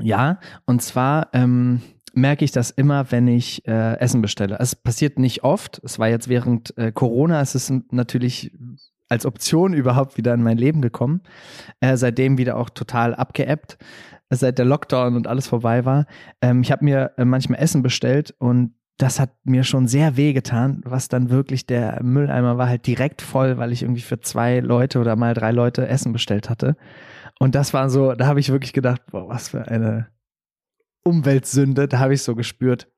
ja, 0.00 0.38
und 0.64 0.82
zwar 0.82 1.28
ähm, 1.32 1.82
merke 2.12 2.44
ich 2.44 2.52
das 2.52 2.70
immer, 2.70 3.10
wenn 3.10 3.26
ich 3.28 3.66
äh, 3.66 3.98
Essen 3.98 4.22
bestelle. 4.22 4.58
Es 4.60 4.76
passiert 4.76 5.18
nicht 5.18 5.42
oft. 5.42 5.80
Es 5.84 5.98
war 5.98 6.08
jetzt 6.08 6.28
während 6.28 6.76
äh, 6.78 6.92
Corona, 6.92 7.40
es 7.40 7.54
ist 7.54 7.72
natürlich 7.90 8.52
als 9.10 9.26
Option 9.26 9.74
überhaupt 9.74 10.16
wieder 10.16 10.32
in 10.32 10.42
mein 10.42 10.56
Leben 10.56 10.80
gekommen. 10.80 11.20
Äh, 11.80 11.96
seitdem 11.96 12.38
wieder 12.38 12.56
auch 12.56 12.70
total 12.70 13.14
abgeebbt, 13.14 13.76
seit 14.30 14.58
der 14.58 14.64
Lockdown 14.64 15.16
und 15.16 15.26
alles 15.26 15.46
vorbei 15.46 15.84
war. 15.84 16.06
Ähm, 16.40 16.62
ich 16.62 16.72
habe 16.72 16.84
mir 16.84 17.12
äh, 17.18 17.24
manchmal 17.24 17.60
Essen 17.60 17.82
bestellt 17.82 18.34
und 18.38 18.74
das 18.96 19.18
hat 19.18 19.30
mir 19.44 19.64
schon 19.64 19.88
sehr 19.88 20.16
weh 20.16 20.32
getan, 20.32 20.82
was 20.84 21.08
dann 21.08 21.30
wirklich 21.30 21.66
der 21.66 22.02
Mülleimer 22.02 22.58
war 22.58 22.68
halt 22.68 22.86
direkt 22.86 23.22
voll, 23.22 23.56
weil 23.56 23.72
ich 23.72 23.82
irgendwie 23.82 24.02
für 24.02 24.20
zwei 24.20 24.60
Leute 24.60 25.00
oder 25.00 25.16
mal 25.16 25.32
drei 25.34 25.52
Leute 25.52 25.88
Essen 25.88 26.12
bestellt 26.12 26.50
hatte. 26.50 26.76
Und 27.38 27.54
das 27.54 27.72
war 27.72 27.88
so, 27.88 28.14
da 28.14 28.26
habe 28.26 28.40
ich 28.40 28.50
wirklich 28.50 28.74
gedacht, 28.74 29.02
boah, 29.10 29.28
was 29.28 29.48
für 29.48 29.66
eine 29.68 30.08
Umweltsünde. 31.02 31.88
Da 31.88 31.98
habe 31.98 32.12
ich 32.12 32.22
so 32.22 32.34
gespürt. 32.34 32.88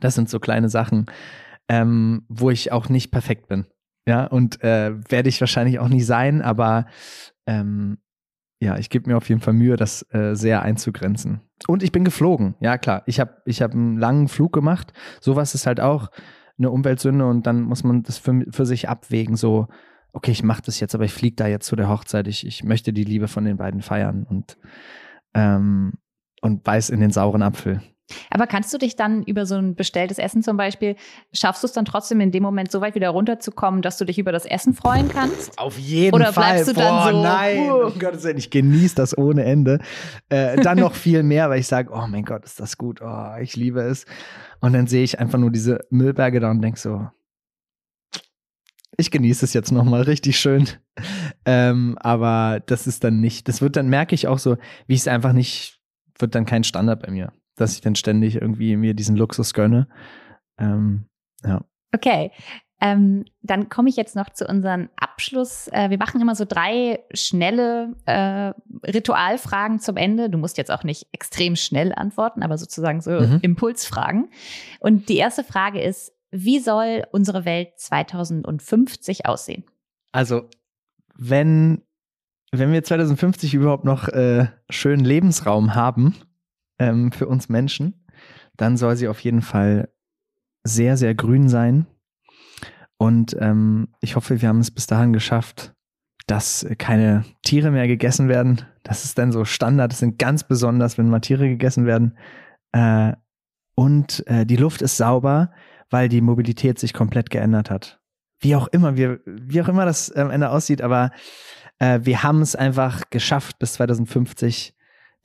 Das 0.00 0.16
sind 0.16 0.28
so 0.28 0.40
kleine 0.40 0.68
Sachen, 0.68 1.06
ähm, 1.68 2.24
wo 2.28 2.50
ich 2.50 2.72
auch 2.72 2.88
nicht 2.88 3.12
perfekt 3.12 3.46
bin. 3.46 3.66
Ja, 4.06 4.26
und 4.26 4.62
äh, 4.62 4.92
werde 5.10 5.28
ich 5.28 5.40
wahrscheinlich 5.40 5.78
auch 5.78 5.88
nie 5.88 6.00
sein, 6.00 6.42
aber 6.42 6.86
ähm, 7.46 7.98
ja, 8.60 8.78
ich 8.78 8.90
gebe 8.90 9.10
mir 9.10 9.16
auf 9.16 9.28
jeden 9.28 9.40
Fall 9.40 9.54
Mühe, 9.54 9.76
das 9.76 10.06
äh, 10.12 10.34
sehr 10.34 10.62
einzugrenzen. 10.62 11.40
Und 11.66 11.82
ich 11.82 11.92
bin 11.92 12.04
geflogen. 12.04 12.54
Ja, 12.60 12.78
klar. 12.78 13.02
Ich 13.06 13.18
habe 13.18 13.42
ich 13.44 13.60
hab 13.62 13.72
einen 13.72 13.98
langen 13.98 14.28
Flug 14.28 14.52
gemacht. 14.52 14.92
Sowas 15.20 15.54
ist 15.54 15.66
halt 15.66 15.80
auch 15.80 16.10
eine 16.58 16.70
Umweltsünde 16.70 17.26
und 17.26 17.46
dann 17.46 17.62
muss 17.62 17.82
man 17.82 18.02
das 18.02 18.18
für, 18.18 18.44
für 18.50 18.66
sich 18.66 18.88
abwägen. 18.88 19.36
So, 19.36 19.66
okay, 20.12 20.30
ich 20.30 20.42
mache 20.42 20.62
das 20.62 20.78
jetzt, 20.80 20.94
aber 20.94 21.04
ich 21.04 21.12
fliege 21.12 21.36
da 21.36 21.46
jetzt 21.46 21.66
zu 21.66 21.76
der 21.76 21.88
Hochzeit. 21.88 22.28
Ich, 22.28 22.46
ich 22.46 22.62
möchte 22.62 22.92
die 22.92 23.04
Liebe 23.04 23.28
von 23.28 23.44
den 23.44 23.56
beiden 23.56 23.82
feiern 23.82 24.24
und, 24.24 24.56
ähm, 25.34 25.94
und 26.40 26.62
beiß 26.62 26.90
in 26.90 27.00
den 27.00 27.10
sauren 27.10 27.42
Apfel. 27.42 27.80
Aber 28.30 28.46
kannst 28.46 28.72
du 28.72 28.78
dich 28.78 28.96
dann 28.96 29.22
über 29.22 29.46
so 29.46 29.56
ein 29.56 29.74
bestelltes 29.74 30.18
Essen 30.18 30.42
zum 30.42 30.56
Beispiel, 30.56 30.96
schaffst 31.32 31.62
du 31.62 31.66
es 31.66 31.72
dann 31.72 31.84
trotzdem 31.84 32.20
in 32.20 32.30
dem 32.30 32.42
Moment 32.42 32.70
so 32.70 32.80
weit 32.80 32.94
wieder 32.94 33.10
runterzukommen, 33.10 33.82
dass 33.82 33.98
du 33.98 34.04
dich 34.04 34.18
über 34.18 34.32
das 34.32 34.44
Essen 34.44 34.74
freuen 34.74 35.08
kannst? 35.08 35.58
Auf 35.58 35.78
jeden 35.78 36.14
Oder 36.14 36.32
Fall. 36.32 36.44
Oder 36.44 36.52
bleibst 36.52 36.68
du 36.70 36.74
Boah, 36.74 36.82
dann 36.82 37.14
so? 37.14 37.22
Nein, 37.22 37.70
uh. 37.70 37.86
um 37.86 37.98
Gottes 37.98 38.24
Willen, 38.24 38.38
ich 38.38 38.50
genieße 38.50 38.94
das 38.94 39.16
ohne 39.16 39.44
Ende. 39.44 39.78
Äh, 40.28 40.56
dann 40.62 40.78
noch 40.78 40.94
viel 40.94 41.22
mehr, 41.22 41.50
weil 41.50 41.60
ich 41.60 41.66
sage, 41.66 41.90
oh 41.92 42.06
mein 42.06 42.24
Gott, 42.24 42.44
ist 42.44 42.60
das 42.60 42.76
gut, 42.78 43.00
oh, 43.02 43.36
ich 43.40 43.56
liebe 43.56 43.80
es. 43.80 44.06
Und 44.60 44.72
dann 44.72 44.86
sehe 44.86 45.02
ich 45.02 45.18
einfach 45.18 45.38
nur 45.38 45.50
diese 45.50 45.80
Müllberge 45.90 46.40
da 46.40 46.50
und 46.50 46.62
denke 46.62 46.78
so, 46.78 47.08
ich 48.96 49.10
genieße 49.10 49.44
es 49.44 49.54
jetzt 49.54 49.72
nochmal 49.72 50.02
richtig 50.02 50.38
schön. 50.38 50.68
Ähm, 51.44 51.96
aber 52.00 52.62
das 52.66 52.86
ist 52.86 53.04
dann 53.04 53.20
nicht, 53.20 53.48
das 53.48 53.62
wird 53.62 53.76
dann, 53.76 53.88
merke 53.88 54.14
ich 54.14 54.28
auch 54.28 54.38
so, 54.38 54.56
wie 54.86 54.94
ich 54.94 55.00
es 55.00 55.08
einfach 55.08 55.32
nicht, 55.32 55.80
wird 56.18 56.34
dann 56.34 56.46
kein 56.46 56.62
Standard 56.62 57.02
bei 57.02 57.10
mir 57.10 57.32
dass 57.56 57.74
ich 57.74 57.80
dann 57.80 57.94
ständig 57.94 58.36
irgendwie 58.36 58.76
mir 58.76 58.94
diesen 58.94 59.16
Luxus 59.16 59.54
gönne. 59.54 59.88
Ähm, 60.58 61.06
ja. 61.44 61.64
Okay. 61.94 62.30
Ähm, 62.80 63.24
dann 63.42 63.68
komme 63.68 63.88
ich 63.88 63.96
jetzt 63.96 64.16
noch 64.16 64.30
zu 64.30 64.44
unseren 64.44 64.88
Abschluss. 64.96 65.68
Äh, 65.68 65.90
wir 65.90 65.98
machen 65.98 66.20
immer 66.20 66.34
so 66.34 66.44
drei 66.44 66.98
schnelle 67.14 67.94
äh, 68.06 68.52
Ritualfragen 68.84 69.78
zum 69.78 69.96
Ende. 69.96 70.28
Du 70.28 70.36
musst 70.36 70.58
jetzt 70.58 70.72
auch 70.72 70.82
nicht 70.82 71.06
extrem 71.12 71.54
schnell 71.54 71.92
antworten, 71.94 72.42
aber 72.42 72.58
sozusagen 72.58 73.00
so 73.00 73.12
mhm. 73.12 73.38
Impulsfragen. 73.40 74.30
Und 74.80 75.08
die 75.08 75.18
erste 75.18 75.44
Frage 75.44 75.80
ist, 75.80 76.12
wie 76.32 76.58
soll 76.58 77.04
unsere 77.12 77.44
Welt 77.44 77.68
2050 77.76 79.26
aussehen? 79.26 79.62
Also, 80.10 80.48
wenn, 81.14 81.82
wenn 82.50 82.72
wir 82.72 82.82
2050 82.82 83.54
überhaupt 83.54 83.84
noch 83.84 84.08
äh, 84.08 84.48
schönen 84.70 85.04
Lebensraum 85.04 85.76
haben, 85.76 86.16
ähm, 86.82 87.12
für 87.12 87.28
uns 87.28 87.48
Menschen, 87.48 88.04
dann 88.56 88.76
soll 88.76 88.96
sie 88.96 89.08
auf 89.08 89.20
jeden 89.20 89.42
Fall 89.42 89.88
sehr, 90.64 90.96
sehr 90.96 91.14
grün 91.14 91.48
sein. 91.48 91.86
Und 92.96 93.36
ähm, 93.40 93.88
ich 94.00 94.16
hoffe, 94.16 94.42
wir 94.42 94.48
haben 94.48 94.60
es 94.60 94.70
bis 94.70 94.86
dahin 94.86 95.12
geschafft, 95.12 95.74
dass 96.26 96.66
keine 96.78 97.24
Tiere 97.42 97.70
mehr 97.70 97.86
gegessen 97.86 98.28
werden. 98.28 98.62
Das 98.82 99.04
ist 99.04 99.18
dann 99.18 99.32
so 99.32 99.44
Standard. 99.44 99.92
Das 99.92 99.98
sind 99.98 100.18
ganz 100.18 100.44
besonders, 100.44 100.98
wenn 100.98 101.08
mal 101.08 101.20
Tiere 101.20 101.48
gegessen 101.48 101.86
werden. 101.86 102.16
Äh, 102.72 103.12
und 103.74 104.24
äh, 104.26 104.44
die 104.44 104.56
Luft 104.56 104.82
ist 104.82 104.96
sauber, 104.96 105.52
weil 105.90 106.08
die 106.08 106.20
Mobilität 106.20 106.78
sich 106.78 106.94
komplett 106.94 107.30
geändert 107.30 107.70
hat. 107.70 108.00
Wie 108.38 108.56
auch 108.56 108.68
immer, 108.68 108.96
wir, 108.96 109.20
wie 109.24 109.62
auch 109.62 109.68
immer 109.68 109.84
das 109.84 110.10
am 110.12 110.30
Ende 110.30 110.50
aussieht, 110.50 110.82
aber 110.82 111.10
äh, 111.78 112.00
wir 112.02 112.22
haben 112.22 112.40
es 112.42 112.56
einfach 112.56 113.10
geschafft, 113.10 113.58
bis 113.58 113.74
2050 113.74 114.74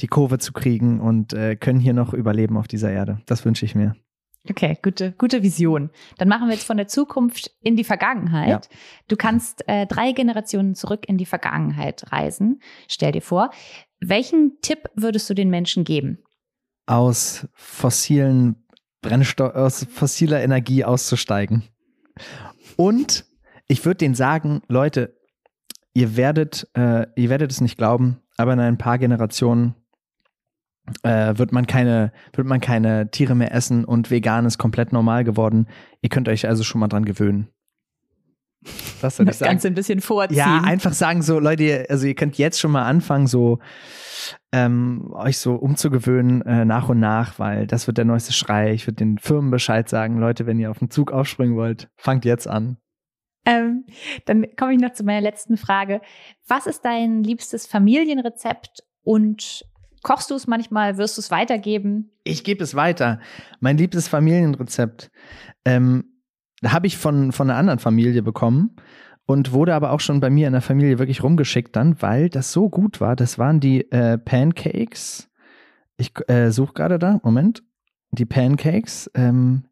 die 0.02 0.08
Kurve 0.08 0.38
zu 0.38 0.54
kriegen 0.54 1.00
und 1.00 1.34
äh, 1.34 1.56
können 1.56 1.80
hier 1.80 1.94
noch 1.94 2.14
überleben 2.14 2.58
auf 2.58 2.68
dieser 2.68 2.92
Erde. 2.92 3.22
Das 3.26 3.46
wünsche 3.46 3.66
ich 3.66 3.76
mir. 3.76 3.96
Okay, 4.50 4.78
gute, 4.82 5.12
gute 5.14 5.44
Vision. 5.44 5.90
Dann 6.18 6.28
machen 6.28 6.48
wir 6.48 6.54
jetzt 6.54 6.66
von 6.66 6.78
der 6.78 6.88
Zukunft 6.88 7.52
in 7.62 7.76
die 7.76 7.84
Vergangenheit. 7.84 8.50
Ja. 8.50 8.62
Du 9.08 9.16
kannst 9.16 9.68
äh, 9.68 9.86
drei 9.88 10.14
Generationen 10.14 10.76
zurück 10.76 11.08
in 11.08 11.18
die 11.18 11.26
Vergangenheit 11.26 12.12
reisen. 12.12 12.62
Stell 12.88 13.12
dir 13.12 13.22
vor, 13.22 13.50
welchen 14.00 14.62
Tipp 14.62 14.90
würdest 14.96 15.30
du 15.30 15.34
den 15.34 15.50
Menschen 15.50 15.84
geben? 15.84 16.20
Aus 16.86 17.48
fossilen 17.54 18.64
Brennstoff, 19.02 19.54
aus 19.54 19.86
fossiler 19.90 20.42
Energie 20.42 20.86
auszusteigen. 20.86 21.64
Und 22.78 23.26
ich 23.68 23.84
würde 23.86 23.98
denen 23.98 24.16
sagen, 24.16 24.62
Leute, 24.68 25.18
ihr 25.94 26.16
werdet, 26.16 26.70
äh, 26.74 27.08
ihr 27.16 27.30
werdet 27.30 27.52
es 27.52 27.60
nicht 27.60 27.78
glauben, 27.78 28.22
aber 28.38 28.54
in 28.54 28.60
ein 28.60 28.78
paar 28.78 28.98
Generationen 28.98 29.76
äh, 31.04 31.38
wird 31.38 31.52
man 31.52 31.68
keine, 31.68 32.12
wird 32.34 32.48
man 32.48 32.62
keine 32.62 33.10
Tiere 33.12 33.36
mehr 33.36 33.54
essen 33.54 33.86
und 33.86 34.12
vegan 34.12 34.46
ist 34.46 34.58
komplett 34.58 34.94
normal 34.94 35.24
geworden. 35.24 35.68
Ihr 36.02 36.10
könnt 36.10 36.30
euch 36.30 36.48
also 36.48 36.64
schon 36.64 36.80
mal 36.80 36.88
dran 36.88 37.06
gewöhnen. 37.06 37.50
Ich 38.64 39.00
sagen? 39.00 39.36
Ganze 39.40 39.68
ein 39.68 39.76
bisschen 39.76 40.02
vorziehen. 40.02 40.38
Ja, 40.38 40.62
einfach 40.64 40.94
sagen 40.94 41.22
so, 41.22 41.40
Leute, 41.40 41.86
also 41.90 42.08
ihr 42.08 42.16
könnt 42.16 42.38
jetzt 42.38 42.60
schon 42.60 42.72
mal 42.72 42.84
anfangen, 42.86 43.28
so 43.28 43.60
ähm, 44.52 45.14
euch 45.14 45.38
so 45.38 45.56
umzugewöhnen 45.56 46.42
äh, 46.42 46.66
nach 46.66 46.90
und 46.90 47.00
nach, 47.00 47.38
weil 47.40 47.68
das 47.68 47.88
wird 47.88 47.98
der 47.98 48.06
neueste 48.06 48.34
Schrei. 48.34 48.74
Ich 48.74 48.88
würde 48.88 48.96
den 48.96 49.20
Firmen 49.20 49.52
Bescheid 49.52 49.88
sagen, 49.88 50.18
Leute, 50.18 50.46
wenn 50.46 50.60
ihr 50.60 50.72
auf 50.72 50.80
den 50.80 50.90
Zug 50.90 51.12
aufspringen 51.12 51.56
wollt, 51.56 51.90
fangt 51.96 52.26
jetzt 52.26 52.48
an. 52.48 52.78
Ähm, 53.46 53.86
dann 54.26 54.46
komme 54.58 54.74
ich 54.74 54.80
noch 54.80 54.92
zu 54.92 55.04
meiner 55.04 55.22
letzten 55.22 55.56
Frage. 55.56 56.02
Was 56.48 56.68
ist 56.68 56.84
dein 56.84 57.24
liebstes 57.24 57.66
Familienrezept 57.68 58.84
und 59.04 59.64
Kochst 60.08 60.32
du 60.32 60.36
es 60.36 60.48
manchmal? 60.48 60.98
Wirst 60.98 61.18
du 61.18 61.22
es 61.22 61.32
weitergeben? 61.32 62.12
Ich 62.24 62.46
gebe 62.46 62.64
es 62.64 62.76
weiter. 62.76 63.20
Mein 63.60 63.78
liebstes 63.78 64.08
Familienrezept 64.08 65.12
ähm, 65.66 66.06
habe 66.64 66.88
ich 66.88 66.96
von, 66.96 67.34
von 67.34 67.50
einer 67.50 67.60
anderen 67.60 67.80
Familie 67.80 68.24
bekommen 68.24 68.78
und 69.26 69.52
wurde 69.52 69.76
aber 69.76 69.92
auch 69.92 70.00
schon 70.00 70.22
bei 70.22 70.30
mir 70.30 70.48
in 70.48 70.54
der 70.54 70.62
Familie 70.62 70.98
wirklich 70.98 71.24
rumgeschickt 71.24 71.76
dann, 71.76 72.02
weil 72.02 72.30
das 72.30 72.54
so 72.54 72.70
gut 72.70 73.02
war. 73.02 73.18
Das 73.18 73.38
waren 73.38 73.60
die 73.60 73.92
äh, 73.92 74.18
Pancakes. 74.18 75.28
Ich 75.98 76.14
äh, 76.30 76.52
suche 76.52 76.72
gerade 76.72 77.00
da, 77.00 77.20
Moment. 77.22 77.64
Die 78.12 78.26
Pancakes. 78.26 79.12
Ähm, 79.14 79.66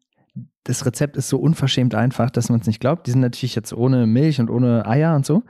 das 0.64 0.84
Rezept 0.84 1.16
ist 1.16 1.30
so 1.30 1.38
unverschämt 1.38 1.94
einfach, 1.94 2.28
dass 2.28 2.50
man 2.50 2.60
es 2.60 2.66
nicht 2.66 2.80
glaubt. 2.80 3.06
Die 3.06 3.12
sind 3.12 3.22
natürlich 3.22 3.54
jetzt 3.54 3.72
ohne 3.72 4.06
Milch 4.06 4.38
und 4.38 4.50
ohne 4.50 4.84
Eier 4.84 5.16
und 5.16 5.24
so. 5.24 5.44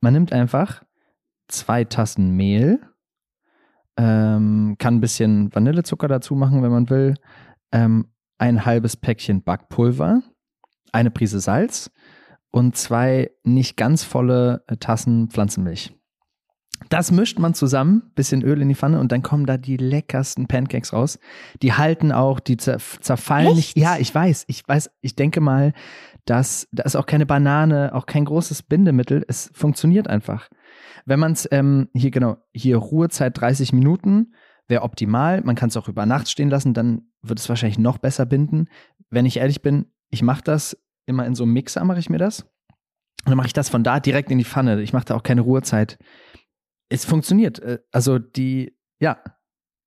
Man 0.00 0.12
nimmt 0.12 0.32
einfach 0.32 0.84
zwei 1.48 1.82
Tassen 1.82 2.36
Mehl, 2.36 2.78
ähm, 3.96 4.76
kann 4.78 4.96
ein 4.96 5.00
bisschen 5.00 5.54
Vanillezucker 5.54 6.08
dazu 6.08 6.34
machen, 6.34 6.62
wenn 6.62 6.72
man 6.72 6.90
will. 6.90 7.14
Ähm, 7.72 8.06
ein 8.38 8.64
halbes 8.64 8.96
Päckchen 8.96 9.42
Backpulver, 9.42 10.22
eine 10.92 11.10
Prise 11.10 11.40
Salz 11.40 11.90
und 12.50 12.76
zwei 12.76 13.30
nicht 13.44 13.76
ganz 13.76 14.04
volle 14.04 14.64
Tassen 14.80 15.28
Pflanzenmilch. 15.30 15.94
Das 16.88 17.12
mischt 17.12 17.38
man 17.38 17.54
zusammen, 17.54 18.10
bisschen 18.14 18.42
Öl 18.42 18.60
in 18.60 18.68
die 18.68 18.74
Pfanne 18.74 18.98
und 18.98 19.12
dann 19.12 19.22
kommen 19.22 19.46
da 19.46 19.56
die 19.56 19.76
leckersten 19.76 20.48
Pancakes 20.48 20.92
raus. 20.92 21.18
Die 21.62 21.74
halten 21.74 22.12
auch, 22.12 22.40
die 22.40 22.56
zerfallen 22.56 23.48
Echt? 23.48 23.56
nicht. 23.56 23.76
Ja, 23.76 23.98
ich 23.98 24.14
weiß, 24.14 24.44
ich 24.48 24.66
weiß, 24.66 24.90
ich 25.00 25.14
denke 25.14 25.40
mal, 25.40 25.72
dass 26.24 26.68
da 26.72 26.82
ist 26.84 26.96
auch 26.96 27.06
keine 27.06 27.26
Banane, 27.26 27.94
auch 27.94 28.06
kein 28.06 28.24
großes 28.24 28.64
Bindemittel. 28.64 29.24
Es 29.28 29.50
funktioniert 29.54 30.08
einfach. 30.08 30.48
Wenn 31.04 31.20
man 31.20 31.32
es 31.32 31.48
ähm, 31.50 31.88
hier 31.94 32.10
genau, 32.10 32.36
hier 32.52 32.76
Ruhezeit 32.76 33.40
30 33.40 33.72
Minuten 33.72 34.34
wäre 34.68 34.82
optimal. 34.82 35.42
Man 35.42 35.56
kann 35.56 35.68
es 35.68 35.76
auch 35.76 35.88
über 35.88 36.06
Nacht 36.06 36.28
stehen 36.28 36.50
lassen, 36.50 36.74
dann 36.74 37.02
wird 37.22 37.38
es 37.38 37.48
wahrscheinlich 37.48 37.78
noch 37.78 37.98
besser 37.98 38.26
binden. 38.26 38.68
Wenn 39.10 39.26
ich 39.26 39.38
ehrlich 39.38 39.62
bin, 39.62 39.86
ich 40.10 40.22
mache 40.22 40.42
das 40.42 40.76
immer 41.06 41.26
in 41.26 41.34
so 41.34 41.44
einem 41.44 41.52
Mixer, 41.52 41.84
mache 41.84 41.98
ich 41.98 42.10
mir 42.10 42.18
das. 42.18 42.42
Und 43.24 43.30
dann 43.30 43.36
mache 43.36 43.48
ich 43.48 43.52
das 43.52 43.68
von 43.68 43.84
da 43.84 44.00
direkt 44.00 44.30
in 44.30 44.38
die 44.38 44.44
Pfanne. 44.44 44.80
Ich 44.82 44.92
mache 44.92 45.04
da 45.04 45.14
auch 45.14 45.22
keine 45.22 45.42
Ruhezeit. 45.42 45.98
Es 46.88 47.04
funktioniert. 47.04 47.60
Äh, 47.60 47.78
also 47.92 48.18
die, 48.18 48.76
ja, 49.00 49.22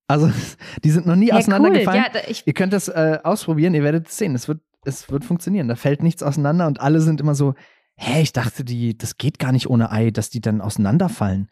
also 0.08 0.30
die 0.84 0.90
sind 0.90 1.06
noch 1.06 1.16
nie 1.16 1.28
ja, 1.28 1.36
auseinandergefallen. 1.36 2.04
Cool. 2.14 2.20
Ja, 2.28 2.36
ihr 2.44 2.54
könnt 2.54 2.72
das 2.72 2.88
äh, 2.88 3.18
ausprobieren, 3.22 3.74
ihr 3.74 3.82
werdet 3.82 4.08
es 4.08 4.16
sehen. 4.16 4.34
Es 4.34 4.48
wird, 4.48 4.60
es 4.84 5.10
wird 5.10 5.24
funktionieren. 5.24 5.68
Da 5.68 5.74
fällt 5.74 6.02
nichts 6.02 6.22
auseinander 6.22 6.66
und 6.66 6.80
alle 6.80 7.00
sind 7.00 7.20
immer 7.20 7.34
so, 7.34 7.54
hä, 7.96 8.22
ich 8.22 8.32
dachte, 8.32 8.64
die, 8.64 8.96
das 8.96 9.18
geht 9.18 9.38
gar 9.38 9.52
nicht 9.52 9.68
ohne 9.68 9.90
Ei, 9.90 10.10
dass 10.10 10.30
die 10.30 10.40
dann 10.40 10.60
auseinanderfallen. 10.60 11.48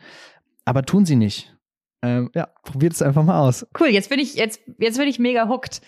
Aber 0.65 0.83
tun 0.83 1.05
sie 1.05 1.17
nicht. 1.17 1.57
Ähm, 2.03 2.31
ja, 2.35 2.49
probiert 2.65 2.93
es 2.93 3.03
einfach 3.03 3.25
mal 3.25 3.41
aus. 3.41 3.67
Cool, 3.79 3.89
jetzt 3.89 4.11
bin 4.11 4.19
ich, 4.19 4.35
jetzt, 4.35 4.61
jetzt 4.79 4.99
bin 4.99 5.09
ich 5.09 5.19
mega 5.19 5.49
hooked. 5.49 5.81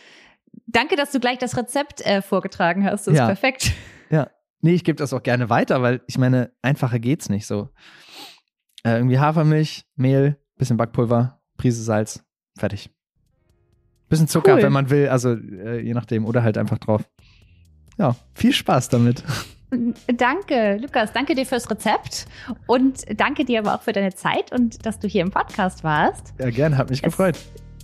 Danke, 0.66 0.96
dass 0.96 1.12
du 1.12 1.20
gleich 1.20 1.38
das 1.38 1.57
Rezept 1.57 2.00
äh, 2.07 2.22
vorgetragen 2.22 2.84
hast. 2.84 3.07
Das 3.07 3.14
ja. 3.14 3.24
ist 3.24 3.26
perfekt. 3.26 3.72
Ja. 4.11 4.30
Nee, 4.62 4.74
ich 4.74 4.84
gebe 4.84 4.96
das 4.96 5.12
auch 5.12 5.22
gerne 5.22 5.50
weiter, 5.50 5.82
weil 5.82 6.00
ich 6.07 6.16
meine, 6.16 6.52
einfacher 6.62 6.98
geht's 6.98 7.28
nicht 7.28 7.46
so. 7.46 7.68
Äh, 8.82 8.96
irgendwie 8.96 9.18
Hafermilch, 9.18 9.84
Mehl, 9.96 10.40
bisschen 10.57 10.76
Backpulver, 10.76 11.40
Prise 11.57 11.82
Salz, 11.82 12.24
fertig. 12.57 12.90
Bisschen 14.09 14.28
Zucker, 14.28 14.54
cool. 14.54 14.62
wenn 14.62 14.72
man 14.72 14.88
will, 14.88 15.09
also 15.09 15.34
äh, 15.34 15.80
je 15.80 15.92
nachdem, 15.92 16.24
oder 16.24 16.42
halt 16.42 16.57
einfach 16.57 16.78
drauf. 16.78 17.09
Ja, 17.98 18.16
viel 18.34 18.52
Spaß 18.52 18.88
damit. 18.88 19.24
Danke, 19.70 20.78
Lukas. 20.80 21.12
Danke 21.12 21.34
dir 21.34 21.44
fürs 21.44 21.68
Rezept 21.70 22.26
und 22.66 23.04
danke 23.18 23.44
dir 23.44 23.60
aber 23.60 23.74
auch 23.74 23.82
für 23.82 23.92
deine 23.92 24.14
Zeit 24.14 24.52
und 24.52 24.86
dass 24.86 24.98
du 24.98 25.08
hier 25.08 25.22
im 25.22 25.30
Podcast 25.30 25.82
warst. 25.82 26.34
Ja, 26.38 26.50
gerne, 26.50 26.78
hat 26.78 26.90
mich 26.90 27.00
es, 27.02 27.10
gefreut. 27.10 27.36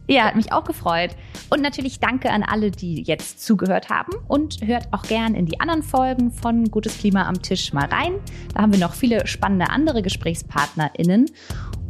Ja, 0.08 0.24
hat 0.24 0.36
mich 0.36 0.52
auch 0.52 0.64
gefreut. 0.64 1.16
Und 1.50 1.62
natürlich 1.62 2.00
danke 2.00 2.30
an 2.30 2.42
alle, 2.42 2.70
die 2.70 3.02
jetzt 3.02 3.44
zugehört 3.44 3.88
haben 3.88 4.12
und 4.28 4.58
hört 4.64 4.88
auch 4.92 5.02
gern 5.02 5.34
in 5.34 5.46
die 5.46 5.60
anderen 5.60 5.82
Folgen 5.82 6.30
von 6.30 6.70
Gutes 6.70 6.98
Klima 6.98 7.26
am 7.26 7.40
Tisch 7.40 7.72
mal 7.72 7.86
rein. 7.86 8.14
Da 8.54 8.62
haben 8.62 8.72
wir 8.72 8.80
noch 8.80 8.94
viele 8.94 9.26
spannende 9.26 9.70
andere 9.70 10.02
GesprächspartnerInnen. 10.02 11.30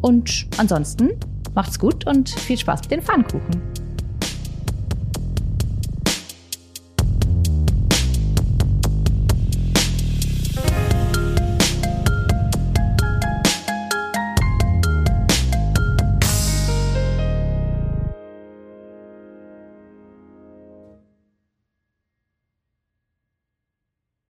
Und 0.01 0.47
ansonsten 0.59 1.11
macht's 1.55 1.79
gut 1.79 2.07
und 2.07 2.31
viel 2.31 2.59
Spaß 2.59 2.83
mit 2.83 2.91
den 2.91 3.03
Pfannkuchen. 3.03 3.82